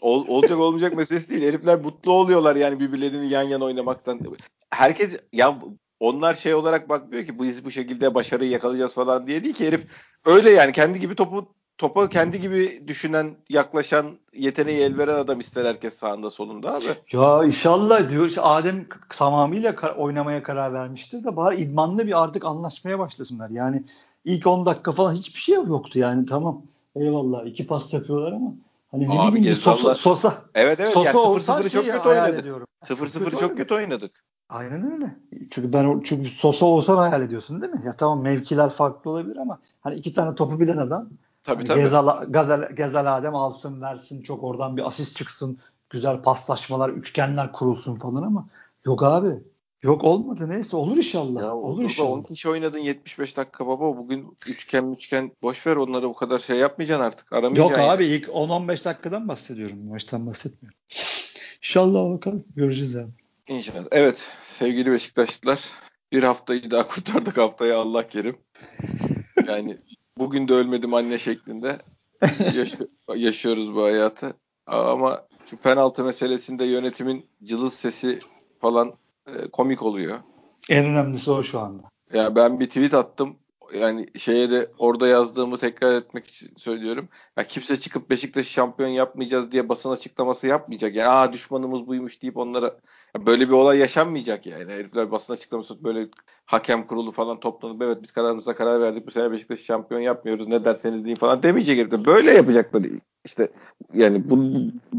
ol, 0.00 0.28
olacak 0.28 0.58
olmayacak 0.58 0.96
meselesi 0.96 1.30
değil. 1.30 1.42
Herifler 1.42 1.80
mutlu 1.80 2.12
oluyorlar 2.12 2.56
yani 2.56 2.80
birbirlerini 2.80 3.28
yan 3.28 3.42
yana 3.42 3.64
oynamaktan. 3.64 4.20
Herkes 4.70 5.16
ya 5.32 5.58
onlar 6.00 6.34
şey 6.34 6.54
olarak 6.54 6.88
bakmıyor 6.88 7.26
ki 7.26 7.38
biz 7.40 7.64
bu 7.64 7.70
şekilde 7.70 8.14
başarıyı 8.14 8.50
yakalayacağız 8.50 8.94
falan 8.94 9.26
diye 9.26 9.44
değil 9.44 9.54
ki 9.54 9.66
herif 9.66 9.86
öyle 10.26 10.50
yani 10.50 10.72
kendi 10.72 11.00
gibi 11.00 11.14
topu 11.14 11.48
topa 11.80 12.08
kendi 12.08 12.40
gibi 12.40 12.84
düşünen, 12.88 13.36
yaklaşan, 13.48 14.18
yeteneği 14.34 14.80
el 14.80 14.98
veren 14.98 15.14
adam 15.14 15.40
ister 15.40 15.64
herkes 15.64 15.94
sağında 15.94 16.30
solunda 16.30 16.74
abi. 16.74 16.84
Ya 17.12 17.44
inşallah 17.44 18.10
diyor. 18.10 18.26
İşte 18.26 18.40
Adem 18.40 18.86
tamamıyla 19.08 19.94
oynamaya 19.98 20.42
karar 20.42 20.74
vermiştir 20.74 21.24
de 21.24 21.36
bari 21.36 21.56
idmanlı 21.56 22.06
bir 22.06 22.22
artık 22.22 22.44
anlaşmaya 22.44 22.98
başlasınlar. 22.98 23.50
Yani 23.50 23.82
ilk 24.24 24.46
10 24.46 24.66
dakika 24.66 24.92
falan 24.92 25.14
hiçbir 25.14 25.40
şey 25.40 25.54
yoktu 25.54 25.98
yani 25.98 26.26
tamam. 26.26 26.62
Eyvallah 26.96 27.46
iki 27.46 27.66
pas 27.66 27.94
yapıyorlar 27.94 28.32
ama 28.32 28.54
hani 28.90 29.08
ne 29.08 29.20
Abi 29.20 29.36
bileyim 29.36 29.56
Sosa, 29.56 29.94
Sosa. 29.94 30.34
Evet 30.54 30.80
evet. 30.80 30.92
Sosa 30.92 31.08
yani 31.08 31.16
0-0'ı 31.16 31.70
çok 31.70 31.84
kötü 31.84 32.08
oynadık. 32.08 32.46
0-0'ı 32.84 33.38
çok 33.40 33.56
kötü 33.56 33.74
oynadık. 33.74 34.24
Aynen 34.48 34.92
öyle. 34.92 35.16
Çünkü 35.50 35.72
ben 35.72 36.00
çünkü 36.04 36.30
Sosa 36.30 36.66
olsan 36.66 36.96
hayal 36.96 37.22
ediyorsun 37.22 37.62
değil 37.62 37.72
mi? 37.72 37.82
Ya 37.84 37.92
tamam 37.92 38.22
mevkiler 38.22 38.70
farklı 38.70 39.10
olabilir 39.10 39.36
ama 39.36 39.58
hani 39.80 39.94
iki 39.94 40.12
tane 40.12 40.34
topu 40.34 40.60
bilen 40.60 40.76
adam 40.76 41.08
tabii, 41.44 41.56
hani 41.56 41.68
tabii. 41.68 41.80
Gezal, 41.80 42.24
Gazel, 42.28 42.72
Gezel 42.76 43.16
Adem 43.16 43.34
alsın 43.34 43.80
versin 43.80 44.22
çok 44.22 44.44
oradan 44.44 44.76
bir 44.76 44.86
asist 44.86 45.16
çıksın 45.16 45.58
güzel 45.90 46.22
paslaşmalar 46.22 46.88
üçgenler 46.88 47.52
kurulsun 47.52 47.96
falan 47.96 48.22
ama 48.22 48.46
yok 48.84 49.02
abi 49.02 49.42
Yok 49.82 50.04
olmadı 50.04 50.48
neyse 50.48 50.76
olur 50.76 50.96
inşallah. 50.96 51.40
Ya, 51.40 51.56
olur 51.56 51.82
inşallah. 51.82 52.10
10 52.10 52.22
kişi 52.22 52.48
oynadın 52.48 52.78
75 52.78 53.36
dakika 53.36 53.66
baba 53.66 53.96
bugün 53.96 54.36
üçgen 54.46 54.90
üçgen 54.92 55.32
boş 55.42 55.66
ver 55.66 55.76
onları 55.76 56.08
bu 56.08 56.14
kadar 56.14 56.38
şey 56.38 56.56
yapmayacaksın 56.56 57.04
artık 57.04 57.32
aramayacaksın. 57.32 57.80
Yok 57.82 57.90
abi 57.90 58.04
ilk 58.04 58.28
10-15 58.28 58.84
dakikadan 58.84 59.28
bahsediyorum 59.28 59.78
maçtan 59.88 60.26
bahsetmiyorum. 60.26 60.78
İnşallah 61.62 62.10
bakalım 62.14 62.44
göreceğiz 62.56 62.96
abi. 62.96 63.10
İnşallah. 63.48 63.86
Evet 63.90 64.28
sevgili 64.42 64.92
Beşiktaşlılar 64.92 65.70
bir 66.12 66.22
haftayı 66.22 66.70
daha 66.70 66.82
kurtardık 66.88 67.36
haftaya 67.38 67.78
Allah 67.78 68.08
kerim. 68.08 68.36
Yani 69.46 69.78
bugün 70.18 70.48
de 70.48 70.54
ölmedim 70.54 70.94
anne 70.94 71.18
şeklinde 71.18 71.78
yaş- 72.54 72.80
yaşıyoruz 73.16 73.74
bu 73.74 73.82
hayatı. 73.82 74.34
Ama 74.66 75.26
şu 75.46 75.56
penaltı 75.56 76.04
meselesinde 76.04 76.64
yönetimin 76.64 77.26
cılız 77.44 77.74
sesi 77.74 78.18
falan 78.60 78.92
komik 79.52 79.82
oluyor. 79.82 80.18
En 80.68 80.86
önemlisi 80.86 81.30
o 81.30 81.42
şu 81.42 81.60
anda. 81.60 81.82
Ya 82.12 82.22
yani 82.22 82.36
ben 82.36 82.60
bir 82.60 82.66
tweet 82.66 82.94
attım 82.94 83.36
yani 83.74 84.06
şeye 84.16 84.50
de 84.50 84.70
orada 84.78 85.08
yazdığımı 85.08 85.58
tekrar 85.58 85.94
etmek 85.94 86.26
için 86.26 86.48
söylüyorum. 86.56 87.08
Ya 87.36 87.44
kimse 87.44 87.80
çıkıp 87.80 88.10
Beşiktaş'ı 88.10 88.50
şampiyon 88.50 88.88
yapmayacağız 88.88 89.52
diye 89.52 89.68
basın 89.68 89.90
açıklaması 89.90 90.46
yapmayacak. 90.46 90.94
Yani 90.94 91.08
aa 91.08 91.32
düşmanımız 91.32 91.86
buymuş 91.86 92.22
deyip 92.22 92.36
onlara 92.36 92.76
böyle 93.26 93.48
bir 93.48 93.52
olay 93.52 93.78
yaşanmayacak 93.78 94.46
yani. 94.46 94.72
Herifler 94.72 95.10
basın 95.10 95.32
açıklaması 95.32 95.84
böyle 95.84 96.08
hakem 96.44 96.86
kurulu 96.86 97.12
falan 97.12 97.40
toplanıp 97.40 97.82
evet 97.82 97.98
biz 98.02 98.12
kararımıza 98.12 98.54
karar 98.54 98.80
verdik 98.80 99.06
bu 99.06 99.10
sene 99.10 99.32
Beşiktaş'ı 99.32 99.64
şampiyon 99.64 100.00
yapmıyoruz 100.00 100.48
ne 100.48 100.64
derseniz 100.64 101.04
deyin 101.04 101.16
falan 101.16 101.42
demeyecek 101.42 101.78
herifler. 101.78 102.04
Böyle 102.04 102.30
yapacaklar 102.30 102.82
işte 103.24 103.48
yani 103.94 104.30
bu 104.30 104.38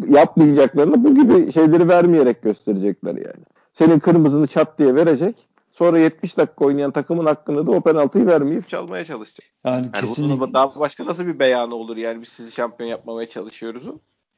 yapmayacaklarını 0.08 1.04
bu 1.04 1.16
gibi 1.16 1.52
şeyleri 1.52 1.88
vermeyerek 1.88 2.42
gösterecekler 2.42 3.16
yani. 3.16 3.46
Senin 3.74 4.00
kırmızını 4.00 4.48
çat 4.48 4.80
diye 4.80 4.96
verecek. 4.96 5.48
Sonra 5.72 6.00
70 6.00 6.38
dakika 6.38 6.66
oynayan 6.66 6.92
takımın 6.92 7.26
hakkında 7.26 7.68
da 7.68 7.72
o 7.72 7.82
penaltıyı 7.82 8.26
vermeyip 8.26 8.70
çalmaya 8.70 9.06
çalışacak. 9.06 9.46
Yani, 9.66 9.76
yani 9.76 9.92
kesinlikle. 9.92 10.54
Daha 10.54 10.80
başka 10.80 11.06
nasıl 11.06 11.26
bir 11.26 11.40
beyanı 11.40 11.76
olur 11.76 11.98
yani 11.98 12.22
biz 12.22 12.30
sizi 12.30 12.52
şampiyon 12.52 12.90
yapmamaya 12.90 13.30
çalışıyoruz. 13.30 13.84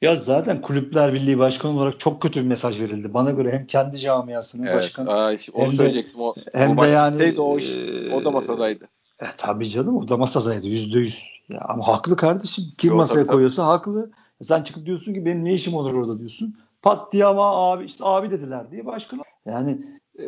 Ya 0.02 0.16
zaten 0.16 0.62
Kulüpler 0.62 1.14
Birliği 1.14 1.40
Başkanı 1.40 1.78
olarak 1.78 2.00
çok 2.00 2.22
kötü 2.22 2.42
bir 2.42 2.48
mesaj 2.48 2.82
verildi. 2.82 3.14
Bana 3.14 3.32
göre 3.32 3.52
hem 3.52 3.68
kendi 3.68 4.00
camiasının 4.00 4.66
evet, 4.66 4.78
başkanı 4.78 5.12
aa, 5.12 5.34
işte 5.34 5.52
onu 5.56 5.66
hem 5.66 5.74
söyleyecektim. 5.74 6.22
O, 6.22 6.36
hem 6.54 6.78
de 6.78 6.88
yani 6.88 7.36
o, 7.38 7.58
iş, 7.58 7.78
o 8.14 8.26
da 8.26 8.32
masadaydı. 8.32 8.86
E, 9.20 9.26
tabii 9.38 9.70
canım 9.70 9.98
o 9.98 10.08
da 10.08 10.18
masadaydı 10.18 10.68
yüzde 10.68 11.00
yüz. 11.00 11.24
Ama 11.62 11.88
haklı 11.88 12.16
kardeşim. 12.16 12.66
Kim 12.78 12.90
Yo, 12.90 12.96
masaya 12.96 13.16
tabii, 13.16 13.28
koyuyorsa 13.28 13.64
tabii. 13.64 13.72
haklı. 13.72 14.12
E, 14.42 14.44
sen 14.44 14.64
çıkıp 14.64 14.86
diyorsun 14.86 15.14
ki 15.14 15.26
benim 15.26 15.46
ne 15.46 15.54
işim 15.54 15.74
olur 15.74 15.94
orada 15.94 16.20
diyorsun. 16.20 16.58
Pat 16.84 17.14
diye 17.14 17.26
ama 17.26 17.72
abi 17.72 17.86
işte 17.86 18.04
abi 18.06 18.32
dediler 18.32 18.72
diye 18.72 18.86
başkan. 18.86 19.22
Yani 19.46 19.78
e, 20.20 20.26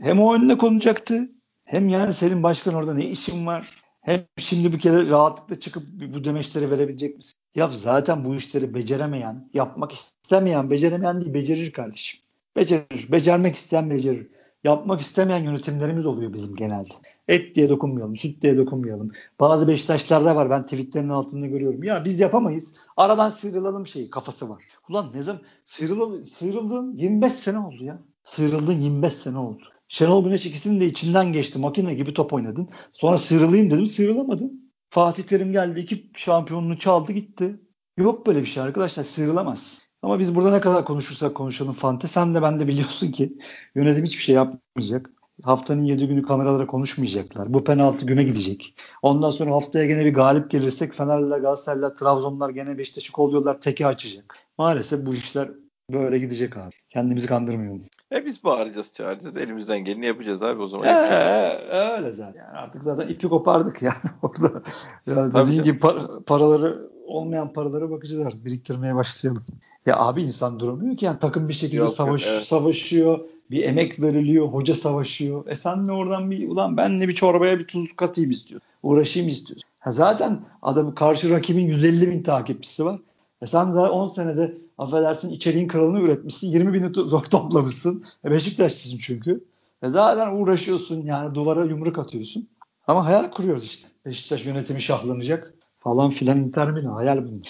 hem 0.00 0.20
o 0.20 0.34
önüne 0.34 0.58
konacaktı 0.58 1.28
hem 1.64 1.88
yani 1.88 2.14
senin 2.14 2.42
başkan 2.42 2.74
orada 2.74 2.94
ne 2.94 3.04
işin 3.04 3.46
var? 3.46 3.82
Hem 4.00 4.26
şimdi 4.38 4.72
bir 4.72 4.78
kere 4.78 5.10
rahatlıkla 5.10 5.60
çıkıp 5.60 5.82
bu 6.14 6.24
demeçleri 6.24 6.70
verebilecek 6.70 7.16
misin? 7.16 7.32
Ya 7.54 7.68
zaten 7.68 8.24
bu 8.24 8.34
işleri 8.34 8.74
beceremeyen, 8.74 9.50
yapmak 9.54 9.92
istemeyen, 9.92 10.70
beceremeyen 10.70 11.20
değil, 11.20 11.34
becerir 11.34 11.72
kardeşim. 11.72 12.20
Becerir. 12.56 13.12
Becermek 13.12 13.54
isteyen 13.54 13.90
becerir. 13.90 14.28
Yapmak 14.64 15.00
istemeyen 15.00 15.44
yönetimlerimiz 15.44 16.06
oluyor 16.06 16.32
bizim 16.32 16.56
genelde. 16.56 16.94
Et 17.28 17.54
diye 17.54 17.68
dokunmayalım, 17.68 18.16
süt 18.16 18.42
diye 18.42 18.58
dokunmayalım. 18.58 19.10
Bazı 19.40 19.68
Beşiktaşlarda 19.68 20.36
var 20.36 20.50
ben 20.50 20.62
tweetlerin 20.62 21.08
altında 21.08 21.46
görüyorum. 21.46 21.82
Ya 21.82 22.04
biz 22.04 22.20
yapamayız. 22.20 22.72
Aradan 22.96 23.30
sıyrılalım 23.30 23.86
şeyi 23.86 24.10
kafası 24.10 24.48
var. 24.48 24.62
Ulan 24.88 25.10
ne 25.14 25.22
zaman 25.22 25.42
sıyrılalım, 25.64 26.26
sıyrıldın 26.26 26.96
25 26.96 27.32
sene 27.32 27.58
oldu 27.58 27.84
ya. 27.84 28.02
Sıyrıldın 28.24 28.80
25 28.80 29.12
sene 29.12 29.38
oldu. 29.38 29.62
Şenol 29.88 30.24
Güneş 30.24 30.46
ikisinin 30.46 30.80
de 30.80 30.86
içinden 30.86 31.32
geçti. 31.32 31.58
Makine 31.58 31.94
gibi 31.94 32.14
top 32.14 32.32
oynadın. 32.32 32.68
Sonra 32.92 33.18
sıyrılayım 33.18 33.70
dedim 33.70 33.86
sıyrılamadın. 33.86 34.72
Fatih 34.90 35.22
Terim 35.22 35.52
geldi 35.52 35.80
iki 35.80 36.10
şampiyonluğu 36.16 36.78
çaldı 36.78 37.12
gitti. 37.12 37.60
Yok 37.96 38.26
böyle 38.26 38.40
bir 38.40 38.46
şey 38.46 38.62
arkadaşlar 38.62 39.04
sıyrılamaz. 39.04 39.82
Ama 40.02 40.18
biz 40.18 40.34
burada 40.34 40.50
ne 40.50 40.60
kadar 40.60 40.84
konuşursak 40.84 41.34
konuşalım 41.34 41.74
Fante. 41.74 42.08
Sen 42.08 42.34
de 42.34 42.42
ben 42.42 42.60
de 42.60 42.68
biliyorsun 42.68 43.12
ki 43.12 43.38
yönetim 43.74 44.04
hiçbir 44.04 44.22
şey 44.22 44.34
yapmayacak. 44.34 45.10
Haftanın 45.42 45.82
7 45.84 46.08
günü 46.08 46.22
kameralara 46.22 46.66
konuşmayacaklar. 46.66 47.54
Bu 47.54 47.64
penaltı 47.64 48.06
güme 48.06 48.22
gidecek. 48.22 48.74
Ondan 49.02 49.30
sonra 49.30 49.52
haftaya 49.52 49.86
gene 49.86 50.04
bir 50.04 50.14
galip 50.14 50.50
gelirsek 50.50 50.92
Fenerliler, 50.92 51.38
Galatasaraylılar, 51.38 51.96
Trabzonlar 51.96 52.50
gene 52.50 52.78
Beşiktaş'ı 52.78 53.12
kolluyorlar. 53.12 53.60
Teki 53.60 53.86
açacak. 53.86 54.38
Maalesef 54.58 55.06
bu 55.06 55.14
işler 55.14 55.50
böyle 55.90 56.18
gidecek 56.18 56.56
abi. 56.56 56.72
Kendimizi 56.90 57.26
kandırmayalım. 57.26 57.82
E 58.12 58.26
biz 58.26 58.44
bağıracağız, 58.44 58.92
çağıracağız. 58.92 59.36
Elimizden 59.36 59.84
geleni 59.84 60.06
yapacağız 60.06 60.42
abi 60.42 60.62
o 60.62 60.66
zaman. 60.66 60.86
Ee, 60.86 61.58
öyle 61.96 62.12
zaten. 62.12 62.40
Yani 62.40 62.58
artık 62.58 62.82
zaten 62.82 63.08
ipi 63.08 63.28
kopardık 63.28 63.82
yani 63.82 63.94
orada. 64.22 64.62
Yani 65.06 65.34
dediğin 65.34 65.62
gibi 65.62 65.78
par- 65.78 66.22
paraları 66.24 66.88
olmayan 67.06 67.52
paralara 67.52 67.90
bakacağız 67.90 68.26
artık. 68.26 68.44
Biriktirmeye 68.44 68.94
başlayalım. 68.94 69.42
Ya 69.86 69.96
abi 69.98 70.22
insan 70.22 70.60
duramıyor 70.60 70.96
ki 70.96 71.04
yani 71.04 71.18
takım 71.18 71.48
bir 71.48 71.54
şekilde 71.54 71.76
Yok, 71.80 71.90
savaş, 71.94 72.26
evet. 72.26 72.44
savaşıyor. 72.44 73.18
Bir 73.50 73.64
emek 73.64 74.00
veriliyor. 74.00 74.46
Hoca 74.46 74.74
savaşıyor. 74.74 75.46
E 75.46 75.56
sen 75.56 75.86
de 75.86 75.92
oradan 75.92 76.30
bir 76.30 76.48
ulan 76.48 76.76
ben 76.76 77.00
de 77.00 77.08
bir 77.08 77.14
çorbaya 77.14 77.58
bir 77.58 77.66
tuz 77.66 77.96
katayım 77.96 78.30
istiyorsun. 78.30 78.68
Uğraşayım 78.82 79.28
istiyorsun. 79.28 79.68
Ha 79.80 79.90
zaten 79.90 80.40
adamın 80.62 80.92
karşı 80.92 81.30
rakibin 81.30 81.66
150 81.66 82.10
bin 82.10 82.22
takipçisi 82.22 82.84
var. 82.84 82.98
E 83.42 83.46
sen 83.46 83.74
daha 83.74 83.90
10 83.90 84.06
senede 84.06 84.58
affedersin 84.78 85.30
içeriğin 85.30 85.68
kralını 85.68 86.00
üretmişsin. 86.00 86.46
20 86.48 86.72
bini 86.72 86.94
zor 86.94 87.24
toplamışsın. 87.24 88.04
E 88.24 88.30
Beşiktaşlısın 88.30 88.98
çünkü. 88.98 89.44
E 89.82 89.90
zaten 89.90 90.36
uğraşıyorsun 90.36 91.02
yani 91.02 91.34
duvara 91.34 91.64
yumruk 91.64 91.98
atıyorsun. 91.98 92.48
Ama 92.86 93.06
hayal 93.06 93.30
kuruyoruz 93.30 93.64
işte. 93.64 93.88
Beşiktaş 94.06 94.46
yönetimi 94.46 94.82
şahlanacak 94.82 95.54
falan 95.78 96.10
filan 96.10 96.38
Inter 96.38 96.68
hayal 96.68 97.24
bunlar. 97.24 97.48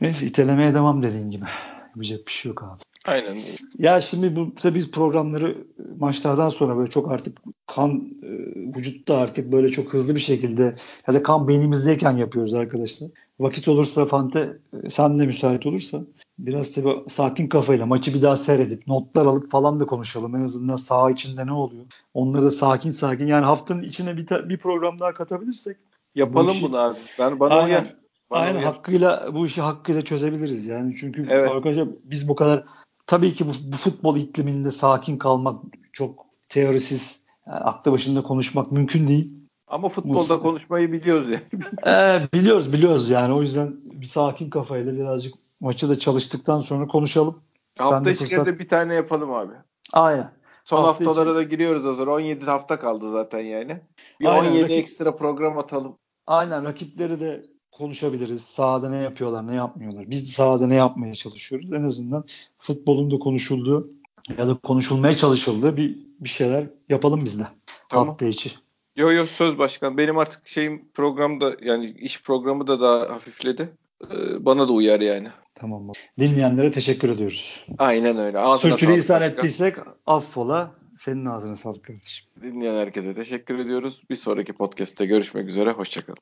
Neyse 0.00 0.26
itelemeye 0.26 0.74
devam 0.74 1.02
dediğin 1.02 1.30
gibi. 1.30 1.44
Yapacak 1.88 2.26
bir 2.26 2.32
şey 2.32 2.48
yok 2.48 2.62
abi. 2.62 2.89
Aynen. 3.06 3.36
Ya 3.78 4.00
şimdi 4.00 4.36
bu 4.36 4.54
tabii 4.54 4.78
biz 4.78 4.90
programları 4.90 5.58
maçlardan 5.98 6.48
sonra 6.48 6.76
böyle 6.76 6.90
çok 6.90 7.10
artık 7.10 7.38
kan 7.66 7.90
e, 8.22 8.28
vücutta 8.76 9.16
artık 9.16 9.52
böyle 9.52 9.68
çok 9.68 9.92
hızlı 9.94 10.14
bir 10.14 10.20
şekilde 10.20 10.76
ya 11.08 11.14
da 11.14 11.22
kan 11.22 11.48
beynimizdeyken 11.48 12.16
yapıyoruz 12.16 12.54
arkadaşlar. 12.54 13.10
Vakit 13.40 13.68
olursa 13.68 14.06
Fante 14.06 14.56
e, 14.84 14.90
sen 14.90 15.18
de 15.18 15.26
müsait 15.26 15.66
olursa 15.66 16.00
biraz 16.38 16.72
tabii 16.72 16.96
sakin 17.08 17.48
kafayla 17.48 17.86
maçı 17.86 18.14
bir 18.14 18.22
daha 18.22 18.36
seyredip 18.36 18.86
notlar 18.86 19.26
alıp 19.26 19.50
falan 19.50 19.80
da 19.80 19.86
konuşalım. 19.86 20.36
En 20.36 20.40
azından 20.40 20.76
saha 20.76 21.10
içinde 21.10 21.46
ne 21.46 21.52
oluyor? 21.52 21.84
Onları 22.14 22.44
da 22.44 22.50
sakin 22.50 22.90
sakin 22.90 23.26
yani 23.26 23.44
haftanın 23.44 23.82
içine 23.82 24.16
bir, 24.16 24.26
ta- 24.26 24.48
bir 24.48 24.58
program 24.58 24.98
daha 25.00 25.14
katabilirsek 25.14 25.76
Yapalım 26.14 26.46
Bu 26.48 26.52
işi- 26.52 26.62
bunu 26.64 26.78
abi. 26.78 26.98
Ben 27.18 27.40
bana 27.40 27.54
Aynen. 27.54 27.66
uyar. 27.68 27.96
Bana 28.30 28.40
Aynen 28.40 28.54
uyar. 28.54 28.64
hakkıyla 28.64 29.28
bu 29.34 29.46
işi 29.46 29.60
hakkıyla 29.60 30.02
çözebiliriz 30.02 30.66
yani 30.66 30.94
çünkü 31.00 31.26
Evet. 31.30 31.50
arkadaşlar 31.50 31.88
biz 32.04 32.28
bu 32.28 32.34
kadar 32.34 32.64
tabii 33.10 33.34
ki 33.34 33.46
bu, 33.46 33.50
bu 33.72 33.76
futbol 33.76 34.16
ikliminde 34.16 34.70
sakin 34.72 35.18
kalmak 35.18 35.62
çok 35.92 36.26
teorisiz 36.48 37.22
yani 37.46 37.58
aklı 37.58 37.92
başında 37.92 38.22
konuşmak 38.22 38.72
mümkün 38.72 39.08
değil. 39.08 39.32
Ama 39.66 39.88
futbolda 39.88 40.34
Mus- 40.34 40.40
konuşmayı 40.42 40.92
biliyoruz 40.92 41.30
ya. 41.30 41.40
Ee, 41.86 42.28
biliyoruz 42.34 42.72
biliyoruz 42.72 43.08
yani 43.08 43.34
o 43.34 43.42
yüzden 43.42 43.76
bir 43.84 44.06
sakin 44.06 44.50
kafayla 44.50 44.92
birazcık 44.96 45.34
maçı 45.60 45.88
da 45.88 45.98
çalıştıktan 45.98 46.60
sonra 46.60 46.86
konuşalım. 46.86 47.42
Sen 47.78 47.84
Hafta 47.84 48.04
de 48.04 48.12
içi 48.12 48.24
fırsat- 48.24 48.58
bir 48.58 48.68
tane 48.68 48.94
yapalım 48.94 49.30
abi. 49.34 49.52
Aynen. 49.92 50.32
Son 50.64 50.84
Hafta 50.84 51.06
haftalara 51.06 51.30
içi- 51.30 51.36
da 51.36 51.42
giriyoruz 51.42 51.84
hazır. 51.84 52.06
17 52.06 52.44
hafta 52.44 52.80
kaldı 52.80 53.10
zaten 53.12 53.40
yani. 53.40 53.80
Bir 54.20 54.26
Aynen, 54.26 54.50
17 54.50 54.62
rakip- 54.64 54.78
ekstra 54.78 55.16
program 55.16 55.58
atalım. 55.58 55.96
Aynen 56.26 56.64
rakipleri 56.64 57.20
de 57.20 57.44
konuşabiliriz. 57.72 58.42
Sahada 58.42 58.88
ne 58.88 59.02
yapıyorlar, 59.02 59.46
ne 59.46 59.54
yapmıyorlar. 59.54 60.10
Biz 60.10 60.32
sahada 60.32 60.66
ne 60.66 60.74
yapmaya 60.74 61.14
çalışıyoruz. 61.14 61.72
En 61.72 61.82
azından 61.82 62.24
futbolun 62.58 63.10
da 63.10 63.18
konuşulduğu 63.18 63.90
ya 64.38 64.48
da 64.48 64.54
konuşulmaya 64.54 65.16
çalışıldığı 65.16 65.76
bir 65.76 65.98
bir 66.20 66.28
şeyler 66.28 66.66
yapalım 66.88 67.24
biz 67.24 67.38
de. 67.38 67.46
Tamam. 67.88 68.08
Hafta 68.08 68.26
içi. 68.26 68.52
Yo 68.96 69.12
yo 69.12 69.26
söz 69.26 69.58
başkan. 69.58 69.98
Benim 69.98 70.18
artık 70.18 70.48
şeyim 70.48 70.88
programda 70.94 71.56
yani 71.62 71.86
iş 71.86 72.22
programı 72.22 72.66
da 72.66 72.80
daha 72.80 73.14
hafifledi. 73.14 73.72
Ee, 74.04 74.44
bana 74.44 74.68
da 74.68 74.72
uyar 74.72 75.00
yani. 75.00 75.28
Tamam. 75.54 75.92
Dinleyenlere 76.18 76.72
teşekkür 76.72 77.10
ediyoruz. 77.10 77.66
Aynen 77.78 78.18
öyle. 78.18 78.38
Ağzına 78.38 78.78
sağlık 78.78 79.08
başkan. 79.08 79.22
ettiysek 79.22 79.76
affola. 80.06 80.70
Senin 80.96 81.24
ağzına 81.24 81.56
sağlık 81.56 81.84
kardeşim. 81.84 82.26
Dinleyen 82.42 82.74
herkese 82.74 83.14
teşekkür 83.14 83.58
ediyoruz. 83.58 84.02
Bir 84.10 84.16
sonraki 84.16 84.52
podcast'te 84.52 85.06
görüşmek 85.06 85.48
üzere. 85.48 85.72
Hoşçakalın. 85.72 86.18